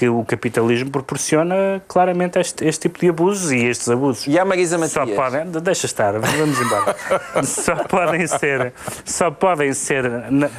que 0.00 0.08
o 0.08 0.24
capitalismo 0.24 0.90
proporciona 0.90 1.82
claramente 1.86 2.38
este, 2.38 2.64
este 2.66 2.88
tipo 2.88 2.98
de 3.00 3.10
abusos 3.10 3.52
e 3.52 3.66
estes 3.66 3.86
abusos. 3.90 4.26
E 4.26 4.38
à 4.38 4.46
Marisa 4.46 4.78
Só 4.88 5.00
Matias? 5.00 5.14
podem, 5.14 5.44
deixa 5.62 5.84
estar, 5.84 6.18
vamos 6.18 6.58
embora. 6.58 6.96
só 7.44 7.76
podem 7.84 8.26
ser, 8.26 8.72
só 9.04 9.30
podem 9.30 9.74
ser, 9.74 10.10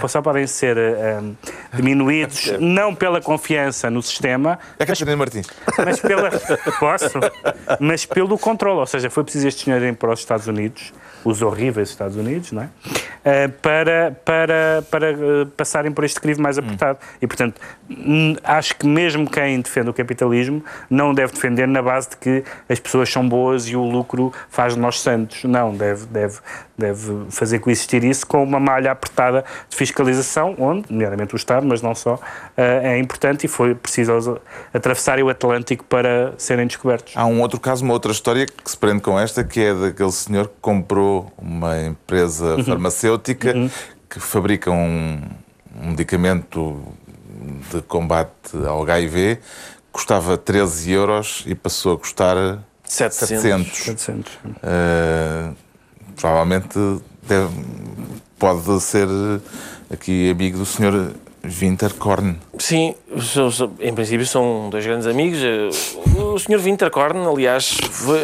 só 0.08 0.22
podem 0.22 0.46
ser 0.46 0.78
hum, 0.78 1.34
diminuídos 1.74 2.54
não 2.60 2.94
pela 2.94 3.20
confiança 3.20 3.90
no 3.90 4.04
sistema, 4.04 4.60
É 4.78 4.86
Catarina 4.86 5.18
Martins. 5.18 5.48
mas 5.84 6.00
pela 6.00 6.30
posso, 6.80 7.20
mas 7.80 8.06
pelo 8.06 8.38
controle. 8.38 8.82
Ou 8.82 8.86
seja, 8.86 9.10
foi 9.10 9.24
preciso 9.24 9.48
estes 9.48 9.64
senhores 9.64 9.82
irem 9.82 9.96
para 9.96 10.12
os 10.14 10.20
Estados 10.20 10.46
Unidos, 10.46 10.94
os 11.24 11.42
horríveis 11.42 11.90
Estados 11.90 12.16
Unidos, 12.16 12.52
não 12.52 12.64
é? 12.64 12.70
Eh, 13.24 13.48
para 13.48 14.18
para 14.26 14.84
para 14.90 15.12
eh, 15.12 15.46
passarem 15.56 15.92
por 15.92 16.04
este 16.04 16.20
crivo 16.20 16.42
mais 16.42 16.58
apertado. 16.58 16.98
E 17.22 17.28
portanto, 17.28 17.62
hum, 17.90 18.36
acho 18.44 18.76
que 18.76 18.88
mesmo 18.88 19.30
quem 19.30 19.62
defende 19.62 19.90
o 19.90 19.94
capitalismo 19.94 20.64
não 20.90 21.14
deve 21.14 21.34
defender 21.34 21.68
na 21.68 21.84
base 21.84 22.10
de 22.10 22.18
que 22.18 22.44
as 22.68 22.80
pessoas 22.80 23.12
são 23.12 23.28
boas 23.28 23.68
e 23.68 23.76
o 23.76 23.84
lucro 23.84 24.34
faz 24.50 24.74
de 24.74 24.80
nós 24.80 25.00
santos. 25.00 25.44
Não, 25.44 25.76
deve 25.76 26.08
deve 26.08 26.40
deve 26.82 27.26
fazer 27.30 27.60
coexistir 27.60 28.04
isso 28.04 28.26
com 28.28 28.44
uma 28.44 28.60
malha 28.60 28.92
apertada 28.92 29.46
de 29.70 29.76
fiscalização, 29.76 30.56
onde, 30.58 30.86
nomeadamente 30.90 31.34
o 31.34 31.38
Estado, 31.38 31.66
mas 31.66 31.82
não 31.82 31.96
só, 31.96 32.20
eh, 32.58 32.96
é 32.96 33.00
importante 33.00 33.46
e 33.46 33.48
foi 33.48 33.74
preciso 33.76 34.40
atravessarem 34.74 35.24
o 35.24 35.30
Atlântico 35.30 35.84
para 35.86 36.34
serem 36.38 36.68
descobertos. 36.68 37.14
Há 37.16 37.26
um 37.26 37.42
outro 37.42 37.60
caso, 37.60 37.84
uma 37.84 37.94
outra 37.94 38.12
história 38.12 38.46
que 38.46 38.70
se 38.70 38.78
prende 38.78 39.02
com 39.02 39.20
esta, 39.20 39.44
que 39.44 39.60
é 39.62 39.74
daquele 39.74 40.12
senhor 40.12 40.48
que 40.48 40.56
comprou 40.62 41.32
uma 41.38 41.80
empresa 41.82 42.56
Uhum. 42.56 42.64
farmacêutica 42.64 43.54
que 44.10 44.20
fabrica 44.20 44.70
um, 44.72 45.22
um 45.82 45.90
medicamento 45.92 46.82
de 47.72 47.82
combate 47.84 48.56
ao 48.68 48.84
HIV, 48.84 49.40
custava 49.92 50.38
13 50.38 50.92
euros 50.92 51.44
e 51.48 51.56
passou 51.56 51.94
a 51.94 51.98
custar 51.98 52.36
700. 52.84 53.42
700. 53.42 53.78
700. 53.86 54.34
Uh, 54.36 55.56
provavelmente 56.22 56.78
deve- 57.28 57.50
pode 58.38 58.80
ser 58.82 59.08
aqui 59.92 60.30
amigo 60.32 60.60
do 60.60 60.66
senhor 60.66 61.14
Winterkorn. 61.44 62.38
Sim, 62.60 62.94
em 63.80 63.94
princípio 63.96 64.26
são 64.28 64.70
dois 64.70 64.86
grandes 64.86 65.08
amigos. 65.08 65.40
O 66.16 66.38
Sr. 66.38 66.60
Winterkorn, 66.60 67.26
aliás, 67.26 67.78
foi, 67.90 68.20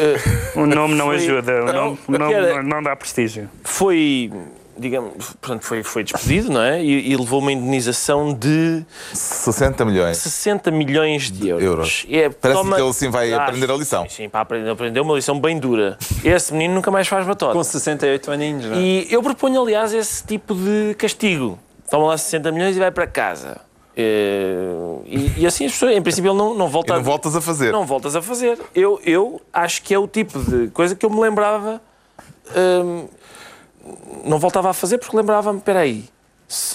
O 0.54 0.66
nome 0.66 0.94
não 0.94 1.06
Foi- 1.06 1.16
ajuda, 1.16 1.62
o 1.62 1.66
não, 1.66 1.72
nome, 1.74 1.98
o 2.06 2.12
nome 2.12 2.32
era- 2.32 2.62
não, 2.62 2.76
não 2.76 2.82
dá 2.82 2.94
prestígio. 2.94 3.48
foi 3.64 4.30
digamos, 4.78 5.12
portanto, 5.40 5.62
foi, 5.64 5.82
foi 5.82 6.04
despedido, 6.04 6.50
não 6.50 6.60
é? 6.62 6.82
E, 6.82 7.10
e 7.12 7.16
levou 7.16 7.40
uma 7.40 7.52
indenização 7.52 8.32
de 8.32 8.84
60 9.12 9.84
milhões. 9.84 10.16
60 10.18 10.70
milhões 10.70 11.30
de 11.30 11.48
euros. 11.48 11.64
Euros. 11.64 12.06
É, 12.08 12.28
Parece 12.30 12.60
toma- 12.60 12.76
que 12.76 12.82
ele 12.82 12.90
assim 12.90 13.10
vai 13.10 13.32
Ah, 13.32 13.44
aprender 13.44 13.70
a 13.70 13.74
lição. 13.76 14.02
Sim, 14.04 14.08
sim, 14.24 14.28
para 14.28 14.40
aprender, 14.40 14.70
aprender 14.70 15.00
uma 15.00 15.14
lição 15.14 15.38
bem 15.40 15.58
dura. 15.58 15.98
Esse 16.24 16.52
menino 16.52 16.74
nunca 16.74 16.90
mais 16.90 17.08
faz 17.08 17.26
batota. 17.26 17.52
Com 17.52 17.62
68 17.64 18.30
aninhos, 18.30 18.64
não 18.66 18.76
é? 18.76 18.80
E 18.80 19.06
eu 19.12 19.22
proponho, 19.22 19.60
aliás, 19.62 19.92
esse 19.92 20.24
tipo 20.24 20.54
de 20.54 20.94
castigo. 20.96 21.58
Toma 21.90 22.06
lá 22.08 22.18
60 22.18 22.52
milhões 22.52 22.76
e 22.76 22.78
vai 22.78 22.90
para 22.90 23.06
casa. 23.06 23.60
Eh, 23.96 24.74
E, 25.06 25.40
e 25.42 25.46
assim 25.46 25.64
as 25.66 25.72
pessoas, 25.72 25.96
em 25.96 26.02
princípio, 26.02 26.30
ele 26.30 26.38
não, 26.38 26.54
não 26.54 26.66
E 26.68 26.70
volta 26.70 26.92
não 26.92 27.00
a- 27.00 27.02
voltas 27.02 27.34
a 27.34 27.40
fazer. 27.40 27.72
não 27.72 27.84
voltas 27.86 28.14
a 28.14 28.22
fazer. 28.22 28.58
Eu, 28.74 29.00
eu 29.04 29.40
acho 29.52 29.82
que 29.82 29.92
é 29.94 29.98
o 29.98 30.06
tipo 30.06 30.38
de 30.38 30.68
coisa 30.68 30.94
que 30.94 31.04
eu 31.04 31.10
me 31.10 31.20
lembrava. 31.20 31.80
hum, 32.56 33.06
não 34.24 34.38
voltava 34.38 34.70
a 34.70 34.72
fazer 34.74 34.98
porque 34.98 35.16
lembrava-me: 35.16 35.58
espera 35.58 35.80
aí, 35.80 36.04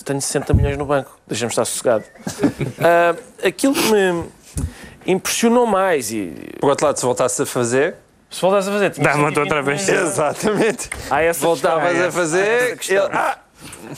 tenho 0.05 0.22
60 0.22 0.53
milhões 0.53 0.78
no 0.78 0.86
banco, 0.86 1.18
deixa-me 1.28 1.49
estar 1.51 1.66
sossegado. 1.66 2.03
Ah, 2.80 3.16
aquilo 3.47 3.74
que 3.74 3.91
me 3.91 4.24
impressionou 5.05 5.66
mais 5.66 6.11
e 6.11 6.34
Por 6.59 6.70
outro 6.70 6.86
lado, 6.86 6.97
se 6.97 7.05
voltasse 7.05 7.41
a 7.41 7.45
fazer. 7.45 7.95
se 8.30 8.41
voltasse 8.41 8.70
a 8.70 8.72
fazer, 8.72 8.89
Dá-me 8.91 9.24
120 9.24 9.39
outra 9.39 9.61
vez. 9.61 9.88
Exatamente. 9.89 10.89
Há 11.09 11.22
essa 11.22 11.45
Voltavas 11.45 11.84
questão, 11.84 12.03
a 12.03 12.07
essa- 12.07 12.11
fazer. 12.18 12.43
há 12.43 12.53
essa 12.66 12.76
questão. 12.78 12.95
ele- 13.05 13.09
ah, 13.14 13.38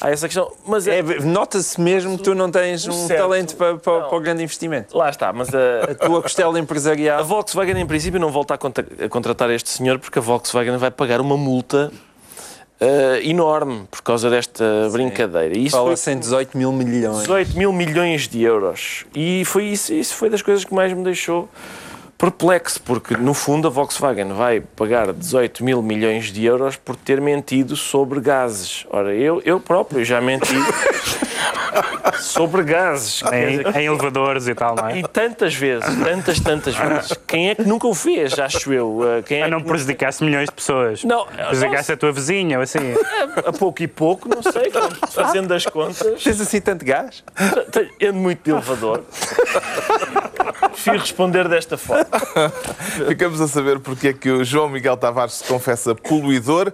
há 0.01 0.09
essa 0.11 0.27
questão. 0.27 0.51
Mas 0.67 0.87
é, 0.87 0.99
É, 0.99 1.03
Nota-se 1.21 1.79
mesmo 1.79 2.17
que 2.17 2.23
tu 2.23 2.35
não 2.35 2.49
tens 2.51 2.87
um 2.87 3.07
certo. 3.07 3.19
talento 3.21 3.55
para, 3.55 3.77
para, 3.77 3.99
Não. 4.01 4.09
para 4.09 4.17
o 4.17 4.21
grande 4.21 4.43
investimento. 4.43 4.97
lá 4.97 5.09
está, 5.09 5.31
mas 5.33 5.49
a, 5.53 5.91
A 5.91 5.95
tua 5.95 6.21
costela 6.21 6.55
A 6.57 6.59
empresarial. 6.59 7.23
Volkswagen, 7.23 7.79
em 7.79 7.85
princípio, 7.85 8.19
não 8.19 8.31
volta 8.31 8.53
a, 8.55 8.57
contra- 8.57 8.85
a 9.03 9.09
contratar 9.09 9.49
este 9.51 9.69
senhor 9.69 9.99
porque 9.99 10.19
a 10.19 10.21
Volkswagen 10.21 10.77
vai 10.77 10.91
pagar 10.91 11.21
uma 11.21 11.37
multa 11.37 11.91
eh, 12.79 13.21
enorme 13.23 13.87
por 13.89 14.01
causa 14.01 14.29
desta 14.29 14.89
brincadeira. 14.91 15.57
E 15.57 15.65
isso 15.65 15.75
foi 15.77 15.85
Fala-se 15.85 16.11
em 16.11 16.19
18 16.19 16.57
mil 16.57 16.71
milhões. 16.71 17.21
18 17.21 17.57
mil 17.57 17.71
milhões 17.71 18.27
de 18.27 18.43
euros. 18.43 19.05
E 19.15 19.43
foi 19.45 19.65
isso, 19.65 19.93
isso 19.93 20.15
foi 20.15 20.29
das 20.29 20.41
coisas 20.41 20.65
que 20.65 20.73
mais 20.73 20.91
me 20.93 21.03
deixou 21.03 21.47
perplexo, 22.17 22.81
porque 22.81 23.15
no 23.17 23.33
fundo 23.33 23.67
a 23.67 23.71
Volkswagen 23.71 24.33
vai 24.33 24.61
pagar 24.61 25.11
18 25.13 25.63
mil 25.63 25.81
milhões 25.81 26.25
de 26.31 26.45
euros 26.45 26.75
por 26.77 26.95
ter 26.95 27.19
mentido 27.19 27.75
sobre 27.75 28.19
gases. 28.19 28.85
Ora, 28.89 29.13
eu, 29.13 29.41
eu 29.45 29.59
próprio 29.59 30.03
já 30.05 30.21
menti 30.21 30.55
sobre 32.19 32.63
gases. 32.63 33.21
Em, 33.31 33.79
em 33.79 33.85
elevadores 33.85 34.47
e 34.47 34.55
tal, 34.55 34.75
não 34.75 34.87
é? 34.87 34.99
e 34.99 35.03
tantas 35.07 35.53
vezes, 35.53 35.85
tantas, 36.03 36.39
tantas 36.39 36.75
vezes. 36.75 37.13
Quem 37.27 37.49
é 37.49 37.55
que 37.55 37.63
nunca 37.63 37.87
o 37.87 37.93
fez, 37.93 38.37
acho 38.39 38.71
eu? 38.73 38.99
Uh, 38.99 39.23
Quem 39.23 39.37
é 39.37 39.41
Para 39.41 39.51
não 39.51 39.59
que- 39.61 39.67
prejudicasse 39.67 40.23
milhões 40.23 40.45
de 40.47 40.55
pessoas. 40.55 41.03
Não, 41.03 41.25
Prejudicasse 41.27 41.91
a 41.91 41.97
tua 41.97 42.11
vizinha 42.11 42.57
ou 42.57 42.63
assim. 42.63 42.79
a 43.45 43.51
pouco 43.51 43.83
e 43.83 43.87
pouco, 43.87 44.29
não 44.29 44.41
sei, 44.41 44.71
fazendo 45.11 45.53
as 45.53 45.65
contas. 45.65 46.23
Tens 46.23 46.39
assim 46.39 46.61
tanto 46.61 46.85
gás? 46.85 47.23
Ando 48.01 48.13
muito 48.13 48.41
de 48.43 48.51
elevador. 48.51 49.03
Prefiro 50.71 50.99
responder 50.99 51.47
desta 51.47 51.77
forma. 51.77 52.04
Ficamos 53.07 53.41
a 53.41 53.47
saber 53.47 53.79
porque 53.79 54.09
é 54.09 54.13
que 54.13 54.29
o 54.29 54.43
João 54.43 54.69
Miguel 54.69 54.97
Tavares 54.97 55.35
se 55.35 55.43
confessa 55.45 55.95
poluidor. 55.95 56.71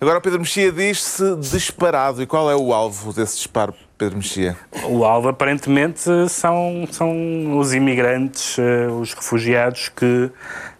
Agora 0.00 0.18
o 0.18 0.20
Pedro 0.20 0.40
Mexia 0.40 0.70
diz-se 0.70 1.36
disparado. 1.36 2.22
E 2.22 2.26
qual 2.26 2.50
é 2.50 2.56
o 2.56 2.72
alvo 2.72 3.12
desse 3.12 3.36
disparo, 3.36 3.74
Pedro 3.96 4.16
Mexia? 4.16 4.56
O 4.88 5.04
alvo, 5.04 5.28
aparentemente, 5.28 6.02
são, 6.28 6.86
são 6.90 7.58
os 7.58 7.72
imigrantes, 7.72 8.58
eh, 8.58 8.88
os 8.88 9.14
refugiados 9.14 9.88
que, 9.88 10.30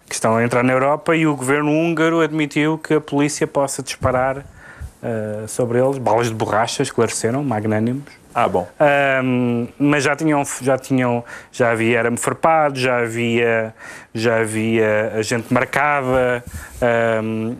que 0.07 0.13
estão 0.13 0.35
a 0.35 0.43
entrar 0.43 0.63
na 0.63 0.73
Europa 0.73 1.15
e 1.15 1.25
o 1.25 1.35
governo 1.35 1.71
húngaro 1.71 2.21
admitiu 2.21 2.77
que 2.77 2.93
a 2.93 3.01
polícia 3.01 3.47
possa 3.47 3.81
disparar 3.81 4.45
eh, 5.01 5.45
sobre 5.47 5.79
eles 5.79 5.97
balas 5.97 6.27
de 6.27 6.33
borracha, 6.33 6.83
esclareceram, 6.83 7.43
magnânimos. 7.43 8.24
Ah, 8.37 8.49
bom. 8.49 8.67
Ahm, 8.77 9.69
mas 9.79 10.03
já 10.03 10.13
tinham, 10.13 10.43
já 10.61 10.77
tinham, 10.77 11.23
já 11.53 11.71
havia 11.71 11.99
arame 11.99 12.17
farpado, 12.17 12.77
já 12.77 12.97
havia, 12.97 13.73
já 14.13 14.41
havia 14.41 15.23
gente 15.23 15.53
marcada, 15.53 16.43
ahm, 16.81 17.55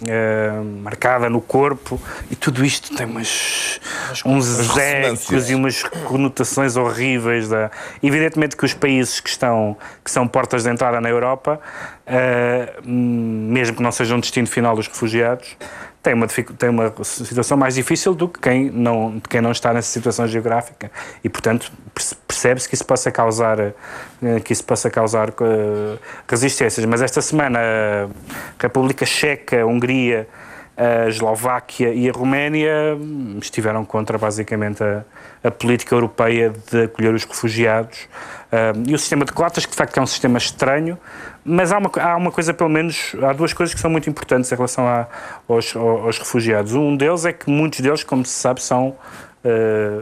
marcada 0.84 1.30
no 1.30 1.40
corpo 1.40 1.98
e 2.30 2.36
tudo 2.36 2.66
isto 2.66 2.94
tem 2.94 3.06
umas, 3.06 3.80
uns 4.26 4.78
ecos 4.78 5.50
e 5.50 5.56
umas 5.56 5.82
conotações 5.82 6.76
horríveis. 6.76 7.48
Da... 7.48 7.72
Evidentemente 8.04 8.58
que 8.58 8.66
os 8.66 8.74
países 8.74 9.22
que 9.22 9.30
estão 9.30 9.78
que 10.04 10.12
são 10.12 10.28
portas 10.28 10.64
de 10.64 10.70
entrada 10.70 11.00
na 11.00 11.08
Europa, 11.08 11.58
ah, 12.06 12.82
mesmo 12.84 13.78
que 13.78 13.82
não 13.82 13.94
sejam 13.94 14.18
o 14.18 14.22
destino 14.22 14.46
final 14.46 14.76
dos 14.76 14.90
refugiados, 14.90 15.56
tem 16.06 16.14
uma, 16.14 16.28
tem 16.28 16.70
uma 16.70 16.94
situação 17.04 17.58
mais 17.58 17.74
difícil 17.74 18.14
do 18.14 18.28
que 18.30 18.40
quem 18.40 18.70
não, 18.70 19.20
quem 19.28 19.42
não 19.42 19.52
está 19.52 19.74
nessa 19.74 19.92
situação 19.92 20.28
geográfica 20.28 20.92
e, 21.24 21.30
portanto, 21.30 21.72
perce- 21.94 22.16
percebe-se 22.28 22.70
que 22.70 22.76
isso 22.76 22.86
possa 22.86 23.12
causar, 23.12 23.60
eh, 23.60 23.74
que 24.44 24.54
isso 24.54 24.64
possa 24.64 24.88
causar 24.90 25.30
eh, 25.30 25.98
resistências. 26.28 26.86
Mas 26.86 27.02
esta 27.02 27.22
semana 27.22 27.60
a 27.60 28.62
República 28.62 29.04
Checa, 29.06 29.62
a 29.64 29.66
Hungria, 29.66 30.28
a 30.78 31.08
Eslováquia 31.08 31.94
e 31.94 32.10
a 32.10 32.12
Roménia 32.12 32.98
estiveram 33.42 33.86
contra, 33.86 34.18
basicamente, 34.18 34.84
a, 34.84 35.04
a 35.44 35.52
política 35.52 35.96
europeia 35.96 36.54
de 36.72 36.84
acolher 36.84 37.14
os 37.14 37.24
refugiados 37.24 38.08
e 38.88 38.94
o 38.94 38.98
sistema 39.00 39.26
de 39.26 39.32
cotas, 39.32 39.66
que 39.66 39.72
de 39.72 39.78
facto 39.78 39.98
é 39.98 40.02
um 40.02 40.06
sistema 40.06 40.38
estranho, 40.38 40.98
mas 41.44 41.72
há 41.72 41.78
uma, 41.78 41.92
há 42.00 42.16
uma 42.16 42.32
coisa, 42.32 42.54
pelo 42.54 42.70
menos, 42.70 43.14
há 43.22 43.34
duas 43.34 43.54
coisas 43.54 43.74
que 43.76 43.80
são 43.82 43.90
muito 43.90 44.10
importantes 44.10 44.52
em 44.52 44.56
relação 44.56 44.88
a- 44.88 45.08
aos, 45.48 45.76
aos 45.76 46.18
refugiados. 46.18 46.74
Um 46.74 46.96
deles 46.96 47.26
é 47.26 47.34
que 47.34 47.50
muitos 47.50 47.80
deles, 47.82 48.04
como 48.04 48.26
se 48.26 48.34
sabe, 48.34 48.62
são 48.62 48.96
eh, 49.44 50.02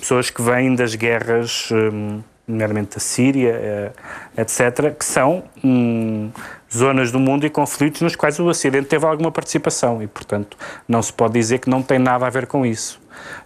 pessoas 0.00 0.30
que 0.30 0.42
vêm 0.42 0.74
das 0.74 0.94
guerras, 0.94 1.68
hum, 1.70 2.22
nomeadamente 2.48 2.94
da 2.96 3.00
Síria, 3.00 3.52
eh, 3.52 3.92
etc., 4.38 4.96
que 4.98 5.04
são 5.04 5.44
hum, 5.62 6.30
zonas 6.72 7.10
do 7.10 7.18
mundo 7.18 7.44
e 7.46 7.50
conflitos 7.50 8.00
nos 8.02 8.14
quais 8.16 8.38
o 8.38 8.46
Ocidente 8.46 8.86
teve 8.86 9.04
alguma 9.06 9.30
participação 9.32 10.02
e, 10.02 10.06
portanto, 10.06 10.56
não 10.88 11.02
se 11.02 11.12
pode 11.12 11.34
dizer 11.34 11.58
que 11.58 11.68
não 11.68 11.82
tem 11.82 11.98
nada 11.98 12.26
a 12.26 12.30
ver 12.30 12.46
com 12.46 12.64
isso. 12.64 13.00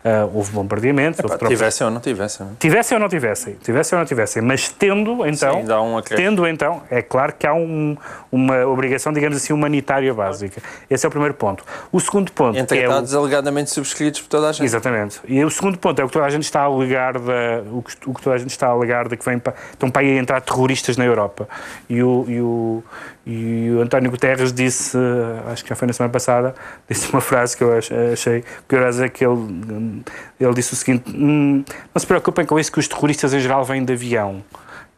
Ah, 0.05 0.29
houve 0.33 0.53
bombardeamentos, 0.53 1.19
houve 1.19 1.31
próprios- 1.37 1.59
Tivessem 1.59 1.85
ou 1.87 1.91
não 1.93 2.01
tivessem. 2.01 2.47
é? 2.47 2.51
Tivessem 2.61 2.95
ou 2.97 3.01
não 3.01 3.09
tivessem, 3.09 3.55
tivessem 3.55 3.97
ou 3.97 4.01
não 4.01 4.07
tivessem, 4.07 4.43
mas 4.43 4.69
tendo 4.69 5.27
então, 5.27 5.65
Sim, 5.65 5.73
um 5.73 6.01
tendo 6.03 6.47
então, 6.47 6.83
é 6.91 7.03
claro 7.03 7.33
que 7.37 7.45
há 7.47 7.55
um- 7.55 7.97
uma 8.31 8.65
obrigação, 8.67 9.13
digamos 9.13 9.37
assim, 9.39 9.53
humanitária 9.53 10.13
básica. 10.15 10.63
Esse 10.89 11.07
é 11.07 11.09
o 11.09 11.11
primeiro 11.11 11.35
ponto. 11.35 11.65
O 11.91 11.99
segundo 11.99 12.31
ponto 12.31 12.53
que 12.55 12.61
é 12.61 12.63
o, 12.63 12.67
tratados 12.89 13.15
alegadamente 13.15 13.71
subscritos 13.71 14.21
por 14.21 14.29
toda 14.29 14.51
a 14.51 14.53
gente. 14.53 14.65
Exatamente. 14.65 15.21
E 15.27 15.43
o 15.45 15.51
segundo 15.51 15.77
ponto 15.79 15.99
é 16.01 16.05
o 16.05 16.07
que 16.07 16.13
toda 16.13 16.27
a 16.27 16.31
gente 16.31 16.45
está 16.45 16.61
a 16.61 16.65
alegar 16.65 17.15
da, 17.15 17.63
o, 17.73 17.83
que, 17.83 17.95
o 18.09 18.15
que 18.15 18.23
toda 18.23 18.37
a 18.37 18.39
gente 18.39 18.51
está 18.51 18.69
a 18.69 18.71
alegar 18.71 19.09
de 19.09 19.17
que 19.17 19.25
vem 19.25 19.39
para, 19.41 19.55
estão 19.73 19.91
para 19.91 20.03
aí 20.03 20.17
entrar 20.19 20.41
terroristas 20.43 20.97
na 20.97 21.05
Europa. 21.05 21.49
E 21.89 22.01
o, 22.03 22.25
e 22.29 22.41
o, 22.41 22.85
e 23.27 23.71
o 23.71 23.81
António 23.81 24.11
Guterres 24.11 24.53
disse, 24.53 24.97
eh, 24.99 25.51
acho 25.53 25.63
que 25.63 25.71
já 25.71 25.77
foi 25.77 25.87
na 25.87 25.93
semana 25.95 26.13
passada, 26.13 26.55
disse 26.89 27.11
uma 27.11 27.21
frase 27.21 27.57
que 27.57 27.65
eu 27.65 27.77
ach- 27.77 27.91
achei 28.13 28.45
curiosa, 28.69 29.09
que 29.09 29.25
ele, 29.25 30.03
ele 30.39 30.55
disse 30.55 30.73
o 30.75 30.77
seguinte, 30.77 31.11
"Hum, 31.11 31.65
não 31.95 32.01
se 32.01 32.07
preocupem 32.07 32.45
com 32.45 32.59
isso 32.59 32.71
que 32.71 32.79
os 32.79 32.87
terroristas 32.89 33.33
em 33.33 33.41
geral 33.41 33.65
vêm 33.65 33.85
de 33.85 33.93
avião. 33.93 34.43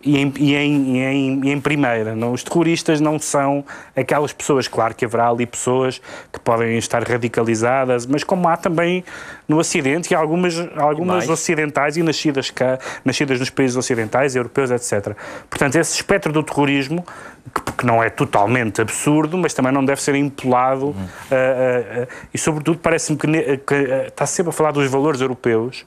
E 0.06 0.16
em, 0.18 0.32
e, 0.38 0.54
em, 0.54 0.96
e, 0.96 0.98
em, 1.00 1.40
e 1.46 1.50
em 1.50 1.60
primeira, 1.60 2.14
não, 2.14 2.32
os 2.32 2.44
terroristas 2.44 3.00
não 3.00 3.18
são 3.18 3.64
aquelas 3.96 4.32
pessoas, 4.32 4.68
claro 4.68 4.94
que 4.94 5.04
haverá 5.04 5.28
ali 5.28 5.44
pessoas 5.44 6.00
que 6.32 6.38
podem 6.38 6.78
estar 6.78 7.02
radicalizadas, 7.02 8.06
mas 8.06 8.22
como 8.22 8.48
há 8.48 8.56
também 8.56 9.02
no 9.48 9.58
Ocidente 9.58 10.12
e 10.12 10.14
algumas, 10.14 10.54
algumas 10.76 11.28
ocidentais 11.28 11.96
e 11.96 12.04
nascidas 12.04 12.50
cá, 12.50 12.78
nascidas 13.04 13.40
nos 13.40 13.50
países 13.50 13.76
ocidentais, 13.76 14.36
europeus, 14.36 14.70
etc. 14.70 15.16
Portanto, 15.50 15.74
esse 15.74 15.96
espectro 15.96 16.32
do 16.32 16.40
terrorismo, 16.40 17.04
que, 17.52 17.72
que 17.78 17.84
não 17.84 18.00
é 18.00 18.08
totalmente 18.08 18.80
absurdo, 18.80 19.36
mas 19.36 19.54
também 19.54 19.72
não 19.72 19.84
deve 19.84 20.00
ser 20.00 20.14
empolado, 20.14 20.94
ah, 20.98 21.34
ah, 21.34 22.02
ah, 22.02 22.26
e 22.32 22.38
sobretudo 22.38 22.78
parece-me 22.78 23.18
que, 23.18 23.26
ne- 23.26 23.56
que, 23.56 23.74
está 24.06 24.24
sempre 24.24 24.50
a 24.50 24.52
falar 24.52 24.70
dos 24.70 24.88
valores 24.88 25.20
europeus 25.20 25.84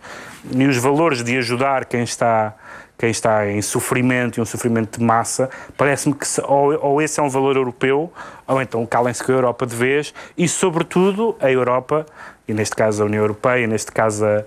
e 0.52 0.66
os 0.66 0.76
valores 0.76 1.24
de 1.24 1.38
ajudar 1.38 1.86
quem 1.86 2.04
está 2.04 2.54
quem 3.00 3.10
está 3.10 3.50
em 3.50 3.62
sofrimento 3.62 4.38
e 4.38 4.42
um 4.42 4.46
sofrimento 4.46 5.00
de 5.00 5.06
massa, 5.06 5.50
parece-me 5.78 6.14
que 6.14 6.28
se- 6.28 6.42
ou, 6.46 6.78
ou 6.86 7.02
esse 7.02 7.18
é 7.20 7.24
um 7.24 7.30
valor 7.30 7.56
europeu, 7.56 8.12
ou 8.46 8.62
então 8.62 8.86
calem-se 8.86 9.24
com 9.24 9.32
a 9.32 9.36
Europa 9.36 9.66
de 9.66 9.76
vez, 9.76 10.14
e 10.38 10.50
sobretudo 10.50 11.34
a 11.40 11.50
Europa, 11.50 12.06
e 12.46 12.54
neste 12.54 12.76
caso 12.76 13.02
a 13.02 13.06
União 13.06 13.22
Europeia, 13.24 13.66
neste 13.66 13.92
caso 13.94 14.26
a- 14.26 14.44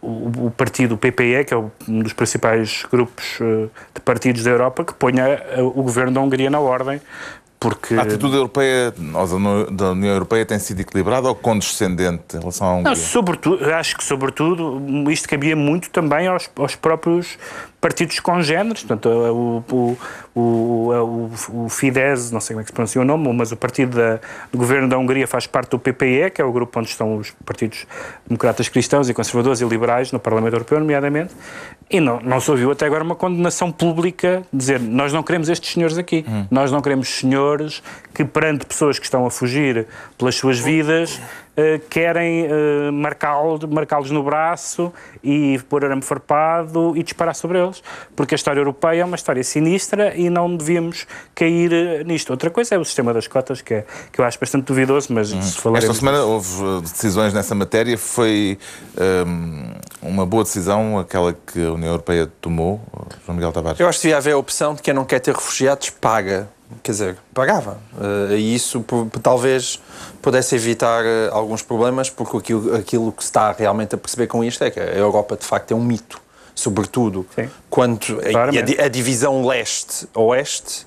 o, 0.00 0.46
o 0.46 0.50
partido 0.56 0.96
PPE, 0.96 1.44
que 1.44 1.52
é 1.52 1.56
um 1.56 1.70
dos 2.02 2.12
principais 2.12 2.86
grupos 2.88 3.36
eh, 3.40 3.66
de 3.96 4.00
partidos 4.00 4.44
da 4.44 4.50
Europa, 4.52 4.84
que 4.84 4.94
ponha 4.94 5.24
eh, 5.26 5.60
o 5.60 5.82
governo 5.82 6.12
da 6.12 6.20
Hungria 6.20 6.48
na 6.48 6.60
ordem, 6.60 7.00
porque... 7.58 7.94
A 7.94 8.02
atitude 8.02 8.36
europeia, 8.36 8.94
da 9.72 9.90
União- 9.90 10.12
Europeia 10.14 10.46
tem 10.46 10.56
sido 10.60 10.78
equilibrada 10.78 11.26
ou 11.26 11.34
condescendente 11.34 12.36
em 12.36 12.38
relação 12.38 12.68
à 12.68 12.70
Não, 12.74 12.78
Hungria? 12.78 12.94
sobretudo, 12.94 13.74
acho 13.74 13.96
que 13.96 14.04
sobretudo 14.04 15.10
isto 15.10 15.28
cabia 15.28 15.56
muito 15.56 15.90
também 15.90 16.28
aos, 16.28 16.48
aos 16.56 16.76
próprios 16.76 17.36
partidos 17.80 18.18
congêneres, 18.18 18.82
portanto, 18.82 19.08
o, 19.08 19.64
o, 19.72 19.98
o, 20.34 21.30
o, 21.52 21.64
o 21.64 21.68
Fidesz, 21.68 22.30
não 22.32 22.40
sei 22.40 22.54
como 22.54 22.60
é 22.60 22.64
que 22.64 22.70
se 22.70 22.72
pronuncia 22.74 23.00
o 23.00 23.04
nome, 23.04 23.32
mas 23.32 23.52
o 23.52 23.56
partido 23.56 23.96
da- 23.96 24.18
do 24.50 24.58
governo 24.58 24.88
da 24.88 24.98
Hungria 24.98 25.26
faz 25.28 25.46
parte 25.46 25.70
do 25.70 25.78
PPE, 25.78 26.30
que 26.34 26.42
é 26.42 26.44
o 26.44 26.50
grupo 26.52 26.78
onde 26.80 26.88
estão 26.88 27.16
os 27.16 27.30
partidos 27.44 27.86
democratas 28.26 28.68
cristãos 28.68 29.08
e 29.08 29.14
conservadores 29.14 29.60
e 29.60 29.64
liberais 29.64 30.10
no 30.10 30.18
Parlamento 30.18 30.54
Europeu, 30.54 30.80
nomeadamente, 30.80 31.32
e 31.90 32.00
não, 32.00 32.20
não 32.20 32.40
se 32.40 32.50
ouviu 32.50 32.70
até 32.72 32.84
agora 32.84 33.04
uma 33.04 33.14
condenação 33.14 33.70
pública 33.70 34.42
dizer 34.52 34.80
nós 34.80 35.12
não 35.12 35.22
queremos 35.22 35.48
estes 35.48 35.72
senhores 35.72 35.96
aqui, 35.96 36.24
nós 36.50 36.70
não 36.72 36.80
queremos 36.82 37.08
senhores 37.08 37.82
que 38.12 38.24
perante 38.24 38.66
pessoas 38.66 38.98
que 38.98 39.04
estão 39.04 39.24
a 39.24 39.30
fugir 39.30 39.86
pelas 40.18 40.34
suas 40.34 40.58
vidas 40.58 41.20
querem 41.90 42.46
eh, 42.46 42.90
marcá-los 42.92 43.64
marcá-los 43.64 44.10
no 44.10 44.22
braço 44.22 44.92
e 45.24 45.58
pôr 45.68 45.84
arame 45.84 46.02
farpado 46.02 46.96
e 46.96 47.02
disparar 47.02 47.34
sobre 47.34 47.58
eles. 47.58 47.82
Porque 48.14 48.34
a 48.34 48.36
história 48.36 48.60
europeia 48.60 49.02
é 49.02 49.04
uma 49.04 49.16
história 49.16 49.42
sinistra 49.42 50.14
e 50.16 50.30
não 50.30 50.56
devíamos 50.56 51.06
cair 51.34 51.72
eh, 51.72 52.04
nisto. 52.04 52.30
Outra 52.30 52.50
coisa 52.50 52.74
é 52.74 52.78
o 52.78 52.84
sistema 52.84 53.12
das 53.12 53.26
cotas, 53.26 53.60
que, 53.60 53.74
é, 53.74 53.86
que 54.12 54.20
eu 54.20 54.24
acho 54.24 54.38
bastante 54.38 54.66
duvidoso, 54.66 55.12
mas 55.12 55.28
se 55.28 55.36
Esta 55.36 55.62
falaremos... 55.62 55.96
semana 55.96 56.22
houve 56.22 56.80
decisões 56.82 57.34
nessa 57.34 57.54
matéria. 57.54 57.98
Foi 57.98 58.58
um, 59.26 59.72
uma 60.02 60.24
boa 60.26 60.44
decisão 60.44 60.98
aquela 60.98 61.32
que 61.32 61.64
a 61.64 61.72
União 61.72 61.90
Europeia 61.90 62.30
tomou, 62.40 62.80
João 63.24 63.36
Miguel 63.36 63.52
Tavares. 63.52 63.80
Eu 63.80 63.88
acho 63.88 63.98
que 63.98 64.02
devia 64.02 64.18
haver 64.18 64.34
a 64.34 64.38
opção 64.38 64.74
de 64.74 64.82
quem 64.82 64.94
não 64.94 65.04
quer 65.04 65.18
ter 65.18 65.34
refugiados 65.34 65.90
paga 65.90 66.48
quer 66.82 66.92
dizer, 66.92 67.16
pagava. 67.34 67.78
Uh, 67.94 68.34
e 68.34 68.54
isso 68.54 68.84
talvez 69.22 69.80
pudesse 70.22 70.54
evitar 70.54 71.04
uh, 71.04 71.32
alguns 71.32 71.62
problemas, 71.62 72.10
porque 72.10 72.36
aquilo, 72.36 72.76
aquilo 72.76 73.12
que 73.12 73.22
se 73.22 73.28
está 73.28 73.52
realmente 73.52 73.94
a 73.94 73.98
perceber 73.98 74.26
com 74.26 74.44
isto 74.44 74.62
é 74.64 74.70
que 74.70 74.80
a 74.80 74.94
Europa 74.94 75.36
de 75.36 75.44
facto 75.44 75.72
é 75.72 75.74
um 75.74 75.82
mito, 75.82 76.20
sobretudo 76.54 77.26
Sim. 77.34 77.48
quanto 77.70 78.18
a, 78.20 78.82
a, 78.82 78.86
a 78.86 78.88
divisão 78.88 79.46
leste-oeste. 79.46 80.86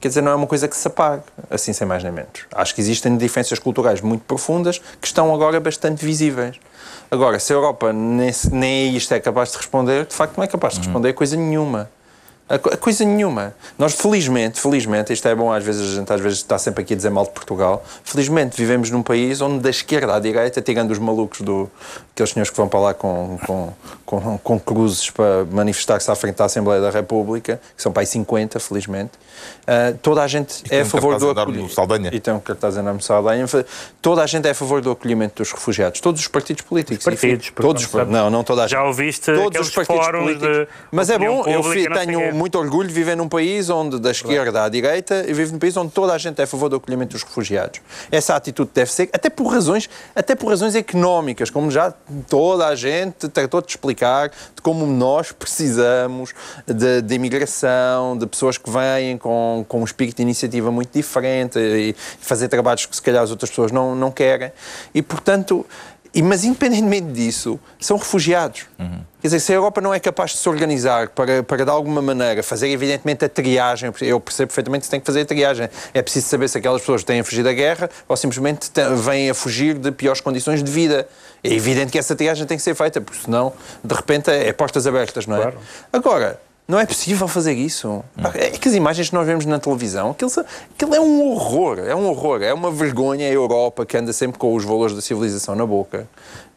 Quer 0.00 0.08
dizer, 0.08 0.22
não 0.22 0.32
é 0.32 0.34
uma 0.34 0.46
coisa 0.46 0.66
que 0.66 0.74
se 0.74 0.88
apague, 0.88 1.24
assim 1.50 1.74
sem 1.74 1.86
mais 1.86 2.02
nem 2.02 2.10
menos. 2.10 2.46
Acho 2.54 2.74
que 2.74 2.80
existem 2.80 3.18
diferenças 3.18 3.58
culturais 3.58 4.00
muito 4.00 4.22
profundas 4.22 4.78
que 4.98 5.06
estão 5.06 5.34
agora 5.34 5.60
bastante 5.60 6.02
visíveis. 6.02 6.56
Agora, 7.10 7.38
se 7.38 7.52
a 7.52 7.56
Europa 7.56 7.92
nem, 7.92 8.30
nem 8.50 8.96
isto 8.96 9.12
é 9.12 9.20
capaz 9.20 9.50
de 9.50 9.58
responder, 9.58 10.06
de 10.06 10.14
facto 10.14 10.38
não 10.38 10.44
é 10.44 10.46
capaz 10.46 10.74
de 10.74 10.80
responder 10.80 11.12
coisa 11.12 11.36
nenhuma. 11.36 11.90
A 12.50 12.58
coisa 12.58 13.04
nenhuma. 13.04 13.54
Nós, 13.78 13.94
felizmente, 13.94 14.60
felizmente, 14.60 15.12
isto 15.12 15.28
é 15.28 15.34
bom, 15.36 15.52
às 15.52 15.62
vezes 15.62 15.92
a 15.92 15.94
gente 16.00 16.12
às 16.12 16.20
vezes 16.20 16.38
está 16.38 16.58
sempre 16.58 16.82
aqui 16.82 16.94
a 16.94 16.96
dizer 16.96 17.08
mal 17.08 17.24
de 17.24 17.30
Portugal, 17.30 17.84
felizmente 18.02 18.56
vivemos 18.56 18.90
num 18.90 19.04
país 19.04 19.40
onde 19.40 19.60
da 19.60 19.70
esquerda 19.70 20.16
à 20.16 20.18
direita, 20.18 20.60
tirando 20.60 20.90
os 20.90 20.98
malucos 20.98 21.42
do 21.42 21.70
aqueles 22.20 22.30
senhores 22.30 22.50
que 22.50 22.56
vão 22.56 22.68
para 22.68 22.80
lá 22.80 22.94
com, 22.94 23.38
com, 23.46 23.72
com, 24.04 24.38
com 24.38 24.60
cruzes 24.60 25.10
para 25.10 25.44
manifestar-se 25.50 26.10
à 26.10 26.14
frente 26.14 26.36
da 26.36 26.44
Assembleia 26.44 26.80
da 26.80 26.90
República, 26.90 27.60
que 27.76 27.82
são 27.82 27.92
para 27.92 28.02
aí 28.02 28.06
50, 28.06 28.60
felizmente, 28.60 29.12
uh, 29.62 29.96
toda 30.02 30.22
a 30.22 30.26
gente 30.26 30.62
e 30.70 30.74
é 30.74 30.80
a 30.80 30.84
favor 30.84 31.18
do 31.18 31.30
acolhimento. 31.30 31.72
Saldanha. 31.72 32.10
E 32.12 32.20
tem 32.20 32.34
um 32.34 32.40
cartaz 32.40 32.76
enorme 32.76 33.02
Saldanha. 33.02 33.46
Toda 34.02 34.22
a 34.22 34.26
gente 34.26 34.46
é 34.46 34.50
a 34.50 34.54
favor 34.54 34.80
do 34.80 34.90
acolhimento 34.90 35.42
dos 35.42 35.52
refugiados. 35.52 36.00
Todos 36.00 36.20
os 36.20 36.28
partidos 36.28 36.62
políticos. 36.62 36.98
Os 36.98 37.04
partidos. 37.04 37.52
Todos, 37.54 37.92
não, 37.92 38.04
não, 38.06 38.30
não 38.30 38.44
toda 38.44 38.64
a 38.64 38.66
gente. 38.66 38.78
Já 38.78 38.84
ouviste 38.84 39.32
todos 39.32 39.68
os 39.68 39.74
partidos 39.74 40.08
políticos. 40.08 40.66
Mas 40.90 41.10
é 41.10 41.18
bom, 41.18 41.44
eu 41.46 41.62
tenho 41.94 42.34
muito 42.40 42.58
orgulho 42.58 42.88
de 42.88 42.94
viver 42.94 43.14
num 43.18 43.28
país 43.28 43.68
onde, 43.68 43.98
da 43.98 44.10
esquerda 44.10 44.64
à 44.64 44.68
direita, 44.70 45.26
e 45.28 45.34
vivo 45.34 45.52
num 45.52 45.58
país 45.58 45.76
onde 45.76 45.92
toda 45.92 46.14
a 46.14 46.18
gente 46.18 46.40
é 46.40 46.44
a 46.44 46.46
favor 46.46 46.70
do 46.70 46.76
acolhimento 46.76 47.12
dos 47.12 47.22
refugiados. 47.22 47.82
Essa 48.10 48.34
atitude 48.34 48.70
deve 48.72 48.90
ser, 48.90 49.10
até 49.12 49.28
por 49.28 49.46
razões, 49.48 49.90
até 50.16 50.34
por 50.34 50.48
razões 50.48 50.74
económicas, 50.74 51.50
como 51.50 51.70
já 51.70 51.92
toda 52.30 52.66
a 52.66 52.74
gente 52.74 53.28
tratou 53.28 53.60
de 53.60 53.68
explicar, 53.68 54.30
de 54.30 54.62
como 54.62 54.86
nós 54.86 55.32
precisamos 55.32 56.32
de, 56.66 57.02
de 57.02 57.14
imigração, 57.14 58.16
de 58.16 58.26
pessoas 58.26 58.56
que 58.56 58.70
vêm 58.70 59.18
com, 59.18 59.62
com 59.68 59.82
um 59.82 59.84
espírito 59.84 60.16
de 60.16 60.22
iniciativa 60.22 60.70
muito 60.70 60.94
diferente 60.94 61.58
e 61.58 61.94
fazer 62.20 62.48
trabalhos 62.48 62.86
que 62.86 62.96
se 62.96 63.02
calhar 63.02 63.22
as 63.22 63.30
outras 63.30 63.50
pessoas 63.50 63.70
não, 63.70 63.94
não 63.94 64.10
querem. 64.10 64.50
E, 64.94 65.02
portanto, 65.02 65.66
e, 66.12 66.22
mas 66.22 66.44
independentemente 66.44 67.12
disso, 67.12 67.58
são 67.78 67.96
refugiados. 67.96 68.66
Uhum. 68.78 69.00
Quer 69.20 69.28
dizer, 69.28 69.40
se 69.40 69.52
a 69.52 69.56
Europa 69.56 69.80
não 69.80 69.92
é 69.92 70.00
capaz 70.00 70.32
de 70.32 70.38
se 70.38 70.48
organizar 70.48 71.10
para, 71.10 71.42
para 71.42 71.64
de 71.64 71.70
alguma 71.70 72.00
maneira 72.00 72.42
fazer, 72.42 72.68
evidentemente, 72.68 73.24
a 73.24 73.28
triagem, 73.28 73.92
eu 74.00 74.18
percebo 74.18 74.48
perfeitamente 74.48 74.80
que 74.80 74.86
se 74.86 74.90
tem 74.90 75.00
que 75.00 75.06
fazer 75.06 75.20
a 75.20 75.24
triagem. 75.26 75.68
É 75.92 76.00
preciso 76.00 76.26
saber 76.26 76.48
se 76.48 76.56
aquelas 76.56 76.80
pessoas 76.80 77.04
têm 77.04 77.20
a 77.20 77.24
fugir 77.24 77.44
da 77.44 77.52
guerra 77.52 77.90
ou 78.08 78.16
simplesmente 78.16 78.70
vêm 79.04 79.28
a 79.28 79.34
fugir 79.34 79.74
de 79.78 79.92
piores 79.92 80.20
condições 80.20 80.64
de 80.64 80.70
vida. 80.70 81.06
É 81.44 81.52
evidente 81.52 81.92
que 81.92 81.98
essa 81.98 82.16
triagem 82.16 82.46
tem 82.46 82.56
que 82.56 82.62
ser 82.62 82.74
feita, 82.74 83.00
porque 83.00 83.22
senão, 83.22 83.52
de 83.84 83.94
repente, 83.94 84.30
é 84.30 84.52
portas 84.52 84.86
abertas, 84.86 85.26
não 85.26 85.36
é? 85.36 85.42
Claro. 85.42 85.58
Agora, 85.92 86.40
não 86.70 86.78
é 86.78 86.86
possível 86.86 87.26
fazer 87.26 87.52
isso. 87.54 88.04
É 88.34 88.50
que 88.50 88.68
as 88.68 88.74
imagens 88.74 89.08
que 89.08 89.14
nós 89.14 89.26
vemos 89.26 89.44
na 89.44 89.58
televisão, 89.58 90.12
aquilo, 90.12 90.30
aquilo 90.72 90.94
é 90.94 91.00
um 91.00 91.28
horror, 91.32 91.80
é 91.80 91.94
um 91.94 92.06
horror, 92.06 92.42
é 92.42 92.54
uma 92.54 92.70
vergonha 92.70 93.26
a 93.26 93.30
Europa 93.30 93.84
que 93.84 93.96
anda 93.96 94.12
sempre 94.12 94.38
com 94.38 94.54
os 94.54 94.64
valores 94.64 94.94
da 94.94 95.02
civilização 95.02 95.56
na 95.56 95.66
boca. 95.66 96.08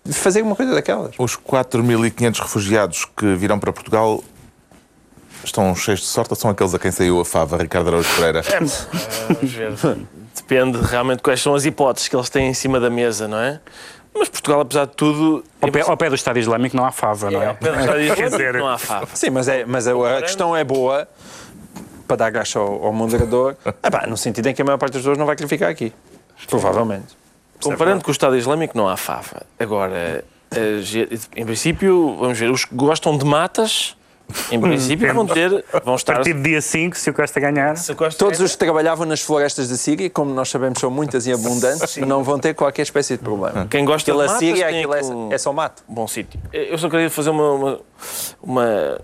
Fazer 0.05 0.43
uma 0.43 0.55
coisa 0.55 0.75
daquelas. 0.75 1.15
Os 1.17 1.35
4.500 1.35 2.39
refugiados 2.39 3.05
que 3.05 3.35
virão 3.35 3.57
para 3.57 3.73
Portugal 3.73 4.23
estão 5.43 5.75
cheios 5.75 6.01
de 6.01 6.05
sorte 6.05 6.31
ou 6.31 6.35
são 6.35 6.51
aqueles 6.51 6.75
a 6.75 6.79
quem 6.79 6.91
saiu 6.91 7.19
a 7.19 7.25
fava, 7.25 7.57
Ricardo 7.57 7.87
Araújo 7.87 8.09
Pereira? 8.15 8.43
Vamos 9.27 9.51
ver. 9.51 9.73
Depende 10.35 10.77
realmente 10.79 11.23
quais 11.23 11.41
são 11.41 11.55
as 11.55 11.65
hipóteses 11.65 12.07
que 12.07 12.15
eles 12.15 12.29
têm 12.29 12.49
em 12.49 12.53
cima 12.53 12.79
da 12.79 12.89
mesa, 12.89 13.27
não 13.27 13.39
é? 13.39 13.59
Mas 14.15 14.29
Portugal, 14.29 14.61
apesar 14.61 14.85
de 14.85 14.93
tudo. 14.93 15.43
Ao 15.61 15.71
pé, 15.71 15.81
ao 15.81 15.97
pé 15.97 16.09
do 16.09 16.15
Estado 16.15 16.39
Islâmico 16.39 16.75
não 16.77 16.85
há 16.85 16.91
fava, 16.91 17.31
não 17.31 17.41
é? 17.41 17.47
Ao 17.47 17.55
pé 17.55 17.71
do 17.71 17.79
Estado 17.79 17.99
Islâmico 18.01 18.57
não 18.57 18.67
há 18.67 18.77
fava. 18.77 19.07
Sim, 19.13 19.29
mas, 19.31 19.47
é, 19.47 19.65
mas 19.65 19.87
a, 19.87 20.17
a 20.17 20.21
questão 20.21 20.55
é 20.55 20.63
boa 20.63 21.07
para 22.07 22.17
dar 22.17 22.29
graça 22.29 22.59
ao, 22.59 22.85
ao 22.85 22.93
moderador, 22.93 23.55
ah, 23.65 23.89
pá, 23.89 24.05
no 24.07 24.17
sentido 24.17 24.47
em 24.47 24.53
que 24.53 24.61
a 24.61 24.65
maior 24.65 24.77
parte 24.77 24.93
das 24.93 25.01
pessoas 25.01 25.17
não 25.17 25.25
vai 25.25 25.35
querer 25.35 25.47
ficar 25.47 25.69
aqui. 25.69 25.93
Provavelmente. 26.47 27.17
Comparando 27.61 28.03
com 28.03 28.09
o 28.09 28.11
Estado 28.11 28.35
Islâmico, 28.35 28.77
não 28.77 28.89
há 28.89 28.97
fava. 28.97 29.43
Agora, 29.57 30.23
em 31.35 31.45
princípio, 31.45 32.17
vamos 32.19 32.37
ver, 32.37 32.51
os 32.51 32.65
que 32.65 32.75
gostam 32.75 33.17
de 33.17 33.25
matas 33.25 33.95
em 34.51 34.59
princípio 34.59 35.13
vão 35.13 35.25
ter. 35.25 35.63
Vão 35.83 35.95
estar... 35.95 36.13
A 36.13 36.15
partir 36.17 36.33
do 36.33 36.41
dia 36.41 36.61
5, 36.61 36.97
se 36.97 37.09
o 37.09 37.13
Costa 37.13 37.39
ganhar. 37.39 37.77
Se 37.77 37.91
o 37.91 37.95
Costa 37.95 38.17
Todos 38.17 38.39
os 38.39 38.51
que 38.51 38.57
trabalhavam 38.57 39.05
nas 39.05 39.21
florestas 39.21 39.69
da 39.69 39.75
Síria, 39.75 40.09
como 40.09 40.33
nós 40.33 40.49
sabemos 40.49 40.79
são 40.79 40.89
muitas 40.89 41.27
e 41.27 41.31
abundantes, 41.33 41.97
não 41.97 42.23
vão 42.23 42.39
ter 42.39 42.53
qualquer 42.53 42.83
espécie 42.83 43.17
de 43.17 43.23
problema. 43.23 43.67
Quem 43.69 43.85
gosta 43.85 44.11
Aquela 44.11 44.25
de 44.25 44.33
matas 44.33 44.47
Síria, 44.47 44.67
tem 44.67 44.77
aquilo 44.79 44.95
é, 44.95 45.03
um 45.03 45.33
é 45.33 45.37
só 45.37 45.53
mato. 45.53 45.83
bom 45.87 46.07
sítio. 46.07 46.39
Eu 46.51 46.77
só 46.77 46.89
queria 46.89 47.09
fazer 47.09 47.29
uma, 47.29 47.51
uma, 47.51 47.79
uma 48.41 49.01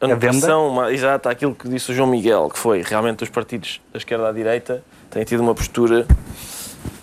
anotação 0.00 0.68
uma, 0.68 0.92
exata 0.92 1.30
àquilo 1.30 1.54
que 1.54 1.68
disse 1.68 1.90
o 1.90 1.94
João 1.94 2.08
Miguel, 2.08 2.48
que 2.50 2.58
foi 2.58 2.82
realmente 2.82 3.22
os 3.22 3.30
partidos 3.30 3.80
da 3.92 3.98
esquerda 3.98 4.28
à 4.28 4.32
direita 4.32 4.82
têm 5.10 5.24
tido 5.24 5.40
uma 5.40 5.54
postura 5.54 6.06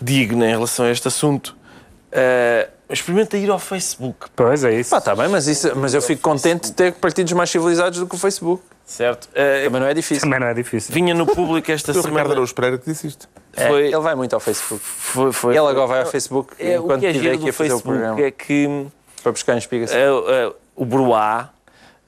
digna 0.01 0.45
em 0.45 0.51
relação 0.51 0.86
a 0.86 0.91
este 0.91 1.07
assunto. 1.07 1.55
Uh, 2.11 2.80
experimenta 2.92 3.38
ir 3.38 3.50
ao 3.50 3.60
Facebook. 3.60 4.28
Pois 4.36 4.64
é 4.64 4.80
isso. 4.80 4.89
Pá, 4.89 5.02
tá 5.02 5.16
bem, 5.16 5.28
mas, 5.28 5.48
isso, 5.48 5.72
mas 5.76 5.94
eu 5.94 6.02
fico 6.02 6.22
contente 6.22 6.68
de 6.68 6.74
ter 6.74 6.94
partidos 6.94 7.34
mais 7.34 7.50
civilizados 7.50 8.00
do 8.00 8.08
que 8.08 8.16
o 8.16 8.18
Facebook. 8.18 8.62
Certo? 8.86 9.26
Uh, 9.26 9.64
Também 9.66 9.82
não 9.82 9.88
é 9.88 9.94
difícil. 9.94 10.22
Também 10.24 10.39
não 10.39 10.48
é 10.48 10.54
difícil. 10.54 10.94
vinha 10.94 11.14
no 11.14 11.26
público 11.26 11.72
esta 11.72 11.94
Foi 11.94 12.02
o 12.02 12.06
Ricardo 12.06 12.18
semana. 12.20 12.34
Araújo 12.36 12.54
Pereira 12.56 12.78
que 12.78 12.92
disse 12.92 13.08
isto. 13.08 13.30
É, 13.56 13.68
Foi- 13.68 13.88
ele 13.88 14.00
vai 14.00 14.16
muito 14.16 14.34
ao 14.34 14.39
Facebook. 14.39 14.84
Foi, 14.84 15.32
foi, 15.32 15.52
Ele 15.58 15.68
agora 15.68 15.88
vai 15.88 16.00
ao 16.02 16.06
Facebook 16.08 16.54
é, 16.60 16.78
o 16.80 16.84
enquanto 16.84 17.00
que 17.00 17.06
é 17.06 17.10
estiver 17.12 17.30
giro 17.32 17.42
aqui 17.42 17.50
a 17.50 17.54
fazer 17.54 17.70
o 17.74 17.80
Facebook 17.80 18.00
programa. 18.00 18.22
é 18.28 18.32
que 18.32 18.88
Para 19.24 19.32
buscar 19.32 19.58
inspiração. 19.58 19.98
é, 19.98 20.04
é, 20.46 20.52
o 20.76 20.86
Bruá 20.86 21.50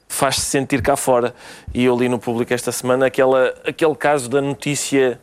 faz-se 0.08 0.42
sentir 0.42 0.82
cá 0.82 0.94
fora. 0.96 1.34
E 1.72 1.84
eu 1.84 1.96
li 1.96 2.08
no 2.08 2.18
público 2.18 2.52
esta 2.52 2.70
semana 2.70 3.06
aquela, 3.06 3.54
aquele 3.66 3.94
caso 3.94 4.28
da 4.28 4.40
notícia. 4.42 5.18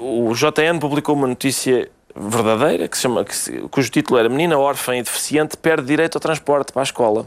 O 0.00 0.32
JN 0.34 0.78
publicou 0.80 1.14
uma 1.14 1.26
notícia 1.26 1.90
verdadeira 2.14 2.86
que 2.88 2.96
se 2.96 3.02
chama, 3.02 3.24
que 3.24 3.34
se- 3.34 3.60
cujo 3.70 3.90
título 3.90 4.18
era 4.18 4.28
Menina 4.28 4.58
órfã 4.58 4.96
e 4.96 5.02
deficiente 5.02 5.56
perde 5.56 5.86
direito 5.86 6.16
ao 6.16 6.20
transporte 6.20 6.72
para 6.72 6.82
a 6.82 6.84
escola. 6.84 7.26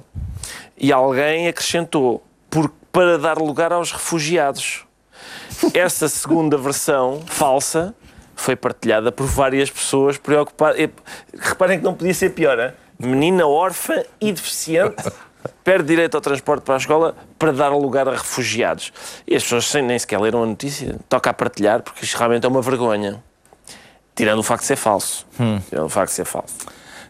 E 0.78 0.92
alguém 0.92 1.48
acrescentou 1.48 2.24
por, 2.50 2.70
para 2.92 3.18
dar 3.18 3.38
lugar 3.38 3.74
aos 3.74 3.92
refugiados. 3.92 4.86
Essa 5.74 6.08
segunda 6.08 6.58
versão, 6.58 7.22
falsa, 7.26 7.94
foi 8.36 8.56
partilhada 8.56 9.12
por 9.12 9.26
várias 9.26 9.70
pessoas 9.70 10.18
preocupadas. 10.18 10.80
E, 10.80 10.90
Reparem 11.38 11.80
que 11.80 11.84
não 11.84 11.94
podia 11.94 12.14
ser 12.14 12.30
pior, 12.32 12.60
hein? 12.60 12.72
menina 13.00 13.46
órfã 13.48 14.04
e 14.22 14.32
deficiente 14.32 14.96
perde 15.64 15.88
direito 15.90 16.16
ao 16.16 16.22
transporte 16.22 16.64
para 16.64 16.76
a 16.76 16.78
escola 16.78 17.16
para 17.38 17.52
dar 17.52 17.70
lugar 17.70 18.08
a 18.08 18.12
refugiados. 18.12 18.92
E 19.28 19.36
as 19.36 19.44
pessoas 19.44 19.72
nem 19.84 19.98
sequer 20.00 20.20
leram 20.20 20.44
a 20.44 20.46
notícia. 20.46 20.96
Toca 21.10 21.30
a 21.30 21.34
partilhar, 21.34 21.82
porque 21.84 22.06
isto 22.06 22.18
realmente 22.18 22.46
é 22.46 22.50
uma 22.50 22.62
vergonha. 22.62 23.24
Tirando 24.18 24.40
o 24.40 24.44
facto 24.44 24.62
de 24.62 24.68
ser 24.68 24.76
falso. 24.76 25.26
Tirando 25.70 25.86
o 25.86 25.90
facto 25.90 26.10
de 26.10 26.16
ser 26.16 26.26
falso. 26.26 26.56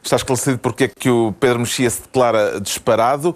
Está 0.03 0.18
esclarecido 0.18 0.60
porque 0.60 0.84
é 0.84 0.88
que 0.88 1.10
o 1.10 1.34
Pedro 1.39 1.60
Mexia 1.60 1.89
se 1.89 2.01
declara 2.01 2.62
disparado, 2.62 3.36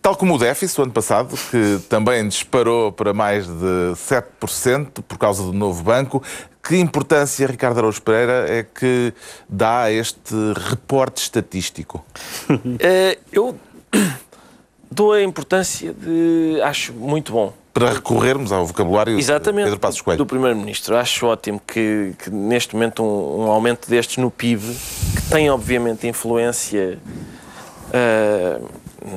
tal 0.00 0.16
como 0.16 0.36
o 0.36 0.38
déficit, 0.38 0.80
o 0.80 0.84
ano 0.84 0.92
passado, 0.92 1.36
que 1.50 1.80
também 1.88 2.26
disparou 2.26 2.90
para 2.92 3.12
mais 3.12 3.46
de 3.46 3.92
7% 3.94 5.02
por 5.06 5.18
causa 5.18 5.42
do 5.42 5.52
novo 5.52 5.82
banco. 5.82 6.22
Que 6.62 6.76
importância, 6.76 7.46
Ricardo 7.46 7.78
Araújo 7.78 8.00
Pereira, 8.02 8.46
é 8.48 8.62
que 8.62 9.12
dá 9.48 9.82
a 9.82 9.92
este 9.92 10.34
reporte 10.70 11.22
estatístico? 11.22 12.04
Eh, 12.80 13.18
eu 13.32 13.58
dou 14.98 15.12
a 15.12 15.22
importância 15.22 15.92
de. 15.92 16.60
Acho 16.62 16.92
muito 16.92 17.32
bom. 17.32 17.52
Para 17.72 17.92
recorrermos 17.92 18.50
ao 18.50 18.66
vocabulário 18.66 19.16
Exatamente. 19.18 19.66
Pedro 19.66 19.78
Passos 19.78 20.00
Coelho. 20.00 20.18
Do 20.18 20.26
Primeiro-Ministro. 20.26 20.96
Acho 20.96 21.26
ótimo 21.26 21.60
que, 21.64 22.12
que 22.18 22.28
neste 22.28 22.74
momento 22.74 23.04
um, 23.04 23.44
um 23.44 23.50
aumento 23.50 23.88
destes 23.88 24.16
no 24.16 24.30
PIB, 24.30 24.62
que 25.14 25.30
tem 25.30 25.48
obviamente 25.48 26.08
influência 26.08 26.98
ah, 27.92 28.60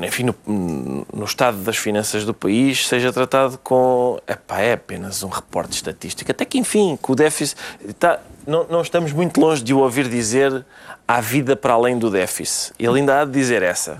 enfim, 0.03 0.23
no, 0.23 1.05
no 1.13 1.25
estado 1.25 1.57
das 1.57 1.77
finanças 1.77 2.23
do 2.23 2.33
país, 2.33 2.87
seja 2.87 3.11
tratado 3.11 3.57
com. 3.57 4.19
Epá, 4.27 4.59
é 4.59 4.73
apenas 4.73 5.23
um 5.23 5.29
reporte 5.29 5.73
estatístico. 5.73 6.31
Até 6.31 6.45
que, 6.45 6.57
enfim, 6.57 6.97
que 7.01 7.11
o 7.11 7.15
déficit. 7.15 7.57
Está, 7.87 8.19
não, 8.45 8.65
não 8.69 8.81
estamos 8.81 9.11
muito 9.11 9.39
longe 9.39 9.63
de 9.63 9.73
o 9.73 9.79
ouvir 9.79 10.07
dizer 10.07 10.65
há 11.07 11.19
vida 11.19 11.55
para 11.55 11.73
além 11.73 11.97
do 11.97 12.09
déficit. 12.09 12.73
Ele 12.79 12.99
ainda 12.99 13.21
há 13.21 13.25
de 13.25 13.31
dizer 13.31 13.61
essa. 13.63 13.97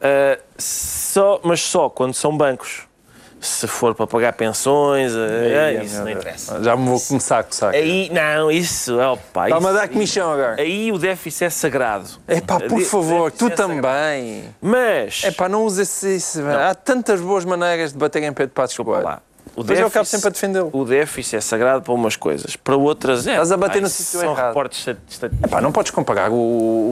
Ah, 0.00 0.38
só, 1.08 1.40
mas 1.42 1.60
só 1.60 1.88
quando 1.88 2.14
são 2.14 2.36
bancos. 2.36 2.86
Se 3.40 3.68
for 3.68 3.94
para 3.94 4.04
pagar 4.04 4.32
pensões, 4.32 5.12
ah, 5.14 5.72
isso 5.84 6.00
não 6.02 6.10
interessa. 6.10 6.60
Já 6.60 6.76
me 6.76 6.88
vou 6.88 7.00
começar 7.00 7.38
a 7.38 7.42
coçar. 7.44 7.72
Aí, 7.72 8.10
não, 8.12 8.50
isso, 8.50 8.98
opa, 8.98 9.44
Está-me 9.48 9.66
a 9.68 9.72
dar 9.72 9.88
comissão 9.88 10.32
agora. 10.32 10.60
Aí 10.60 10.90
o 10.90 10.98
déficit 10.98 11.44
é 11.44 11.50
sagrado. 11.50 12.08
É 12.26 12.40
pá, 12.40 12.58
por 12.58 12.80
O 12.80 12.84
favor, 12.84 13.30
tu 13.30 13.46
é 13.46 13.50
também. 13.50 14.44
Mas, 14.60 15.22
É 15.22 15.30
pá, 15.30 15.48
não 15.48 15.64
uses 15.64 16.02
isso. 16.02 16.40
Há 16.48 16.74
tantas 16.74 17.20
boas 17.20 17.44
maneiras 17.44 17.92
de 17.92 17.98
bater 17.98 18.24
em 18.24 18.32
Pedro 18.32 18.52
Passos 18.52 18.70
desculpa 18.70 18.90
Coelho. 18.90 19.06
lá, 19.06 19.22
O 19.58 19.62
Depois 19.62 19.80
eu 19.80 19.86
acabo 19.88 20.04
sempre 20.06 20.28
a 20.28 20.30
defendê-lo. 20.30 20.70
O 20.72 20.84
déficit 20.84 21.36
é 21.36 21.40
sagrado 21.40 21.82
para 21.82 21.92
umas 21.92 22.14
coisas, 22.14 22.54
para 22.54 22.76
outras 22.76 23.26
é. 23.26 23.32
Estás 23.32 23.50
a 23.50 23.56
bater 23.56 23.74
Ai, 23.78 23.80
no 23.80 23.88
sítio 23.88 24.20
são 24.20 24.32
errado. 24.32 24.46
reportes 24.48 24.78
estat- 24.78 24.98
estatísticos. 25.08 25.50
Epá, 25.50 25.60
não 25.60 25.72
podes 25.72 25.90
comparar 25.90 26.30
o, 26.30 26.34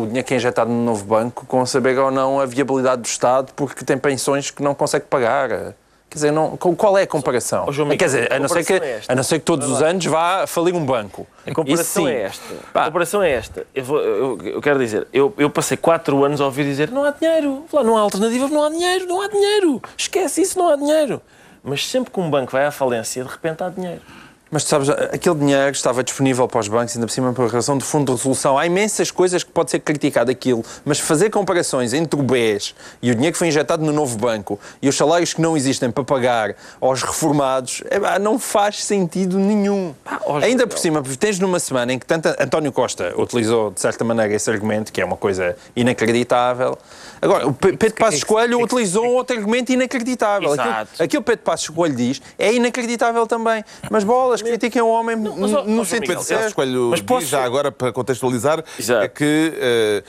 o 0.03 0.05
dinheiro 0.07 0.27
que 0.27 0.35
é 0.35 0.37
injetado 0.37 0.69
no 0.69 0.85
novo 0.85 1.05
banco 1.05 1.47
com 1.47 1.65
saber 1.65 1.97
ou 1.99 2.11
não 2.11 2.41
a 2.41 2.47
viabilidade 2.47 3.03
do 3.03 3.07
Estado 3.07 3.53
porque 3.55 3.85
tem 3.85 3.97
pensões 3.97 4.51
que 4.51 4.63
não 4.65 4.75
consegue 4.75 5.05
pagar. 5.07 5.75
Quer 6.09 6.15
dizer, 6.15 6.31
não, 6.33 6.57
qual 6.57 6.97
é 6.99 7.03
a 7.03 7.07
comparação? 7.07 7.65
Ó, 7.69 7.73
João 7.73 7.89
Miguel, 7.89 7.99
Quer 7.99 8.05
dizer, 8.07 8.33
a 8.33 8.37
a 8.37 8.39
não, 8.39 8.49
ser 8.49 8.65
que, 8.65 8.73
é 8.73 9.01
a 9.09 9.15
não 9.15 9.23
ser 9.23 9.39
que 9.41 9.45
todos 9.45 9.69
os 9.69 9.83
anos 9.83 10.05
vá 10.07 10.47
falir 10.47 10.75
um 10.75 10.85
banco. 10.85 11.27
A 11.47 11.53
comparação 11.55 12.05
sim. 12.05 12.11
é 12.11 12.23
esta. 12.23 12.55
Pá. 12.73 12.83
A 12.83 12.87
comparação 12.87 13.23
é 13.23 13.31
esta. 13.33 13.67
Eu, 13.75 13.85
vou- 13.85 14.01
eu- 14.01 14.39
eu 14.43 14.61
quero 14.61 14.79
dizer, 14.79 15.07
eu, 15.13 15.33
eu 15.37 15.51
passei 15.51 15.77
quatro 15.77 16.25
anos 16.25 16.41
a 16.41 16.45
ouvir 16.47 16.65
dizer 16.65 16.91
não 16.91 17.05
há 17.05 17.11
dinheiro. 17.11 17.65
Não 17.73 17.97
há 17.97 18.01
alternativa, 18.01 18.49
não 18.49 18.65
há 18.65 18.71
dinheiro, 18.71 19.07
não 19.07 19.21
há 19.21 19.29
dinheiro. 19.29 19.83
Esquece 19.97 20.43
isso, 20.43 20.59
não 20.59 20.69
há 20.69 20.77
dinheiro. 20.77 21.21
Mas 21.69 21.85
sempre 21.85 22.13
que 22.13 22.21
um 22.21 22.31
banco 22.31 22.53
vai 22.53 22.65
à 22.65 22.71
falência, 22.71 23.25
de 23.25 23.29
repente 23.29 23.61
há 23.65 23.69
dinheiro. 23.69 24.01
Mas 24.49 24.63
tu 24.63 24.69
sabes, 24.71 24.89
aquele 24.89 25.35
dinheiro 25.35 25.71
estava 25.73 26.05
disponível 26.05 26.47
para 26.47 26.61
os 26.61 26.69
bancos, 26.69 26.95
ainda 26.95 27.07
por 27.07 27.13
cima 27.13 27.33
por 27.33 27.51
razão 27.51 27.77
do 27.77 27.85
fundo 27.85 28.07
de 28.13 28.17
resolução. 28.17 28.57
Há 28.57 28.65
imensas 28.65 29.11
coisas 29.11 29.43
que 29.43 29.51
pode 29.51 29.73
ser 29.73 29.81
criticado 29.81 30.31
aquilo, 30.31 30.65
mas 30.85 31.01
fazer 31.01 31.31
comparações 31.31 31.93
entre 31.93 32.19
o 32.19 32.23
BES 32.23 32.73
e 33.03 33.11
o 33.11 33.15
dinheiro 33.15 33.33
que 33.33 33.39
foi 33.39 33.49
injetado 33.49 33.85
no 33.85 33.93
novo 33.93 34.17
banco 34.17 34.59
e 34.81 34.89
os 34.89 34.97
salários 34.97 35.35
que 35.35 35.41
não 35.41 35.57
existem 35.57 35.91
para 35.91 36.05
pagar 36.05 36.55
aos 36.81 37.03
reformados, 37.03 37.83
é 37.91 38.19
não 38.21 38.39
faz 38.39 38.85
sentido 38.85 39.37
nenhum. 39.37 39.93
ó, 40.25 40.39
ainda 40.39 40.65
por 40.65 40.79
cima, 40.79 41.03
tens 41.19 41.41
numa 41.41 41.59
semana 41.59 41.93
em 41.93 41.99
que 41.99 42.07
tanto 42.07 42.29
António 42.39 42.71
Costa 42.71 43.13
utilizou, 43.19 43.73
de 43.73 43.81
certa 43.81 44.05
maneira, 44.05 44.33
esse 44.33 44.49
argumento, 44.49 44.93
que 44.93 45.01
é 45.01 45.05
uma 45.05 45.17
coisa 45.17 45.57
inacreditável. 45.75 46.79
Agora, 47.21 47.49
o 47.49 47.53
Pe- 47.53 47.77
Pedro 47.77 47.97
Passos 47.99 48.23
Coelho 48.23 48.61
utilizou 48.63 49.07
outro 49.07 49.37
argumento 49.37 49.73
inacreditável. 49.73 50.53
Aquilo, 50.53 50.69
Exato. 50.69 51.03
aquilo 51.03 51.23
que 51.23 51.31
Pedro 51.33 51.45
Passos 51.45 51.69
Coelho 51.69 51.97
diz 51.97 52.23
é 52.39 52.53
inacreditável 52.53 53.27
também. 53.27 53.65
Mas 53.91 54.05
bolas, 54.05 54.36
critiquem 54.43 54.83
o 54.83 54.89
homem 54.89 55.17
mas, 55.17 55.53
ó, 55.53 55.65
no 55.65 55.85
sentido 55.85 56.19
Miguel, 56.19 56.53
Coelho 56.55 56.89
Mas 56.91 57.01
diz, 57.01 57.07
posso- 57.07 57.27
já 57.27 57.45
agora 57.45 57.71
para 57.73 57.93
contextualizar, 57.93 58.63
Exato. 58.79 59.05
é 59.05 59.09
que 59.09 59.53
eh, 59.57 60.03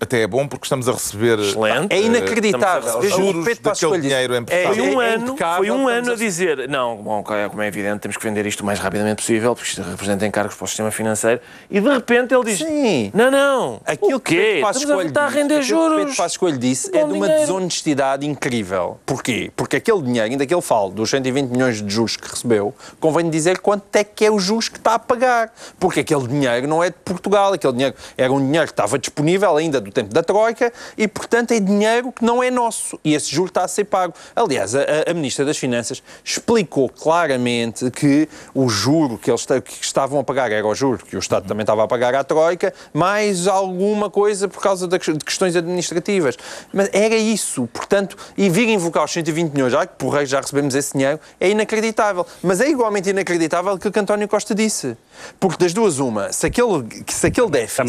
até 0.00 0.22
é 0.22 0.26
bom 0.26 0.46
porque 0.48 0.64
estamos 0.64 0.88
a 0.88 0.92
receber 0.92 1.38
Excelente. 1.38 1.92
É 1.92 2.00
inacreditável. 2.00 2.78
Estamos 2.80 2.96
a 2.96 3.00
receber 3.08 3.22
O 3.22 3.26
juros 3.26 3.44
Pedro 3.44 3.62
Passos 3.62 3.80
daquele 3.80 3.90
Coelho 3.90 4.02
disse, 4.02 4.14
dinheiro 4.14 4.36
emprestado. 4.36 4.74
Foi 4.74 4.80
um 4.90 5.02
é 5.02 5.14
ano, 5.14 5.36
foi 5.56 5.70
um 5.70 5.88
ano 5.88 6.12
a- 6.12 6.16
dizer, 6.16 6.68
não, 6.68 6.96
bom, 6.96 7.22
como 7.22 7.62
é 7.62 7.66
evidente, 7.66 8.00
temos 8.00 8.16
que 8.16 8.24
vender 8.24 8.46
isto 8.46 8.60
o 8.60 8.66
mais 8.66 8.78
rapidamente 8.78 9.16
possível, 9.16 9.54
porque 9.54 9.68
isto 9.70 9.82
representa 9.82 10.26
encargos 10.26 10.54
para 10.56 10.64
o 10.64 10.68
sistema 10.68 10.90
financeiro, 10.90 11.40
e 11.70 11.80
de 11.80 11.88
repente 11.88 12.34
ele 12.34 12.44
diz, 12.44 12.58
Sim. 12.58 13.10
não, 13.14 13.30
não, 13.30 13.80
Aquilo 13.84 14.16
o 14.16 14.20
que 14.20 14.34
quê? 14.34 14.40
Pedro 14.42 14.60
Passos 14.62 14.82
Estamos 14.82 14.90
a 14.90 14.94
Coelho 14.94 15.08
voltar 15.08 15.24
a 15.24 15.26
disse, 15.28 15.38
render 15.38 15.56
que 15.56 15.62
juros. 15.62 15.96
Pedro 15.98 16.16
Passos 16.16 16.36
Coelho 16.36 16.58
disse 16.58 16.88
é 16.88 16.98
de 16.98 17.04
uma 17.12 17.12
dinheiro. 17.26 17.40
desonestidade 17.40 18.26
incrível. 18.26 18.98
Porquê? 19.04 19.50
Porque 19.54 19.76
aquele 19.76 20.02
dinheiro, 20.02 20.30
ainda 20.30 20.46
que 20.46 20.54
ele 20.54 20.62
fale 20.62 20.92
dos 20.92 21.10
120 21.10 21.48
milhões 21.50 21.82
de 21.82 21.92
juros 21.92 22.16
que 22.16 22.28
recebeu, 22.28 22.74
convém 22.98 23.28
dizer 23.28 23.58
quanto 23.58 23.84
é 23.96 24.02
que 24.04 24.24
é 24.24 24.30
o 24.30 24.38
juros 24.38 24.68
que 24.68 24.78
está 24.78 24.94
a 24.94 24.98
pagar. 24.98 25.52
Porque 25.78 26.00
aquele 26.00 26.26
dinheiro 26.26 26.66
não 26.66 26.82
é 26.82 26.88
de 26.90 26.96
Portugal, 27.04 27.52
aquele 27.52 27.72
dinheiro 27.74 27.94
era 28.16 28.32
um 28.32 28.38
dinheiro 28.44 28.66
que 28.66 28.72
estava 28.72 28.98
disponível 28.98 29.56
ainda 29.56 29.80
do 29.80 29.89
tempo 29.90 30.12
da 30.12 30.22
Troika 30.22 30.72
e, 30.96 31.06
portanto, 31.06 31.52
é 31.52 31.60
dinheiro 31.60 32.12
que 32.12 32.24
não 32.24 32.42
é 32.42 32.50
nosso. 32.50 32.98
E 33.04 33.14
esse 33.14 33.30
juro 33.30 33.48
está 33.48 33.64
a 33.64 33.68
ser 33.68 33.84
pago. 33.84 34.14
Aliás, 34.34 34.74
a, 34.74 34.80
a 35.08 35.14
Ministra 35.14 35.44
das 35.44 35.58
Finanças 35.58 36.02
explicou 36.24 36.88
claramente 36.88 37.90
que 37.90 38.28
o 38.54 38.68
juro 38.68 39.18
que 39.18 39.30
eles 39.30 39.44
que 39.44 39.84
estavam 39.84 40.20
a 40.20 40.24
pagar 40.24 40.52
era 40.52 40.66
o 40.66 40.74
juro 40.74 40.98
que 40.98 41.16
o 41.16 41.18
Estado 41.18 41.46
também 41.46 41.62
estava 41.62 41.84
a 41.84 41.88
pagar 41.88 42.14
à 42.14 42.22
Troika, 42.22 42.72
mais 42.92 43.46
alguma 43.46 44.08
coisa 44.08 44.48
por 44.48 44.62
causa 44.62 44.86
de 44.86 44.98
questões 44.98 45.56
administrativas. 45.56 46.36
Mas 46.72 46.88
era 46.92 47.16
isso. 47.16 47.68
Portanto, 47.72 48.16
e 48.36 48.48
vir 48.48 48.68
invocar 48.68 49.04
os 49.04 49.10
120 49.10 49.52
milhões, 49.52 49.72
já 49.72 49.86
que 49.86 49.94
por 49.96 50.10
rei 50.10 50.26
já 50.26 50.40
recebemos 50.40 50.74
esse 50.74 50.92
dinheiro, 50.92 51.18
é 51.40 51.50
inacreditável. 51.50 52.26
Mas 52.42 52.60
é 52.60 52.68
igualmente 52.68 53.10
inacreditável 53.10 53.72
aquilo 53.72 53.92
que 53.92 53.98
António 53.98 54.28
Costa 54.28 54.54
disse. 54.54 54.96
Porque 55.38 55.62
das 55.64 55.72
duas, 55.72 55.98
uma, 55.98 56.32
se 56.32 56.46
aquele, 56.46 57.04
se 57.06 57.26
aquele 57.26 57.50
déficit 57.50 57.80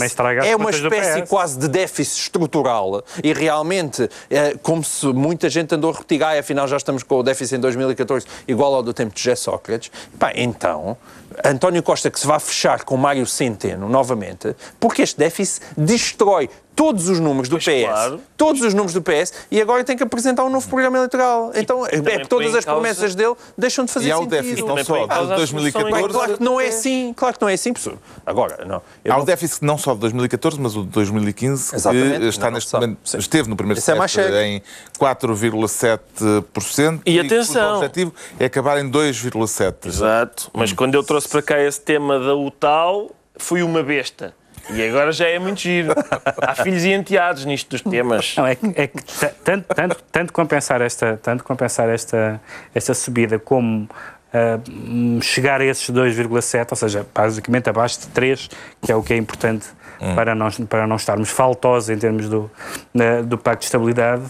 é 0.44 0.56
uma 0.56 0.70
espécie 0.70 1.22
quase 1.28 1.58
de 1.58 1.68
déficit 1.68 1.91
estrutural. 2.00 3.04
E 3.24 3.34
realmente, 3.34 4.10
é, 4.30 4.56
como 4.62 4.84
se 4.84 5.08
muita 5.08 5.50
gente 5.50 5.74
andou 5.74 5.92
a 5.92 5.94
repetir, 5.94 6.24
ah, 6.24 6.40
afinal 6.40 6.68
já 6.68 6.78
estamos 6.78 7.04
com 7.04 7.20
o 7.20 7.24
déficit 7.24 7.56
em 7.56 7.60
2014 7.60 8.26
igual 8.48 8.76
ao 8.76 8.84
do 8.84 8.94
tempo 8.94 9.14
de 9.16 9.22
José 9.22 9.36
Sócrates, 9.36 9.92
pá, 10.20 10.32
então, 10.36 10.96
António 11.44 11.82
Costa 11.82 12.12
que 12.12 12.20
se 12.20 12.28
vai 12.28 12.40
fechar 12.40 12.84
com 12.84 12.98
Mário 12.98 13.26
Centeno 13.26 13.90
novamente, 13.90 14.56
porque 14.80 15.02
este 15.02 15.18
déficit 15.18 15.64
destrói 15.78 16.50
todos 16.76 17.10
os 17.10 17.20
números 17.20 17.50
do 17.50 17.58
Pois, 17.58 17.66
PS, 17.66 17.86
claro. 17.86 18.20
todos 18.38 18.62
os 18.62 18.74
números 18.74 18.94
do 18.94 19.02
PS, 19.02 19.34
e 19.52 19.62
agora 19.62 19.84
tem 19.84 19.98
que 19.98 20.04
apresentar 20.04 20.44
um 20.46 20.50
novo 20.50 20.68
programa 20.68 20.98
eleitoral. 20.98 21.52
Então, 21.56 21.86
é 21.86 22.20
que 22.20 22.28
todas 22.28 22.56
as 22.56 22.66
promessas 22.66 23.14
dele 23.14 23.36
deixam 23.58 23.86
de 23.86 23.92
fazer 23.92 24.08
E 24.08 24.12
há 24.12 24.18
o 24.18 24.24
sentido. 24.24 24.42
déficit 24.42 24.62
não 24.66 24.84
só 24.84 25.06
de 25.06 25.12
a 25.12 25.16
solução 25.16 25.36
2014, 25.38 26.06
em- 26.06 26.10
Claro 26.12 26.38
que 26.38 26.44
não 26.44 26.60
é 26.60 26.68
assim, 26.68 27.14
claro 27.16 27.36
que 27.36 27.42
não 27.42 27.50
é 27.50 27.54
assim, 27.54 27.74
pessoal. 27.74 27.98
Agora, 28.26 28.66
não. 28.66 28.78
Há 28.78 28.82
não- 29.10 29.20
o 29.22 29.26
déficit 29.26 29.64
não 29.66 29.78
só 29.78 29.94
de 29.94 30.00
2014, 30.00 30.60
mas 30.60 30.76
o 30.76 30.84
de 30.84 30.90
2015, 30.90 31.76
Exatamente, 31.76 32.20
que 32.20 32.26
está 32.28 32.46
não, 32.48 32.54
neste 32.54 32.74
não 32.74 32.80
momento, 32.82 33.00
esteve 33.20 33.50
no 33.50 33.56
primeiro 33.56 33.80
Esse 33.80 33.92
é 33.92 33.94
semestre 33.94 34.24
sério. 34.24 34.38
em 34.40 34.62
4,7%. 34.98 37.02
E 37.06 37.18
cujo 37.18 37.26
atenção. 37.26 37.76
objetivo 37.76 38.14
é 38.40 38.46
acabar 38.46 38.78
em 38.80 38.90
2,7%. 38.90 39.88
Exato, 39.88 40.50
mas 40.54 40.72
quando 40.74 40.96
eu 40.96 41.04
trouxe 41.04 41.28
para 41.28 41.42
cá 41.42 41.60
esse 41.60 41.82
tema 41.82 42.20
da 42.20 42.36
UTAL, 42.36 43.12
fui 43.38 43.62
uma 43.64 43.84
besta. 43.84 44.34
E 44.74 44.88
agora 44.88 45.12
já 45.12 45.28
é 45.28 45.38
muito 45.40 45.60
giro. 45.62 45.94
Há 46.42 46.56
filhos 46.56 46.84
e 46.84 46.92
enteados 46.94 47.46
nisto 47.46 47.70
dos 47.70 47.82
temas. 47.82 48.36
Não, 48.38 48.48
é 48.48 48.56
que, 48.56 48.66
é 48.76 48.88
que 48.88 49.04
ta- 49.04 49.32
tanto, 49.44 49.66
tanto, 49.76 50.04
tanto 50.12 50.34
compensar, 50.34 50.82
esta, 50.82 51.20
tanto 51.22 51.44
compensar 51.44 51.90
esta, 51.90 52.40
esta 52.74 52.94
subida 52.94 53.38
como 53.40 53.90
ah, 54.34 54.60
hum, 54.70 55.20
chegar 55.22 55.60
a 55.62 55.66
esses 55.66 55.90
2,7, 55.90 56.68
ou 56.72 56.76
seja, 56.78 57.06
basicamente 57.14 57.70
abaixo 57.70 58.00
de 58.02 58.08
3, 58.08 58.50
que 58.82 58.92
é 58.92 58.96
o 58.96 59.04
que 59.04 59.14
é 59.14 59.18
importante 59.18 59.68
para, 60.16 60.34
nós, 60.34 60.58
para 60.70 60.88
não 60.88 60.96
estarmos 60.96 61.30
faltosos 61.30 61.90
em 61.90 61.98
termos 61.98 62.28
do, 62.28 62.50
na- 62.94 63.22
do 63.22 63.38
Pacto 63.38 63.60
de 63.60 63.66
Estabilidade, 63.66 64.24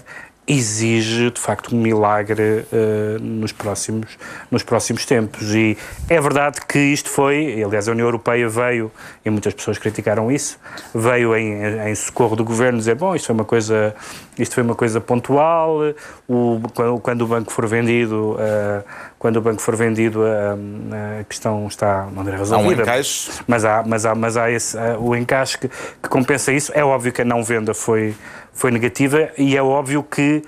exige 0.48 1.30
de 1.30 1.40
facto 1.40 1.76
um 1.76 1.80
milagre 1.80 2.66
eh, 2.74 3.18
nos, 3.22 3.52
próximos, 3.52 4.18
nos 4.50 4.64
próximos 4.64 5.06
tempos. 5.06 5.54
E 5.54 5.78
é 6.10 6.20
verdade 6.20 6.60
que 6.68 6.80
isto 6.80 7.10
foi, 7.10 7.64
aliás, 7.64 7.88
a 7.88 7.92
União 7.92 8.08
Europeia 8.08 8.50
veio, 8.50 8.92
e 9.24 9.30
muitas 9.30 9.54
pessoas 9.54 9.78
criticaram 9.78 10.32
isso, 10.32 10.60
veio 10.94 11.36
em, 11.36 11.90
em 11.90 11.96
socorro 11.96 12.36
do 12.36 12.44
governo 12.44 12.80
dizer: 12.80 12.96
bom, 12.96 13.16
isto 13.16 13.28
foi 13.28 13.36
uma 13.36 13.46
coisa, 13.46 13.96
isto 14.38 14.56
foi 14.56 14.64
uma 14.64 14.76
coisa 14.76 15.00
pontual, 15.00 15.78
o, 16.28 16.60
quando, 17.02 17.22
o 17.22 17.28
banco 17.28 17.52
for 17.52 17.68
vendido. 17.68 18.36
eh, 18.40 18.84
quando 19.22 19.38
o 19.38 19.42
banco 19.42 19.62
for 19.62 19.76
vendido, 19.76 20.26
eh, 20.26 21.20
a 21.20 21.24
questão 21.26 21.68
está 21.68 22.06
de 22.06 22.16
maneira 22.16 22.40
resolvida. 22.40 22.82
encaixe. 22.82 23.30
Mas 23.48 23.64
há, 23.64 23.84
mas 23.86 24.04
há, 24.04 24.16
mas 24.16 24.36
há 24.36 24.50
esse, 24.50 24.76
o 25.00 25.16
encaixe 25.16 25.60
que, 25.60 25.68
que 25.68 26.10
compensa 26.10 26.52
isso. 26.52 26.72
É 26.74 26.84
óbvio 26.84 27.14
que 27.14 27.22
a 27.22 27.26
não 27.26 27.44
venda 27.44 27.72
foi, 27.72 28.16
foi 28.52 28.72
negativa 28.72 29.30
e 29.38 29.56
é 29.56 29.62
óbvio 29.62 30.02
que 30.02 30.42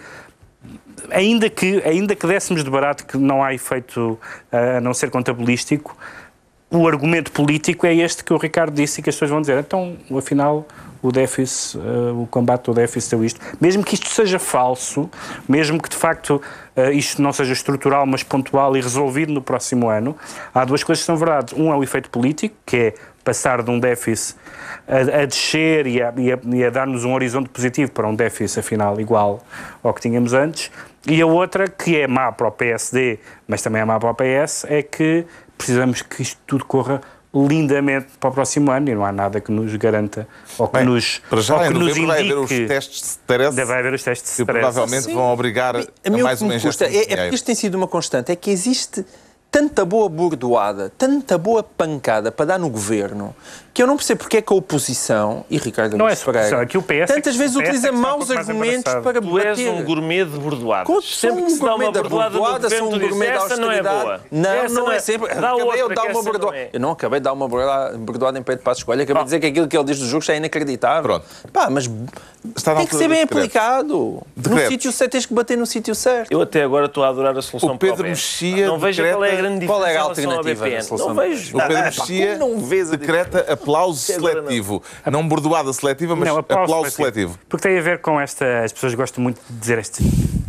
ainda 1.11 1.51
que, 1.51 1.83
ainda 1.85 2.15
que 2.15 2.25
dessemos 2.25 2.63
de 2.63 2.69
barato 2.71 3.05
que 3.05 3.15
não 3.15 3.43
há 3.43 3.53
efeito 3.53 4.19
eh, 4.51 4.77
a 4.77 4.81
não 4.81 4.91
ser 4.91 5.11
contabilístico, 5.11 5.95
o 6.73 6.87
argumento 6.87 7.31
político 7.31 7.85
é 7.85 7.93
este 7.95 8.23
que 8.23 8.33
o 8.33 8.37
Ricardo 8.37 8.73
disse 8.73 8.99
e 8.99 9.03
que 9.03 9.09
as 9.09 9.15
pessoas 9.15 9.29
vão 9.31 9.41
dizer, 9.41 9.59
então, 9.59 9.95
afinal, 10.17 10.65
o 11.03 11.11
déficit, 11.11 11.77
eh, 11.77 12.11
o 12.13 12.25
combate 12.31 12.69
ao 12.69 12.73
déficit 12.73 13.15
é 13.15 13.17
isto. 13.19 13.39
Mesmo 13.61 13.83
que 13.83 13.93
isto 13.93 14.07
seja 14.09 14.39
falso, 14.39 15.09
mesmo 15.47 15.79
que 15.81 15.89
de 15.89 15.95
facto 15.97 16.41
eh, 16.75 16.91
isto 16.93 17.21
não 17.21 17.31
seja 17.33 17.53
estrutural, 17.53 18.05
mas 18.05 18.23
pontual 18.23 18.75
e 18.75 18.81
resolvido 18.81 19.31
no 19.31 19.41
próximo 19.41 19.89
ano, 19.89 20.15
há 20.53 20.63
duas 20.65 20.83
coisas 20.83 21.03
que 21.03 21.05
são 21.05 21.17
verdade. 21.17 21.53
Um 21.55 21.71
é 21.71 21.75
o 21.75 21.83
efeito 21.83 22.09
político, 22.09 22.55
que 22.65 22.77
é 22.77 22.93
passar 23.23 23.61
de 23.61 23.69
um 23.69 23.79
déficit 23.79 24.35
a, 24.87 25.21
a 25.21 25.25
descer 25.25 25.85
e 25.87 26.01
a, 26.01 26.09
a- 26.09 26.67
a 26.67 26.69
dar-nos 26.69 27.03
um 27.05 27.13
horizonte 27.13 27.49
positivo 27.49 27.91
para 27.91 28.07
um 28.07 28.15
déficit, 28.15 28.59
afinal, 28.61 28.99
igual 28.99 29.41
ao 29.83 29.93
que 29.93 30.01
tínhamos 30.01 30.33
antes. 30.33 30.71
E 31.05 31.21
a 31.21 31.25
outra, 31.25 31.67
que 31.67 31.97
é 31.99 32.07
má 32.07 32.31
para 32.31 32.47
o 32.47 32.51
PSD, 32.51 33.19
mas 33.45 33.61
também 33.61 33.81
é 33.81 33.85
má 33.85 33.99
para 33.99 34.09
o 34.09 34.15
PS, 34.15 34.65
é 34.69 34.81
que 34.81 35.25
precisamos 35.57 36.01
que 36.01 36.21
isto 36.21 36.39
tudo 36.45 36.65
corra 36.65 37.01
lindamente 37.35 38.07
para 38.19 38.29
o 38.29 38.33
próximo 38.33 38.69
ano 38.71 38.89
e 38.89 38.93
não 38.95 39.03
há 39.03 39.11
nada 39.11 39.41
que 39.41 39.51
nos 39.51 39.75
garanta 39.75 40.27
ou 40.57 40.67
que 40.67 40.77
Bem, 40.77 40.85
nos, 40.85 41.19
para 41.29 41.41
já, 41.41 41.55
ou 41.55 41.61
que 41.63 41.69
nos 41.69 41.87
novembro 41.87 42.07
vai 42.07 42.19
haver 42.19 42.37
os 42.37 42.51
indique. 42.51 42.67
testes 42.67 42.99
de 43.01 43.07
stress 43.07 43.55
Vai 43.65 43.79
haver 43.79 43.93
os 43.93 44.03
testes 44.03 44.31
de 44.31 44.35
que 44.35 44.41
stress. 44.43 44.59
provavelmente 44.61 45.03
Sim. 45.05 45.13
vão 45.15 45.33
obrigar 45.33 45.75
a, 45.75 45.79
A 45.79 46.09
mais 46.11 46.37
que 46.39 46.45
uma 46.45 46.55
injeção 46.55 46.87
é, 46.87 46.95
é 47.11 47.15
porque 47.17 47.35
isto 47.35 47.45
tem 47.45 47.55
sido 47.55 47.73
uma 47.75 47.87
constante, 47.87 48.31
é 48.31 48.35
que 48.35 48.51
existe 48.51 49.03
tanta 49.53 49.85
boa 49.85 50.09
bordoada, 50.09 50.91
tanta 50.97 51.37
boa 51.37 51.61
pancada 51.61 52.31
para 52.31 52.45
dar 52.47 52.57
no 52.59 52.67
governo, 52.71 53.35
que 53.71 53.83
eu 53.83 53.87
não 53.87 53.95
percebo 53.95 54.21
porque 54.21 54.37
é 54.37 54.41
que 54.41 54.51
a 54.51 54.55
oposição, 54.55 55.45
e 55.49 55.57
Ricardo 55.59 55.95
Não 55.95 56.07
é 56.09 56.15
Pereira, 56.15 56.61
aqui 56.61 56.75
o 56.75 56.81
PS 56.81 56.91
é 56.91 57.05
tantas 57.05 57.33
que- 57.33 57.37
vezes 57.39 57.55
o 57.55 57.59
PS 57.59 57.65
é 57.65 57.69
utiliza 57.69 57.89
que 57.89 57.95
um 57.95 57.99
maus 57.99 58.31
argumentos 58.31 58.91
para 58.95 59.21
Tu 59.21 59.39
és 59.39 59.57
bater. 59.59 59.69
um 59.71 59.83
gourmet 59.83 60.25
de 60.25 60.37
bordoadas. 60.39 60.87
Como 60.87 61.01
sempre 61.03 61.43
que 61.43 61.51
se 61.51 61.59
dá 61.59 61.75
uma 61.75 61.91
bordoada 61.91 62.29
bordoada, 62.37 62.69
sou 62.69 62.87
um 62.87 62.91
tu 62.93 62.99
gourmet 62.99 63.27
da 63.27 63.33
essa 63.33 63.57
não 63.57 63.71
é 63.71 63.77
austeridade. 63.79 64.01
boa. 64.03 64.21
Não, 64.31 64.49
Essa 64.49 64.73
não 64.73 64.91
é 64.91 64.99
sempre. 64.99 65.27
Dá 65.35 65.51
acabei 65.53 65.63
outra, 65.83 65.87
de 65.89 65.95
dar 65.95 66.01
que 66.01 66.11
uma 66.13 66.23
bordoada. 66.23 66.57
é. 66.57 66.69
Eu 66.73 66.79
não 66.79 66.91
acabei 66.91 67.19
de 67.19 67.23
dar 67.23 67.33
uma 67.33 67.47
bordoada, 67.47 68.39
em 68.39 68.43
Pedro 68.43 68.63
Passos 68.63 68.83
Coelho, 68.83 69.03
acabei 69.03 69.21
de 69.21 69.25
dizer 69.27 69.39
que 69.39 69.45
aquilo 69.47 69.67
que 69.67 69.77
ele 69.77 69.85
diz 69.85 69.99
dos 69.99 70.07
jogos 70.09 70.27
é 70.29 70.37
inacreditável. 70.37 71.03
Pronto. 71.03 71.25
Pá, 71.51 71.69
mas 71.69 71.87
tem 71.87 72.87
que 72.87 72.95
ser 72.95 73.07
bem 73.07 73.21
aplicado. 73.21 74.21
No 74.35 74.57
sítio 74.67 74.91
certo, 74.91 75.11
tens 75.11 75.25
que 75.27 75.33
bater 75.33 75.57
no 75.57 75.65
sítio 75.65 75.93
certo. 75.95 76.31
Eu 76.31 76.41
até 76.41 76.63
agora 76.63 76.85
estou 76.87 77.03
a 77.03 77.09
adorar 77.09 77.37
a 77.37 77.41
solução 77.41 77.73
O 77.75 77.77
Pedro 77.77 77.97
para. 77.97 78.07
Mexia 78.09 78.67
Não 78.67 78.77
vejo 78.79 79.01
qual 79.03 79.23
é 79.23 79.35
grande 79.43 79.59
diferença 79.59 79.79
Qual 79.79 79.85
é 79.85 79.97
a 79.97 80.01
alternativa 80.01 80.43
da 80.43 80.65
BPN. 80.65 80.83
solução 80.83 81.07
Não 81.09 81.15
vejo. 81.15 81.57
O 81.57 81.61
Pedro 81.61 81.83
Mexia 81.83 82.39
decreta 82.97 83.53
aplauso 83.53 84.11
não. 84.11 84.19
seletivo. 84.19 84.83
Não 85.05 85.27
bordoada 85.27 85.71
seletiva, 85.73 86.15
mas 86.15 86.29
aplauso, 86.29 86.91
seletivo. 86.91 87.37
Porque 87.47 87.67
tem 87.67 87.77
a 87.77 87.81
ver 87.81 87.99
com 87.99 88.19
esta. 88.19 88.63
As 88.63 88.71
pessoas 88.71 88.93
gostam 88.95 89.23
muito 89.23 89.39
de 89.49 89.57
dizer 89.59 89.79
hum, 90.03 90.42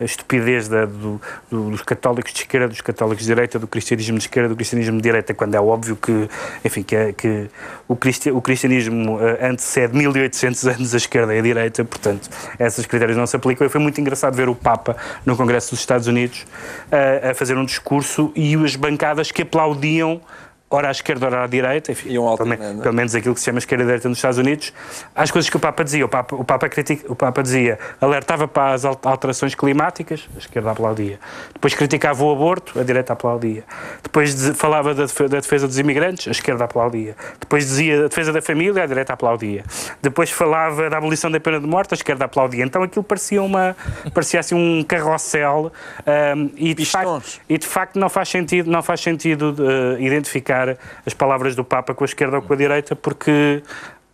a 0.00 0.04
estupidez 0.04 0.68
da- 0.68 0.84
do- 0.86 1.20
do- 1.50 1.70
dos 1.70 1.82
católicos 1.82 2.32
de 2.32 2.40
esquerda, 2.40 2.68
dos 2.68 2.80
católicos 2.80 3.24
de 3.24 3.26
direita, 3.32 3.58
do 3.58 3.66
cristianismo 3.66 4.18
de 4.18 4.24
esquerda, 4.24 4.48
do 4.48 4.56
cristianismo 4.56 4.96
de 4.96 5.02
direita, 5.02 5.34
quando 5.34 5.54
é 5.54 5.60
óbvio 5.60 5.96
que, 5.96 6.28
enfim, 6.64 6.82
que, 6.82 7.12
que 7.14 7.48
o, 7.88 7.96
cristi- 7.96 8.30
o 8.30 8.40
cristianismo 8.40 9.18
eh, 9.20 9.48
antecede 9.48 9.96
1800 9.96 10.66
anos 10.66 10.94
a 10.94 10.96
esquerda 10.96 11.34
e 11.34 11.38
a 11.38 11.42
direita, 11.42 11.84
portanto, 11.84 12.28
esses 12.58 12.86
critérios 12.86 13.16
não 13.16 13.26
se 13.26 13.36
aplicam. 13.36 13.66
E 13.66 13.70
foi 13.70 13.80
muito 13.80 14.00
engraçado 14.00 14.34
ver 14.34 14.48
o 14.48 14.54
Papa 14.54 14.96
no 15.24 15.36
Congresso 15.36 15.70
dos 15.70 15.80
Estados 15.80 16.06
Unidos 16.06 16.46
eh, 16.90 17.30
a 17.30 17.34
fazer 17.34 17.56
um 17.56 17.64
discurso 17.64 18.32
e 18.34 18.54
as 18.56 18.76
bancadas 18.76 19.30
que 19.30 19.42
aplaudiam 19.42 20.20
ora 20.72 20.86
à 20.88 20.90
esquerda, 20.92 21.26
ora 21.26 21.42
à 21.42 21.46
direita, 21.48 21.90
enfim, 21.90 22.10
Iam 22.10 22.36
pelo, 22.36 22.48
me- 22.48 22.54
alternando. 22.54 22.82
pelo 22.82 22.94
menos 22.94 23.12
aquilo 23.14 23.34
que 23.34 23.40
se 23.40 23.46
chama 23.46 23.58
esquerda 23.58 23.82
e 23.82 23.86
direita 23.86 24.08
nos 24.08 24.18
Estados 24.18 24.38
Unidos, 24.38 24.72
às 25.16 25.28
coisas 25.30 25.50
que 25.50 25.56
o 25.56 25.60
Papa 25.60 25.82
dizia. 25.82 26.04
O 26.04 26.08
Papa, 26.08 26.36
o 26.36 26.44
Papa, 26.44 26.68
critica, 26.68 27.10
o 27.10 27.16
Papa 27.16 27.42
dizia, 27.42 27.76
alertava 28.00 28.46
para 28.46 28.74
as 28.74 28.84
al- 28.84 28.98
alterações 29.04 29.54
climáticas, 29.56 30.28
a 30.34 30.38
esquerda 30.38 30.70
aplaudia. 30.70 31.18
Depois 31.52 31.74
criticava 31.74 32.22
o 32.22 32.30
aborto, 32.32 32.78
a 32.78 32.84
direita 32.84 33.12
aplaudia. 33.14 33.64
Depois 34.00 34.50
falava 34.56 34.94
da 34.94 35.02
defe- 35.06 35.26
da 35.28 35.40
defesa 35.40 35.66
dos 35.66 35.76
imigrantes, 35.78 36.28
a 36.28 36.30
esquerda 36.30 36.64
aplaudia. 36.64 37.16
Depois 37.40 37.64
dizia 37.66 38.04
a 38.04 38.08
defesa 38.08 38.32
da 38.32 38.40
família, 38.40 38.84
a 38.84 38.86
direita 38.86 39.12
aplaudia. 39.12 39.64
Depois 40.00 40.30
falava 40.30 40.88
da 40.88 40.98
abolição 40.98 41.30
da 41.32 41.40
pena 41.40 41.58
de 41.58 41.66
morte, 41.66 41.94
a 41.94 41.96
esquerda 41.96 42.26
aplaudia. 42.26 42.64
Então 42.64 42.82
aquilo 42.84 43.02
parecia, 43.02 43.42
uma, 43.42 43.76
parecia 44.14 44.38
assim 44.38 44.54
um 44.54 44.84
carrossel 44.84 45.72
ahm, 46.06 46.48
e, 46.56 46.74
de 46.74 46.84
facto, 46.86 47.40
e 47.48 47.58
de 47.58 47.66
facto 47.66 47.98
não 47.98 48.08
faz 48.08 48.28
sentido, 48.28 48.70
não 48.70 48.82
faz 48.84 49.00
sentido 49.00 49.56
eh, 49.98 50.02
identificar 50.02 50.59
as 51.06 51.14
palavras 51.14 51.54
do 51.56 51.64
Papa 51.64 51.94
com 51.94 52.04
a 52.04 52.06
esquerda 52.06 52.36
ou 52.36 52.42
com 52.42 52.52
a 52.52 52.56
direita, 52.56 52.94
porque 52.96 53.62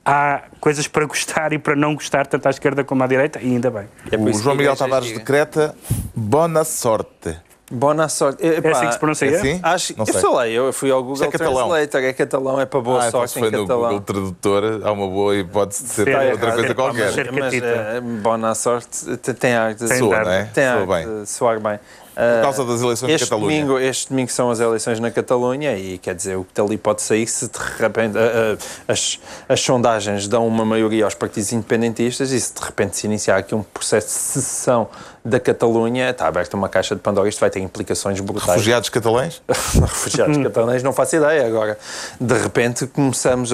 há 0.04 0.42
coisas 0.60 0.86
para 0.86 1.04
gostar 1.04 1.52
e 1.52 1.58
para 1.58 1.74
não 1.74 1.94
gostar, 1.94 2.26
tanto 2.26 2.46
à 2.46 2.50
esquerda 2.50 2.84
como 2.84 3.02
à 3.02 3.06
direita, 3.06 3.40
e 3.40 3.46
ainda 3.46 3.70
bem. 3.70 3.88
É 4.10 4.16
O 4.16 4.32
João 4.32 4.54
Miguel 4.54 4.76
Tavares 4.76 5.08
diga. 5.08 5.18
decreta 5.20 5.74
boa 6.14 6.64
sorte. 6.64 7.36
Boa 7.68 8.08
sorte. 8.08 8.46
É 8.46 8.58
assim 8.70 8.86
que 8.86 8.92
se 8.92 8.98
pronuncia? 9.00 9.28
É 9.28 9.34
assim? 9.34 9.60
Acho, 9.60 9.92
Não 9.98 10.04
eu 10.06 10.12
sei. 10.12 10.22
falei, 10.22 10.52
eu 10.56 10.72
fui 10.72 10.88
ao 10.88 11.02
Google 11.02 11.24
é 11.24 11.28
catalão. 11.32 11.54
Translator, 11.68 12.00
é 12.04 12.12
catalão, 12.12 12.60
é 12.60 12.64
para 12.66 12.80
boa 12.80 13.02
Ah, 13.02 13.08
então 13.08 13.20
sorte 13.20 13.32
se 13.32 13.38
em 13.38 13.42
foi 13.42 13.50
no 13.50 13.58
catalão. 13.66 13.82
Google 13.82 14.00
Tradutor, 14.02 14.80
há 14.84 14.92
uma 14.92 15.08
boa 15.08 15.36
hipótese 15.36 15.82
de 15.82 15.88
ser 15.90 16.04
Sim, 16.04 16.30
outra 16.30 16.50
é 16.50 16.54
coisa 16.54 16.74
qualquer. 16.76 17.32
Mas 17.32 17.54
eh, 17.54 18.00
boa 18.22 18.54
sorte 18.54 19.16
te- 19.16 19.34
tem 19.34 19.56
ar 19.56 19.74
de 19.74 19.88
Tem 19.88 19.98
Soa, 19.98 20.14
dar. 20.14 20.24
não 20.26 20.30
é? 20.32 20.44
tem 20.44 20.64
Soa 20.64 20.80
ar 20.80 20.86
bem. 20.86 21.20
de 21.22 21.28
soar 21.28 21.58
bem. 21.60 21.80
Por 22.16 22.42
causa 22.42 22.64
das 22.64 22.80
eleições 22.80 23.10
este 23.12 23.24
Catalunha. 23.24 23.60
domingo, 23.60 23.78
este 23.78 24.08
domingo 24.08 24.30
são 24.30 24.50
as 24.50 24.58
eleições 24.58 24.98
na 24.98 25.10
Catalunha 25.10 25.76
e 25.76 25.98
quer 25.98 26.14
dizer, 26.14 26.36
o 26.36 26.44
que 26.44 26.54
dali 26.54 26.78
pode 26.78 27.02
sair 27.02 27.26
se 27.26 27.46
de 27.46 27.58
repente 27.78 28.16
eh, 28.16 28.56
eh, 28.56 28.58
as, 28.88 29.20
as 29.46 29.60
sondagens 29.60 30.26
dão 30.26 30.46
uma 30.48 30.64
maioria 30.64 31.04
aos 31.04 31.14
partidos 31.14 31.52
independentistas 31.52 32.30
e 32.32 32.40
se 32.40 32.54
de 32.54 32.60
repente 32.64 32.96
se 32.96 33.06
iniciar 33.06 33.36
aqui 33.36 33.54
um 33.54 33.62
processo 33.62 34.06
de 34.06 34.12
secessão 34.14 34.88
da 35.26 35.40
Catalunha, 35.40 36.10
está 36.10 36.28
aberta 36.28 36.56
uma 36.56 36.68
caixa 36.68 36.94
de 36.94 37.00
Pandora, 37.00 37.28
isto 37.28 37.40
vai 37.40 37.50
ter 37.50 37.58
implicações 37.58 38.20
brutais. 38.20 38.46
Refugiados 38.46 38.88
catalães? 38.88 39.42
refugiados 39.48 40.38
catalães, 40.38 40.82
não 40.82 40.92
faço 40.92 41.16
ideia. 41.16 41.46
Agora, 41.46 41.76
de 42.20 42.34
repente, 42.34 42.86
começamos, 42.86 43.50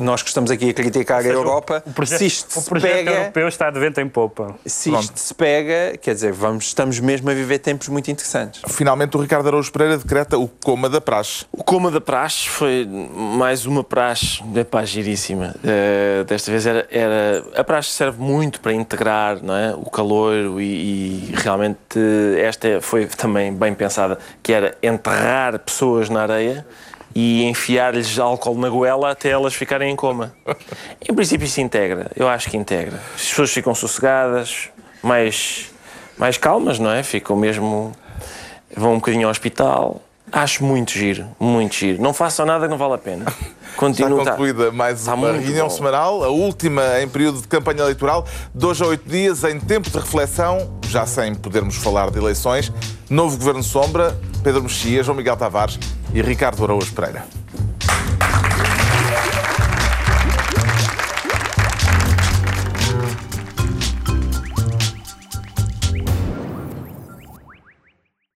nós 0.00 0.22
que 0.22 0.28
estamos 0.28 0.50
aqui 0.50 0.70
a 0.70 0.74
criticar 0.74 1.20
a 1.20 1.28
Europa, 1.28 1.82
O 1.86 1.92
projeto, 1.92 2.18
se 2.18 2.26
isto 2.26 2.58
o 2.58 2.62
se 2.62 2.68
projeto 2.68 2.92
pega, 2.92 3.10
europeu 3.10 3.48
está 3.48 3.70
de 3.70 3.78
vento 3.78 4.00
em 4.00 4.08
popa. 4.08 4.54
se 4.64 4.90
isto 4.92 5.18
se 5.18 5.34
pega, 5.34 5.98
quer 5.98 6.14
dizer, 6.14 6.32
vamos, 6.32 6.64
estamos 6.64 6.98
mesmo 6.98 7.28
a 7.30 7.34
viver 7.34 7.58
tempos 7.58 7.88
muito 7.88 7.99
interessantes. 8.08 8.62
Finalmente 8.68 9.16
o 9.16 9.20
Ricardo 9.20 9.48
Araújo 9.48 9.72
Pereira 9.72 9.98
decreta 9.98 10.38
o 10.38 10.46
coma 10.46 10.88
da 10.88 11.00
praxe. 11.00 11.44
O 11.50 11.64
coma 11.64 11.90
da 11.90 12.00
praxe 12.00 12.48
foi 12.48 12.86
mais 12.86 13.66
uma 13.66 13.82
praxe, 13.82 14.42
epá, 14.54 14.84
giríssima. 14.84 15.54
Eh, 15.64 16.24
desta 16.26 16.50
vez 16.50 16.66
era, 16.66 16.86
era. 16.90 17.44
A 17.56 17.64
praxe 17.64 17.90
serve 17.90 18.22
muito 18.22 18.60
para 18.60 18.72
integrar 18.72 19.42
não 19.42 19.54
é? 19.54 19.74
o 19.74 19.90
calor 19.90 20.60
e, 20.60 21.30
e 21.30 21.34
realmente 21.34 21.98
esta 22.38 22.80
foi 22.80 23.06
também 23.06 23.52
bem 23.52 23.74
pensada, 23.74 24.18
que 24.42 24.52
era 24.52 24.76
enterrar 24.82 25.58
pessoas 25.58 26.08
na 26.08 26.22
areia 26.22 26.64
e 27.14 27.44
enfiar-lhes 27.44 28.18
álcool 28.18 28.56
na 28.56 28.68
goela 28.68 29.10
até 29.10 29.30
elas 29.30 29.54
ficarem 29.54 29.92
em 29.92 29.96
coma. 29.96 30.32
Em 31.08 31.14
princípio 31.14 31.44
isso 31.44 31.60
integra, 31.60 32.10
eu 32.14 32.28
acho 32.28 32.48
que 32.48 32.56
integra. 32.56 33.00
As 33.14 33.28
pessoas 33.28 33.50
ficam 33.50 33.74
sossegadas, 33.74 34.68
mais, 35.02 35.69
mais 36.20 36.36
calmas, 36.36 36.78
não 36.78 36.90
é? 36.90 37.02
Ficam 37.02 37.34
mesmo 37.34 37.92
vão 38.76 38.92
um 38.92 38.96
bocadinho 38.96 39.26
ao 39.26 39.30
hospital. 39.30 40.00
Acho 40.30 40.62
muito 40.62 40.92
giro, 40.92 41.26
muito 41.40 41.74
giro. 41.74 42.00
Não 42.00 42.14
façam 42.14 42.46
nada 42.46 42.66
que 42.66 42.70
não 42.70 42.78
vale 42.78 42.94
a 42.94 42.98
pena. 42.98 43.24
Está 43.70 43.76
Continua. 43.86 44.24
tá- 44.24 44.30
concluída 44.32 44.70
mais 44.72 44.98
está 45.00 45.14
uma 45.14 45.32
reunião 45.32 45.68
bom. 45.68 45.74
semanal, 45.74 46.22
a 46.24 46.28
última 46.28 47.00
em 47.00 47.08
período 47.08 47.40
de 47.40 47.48
campanha 47.48 47.80
eleitoral, 47.82 48.26
dois 48.52 48.78
a 48.82 48.86
oito 48.86 49.08
dias, 49.08 49.42
em 49.44 49.58
tempo 49.58 49.88
de 49.88 49.96
reflexão, 49.96 50.70
já 50.86 51.06
sem 51.06 51.34
podermos 51.34 51.76
falar 51.76 52.10
de 52.10 52.18
eleições. 52.18 52.70
Novo 53.08 53.38
Governo 53.38 53.62
Sombra, 53.62 54.18
Pedro 54.42 54.62
Mexia, 54.64 55.02
João 55.02 55.16
Miguel 55.16 55.36
Tavares 55.36 55.78
e 56.12 56.20
Ricardo 56.20 56.62
Araújo 56.62 56.92
Pereira. 56.92 57.24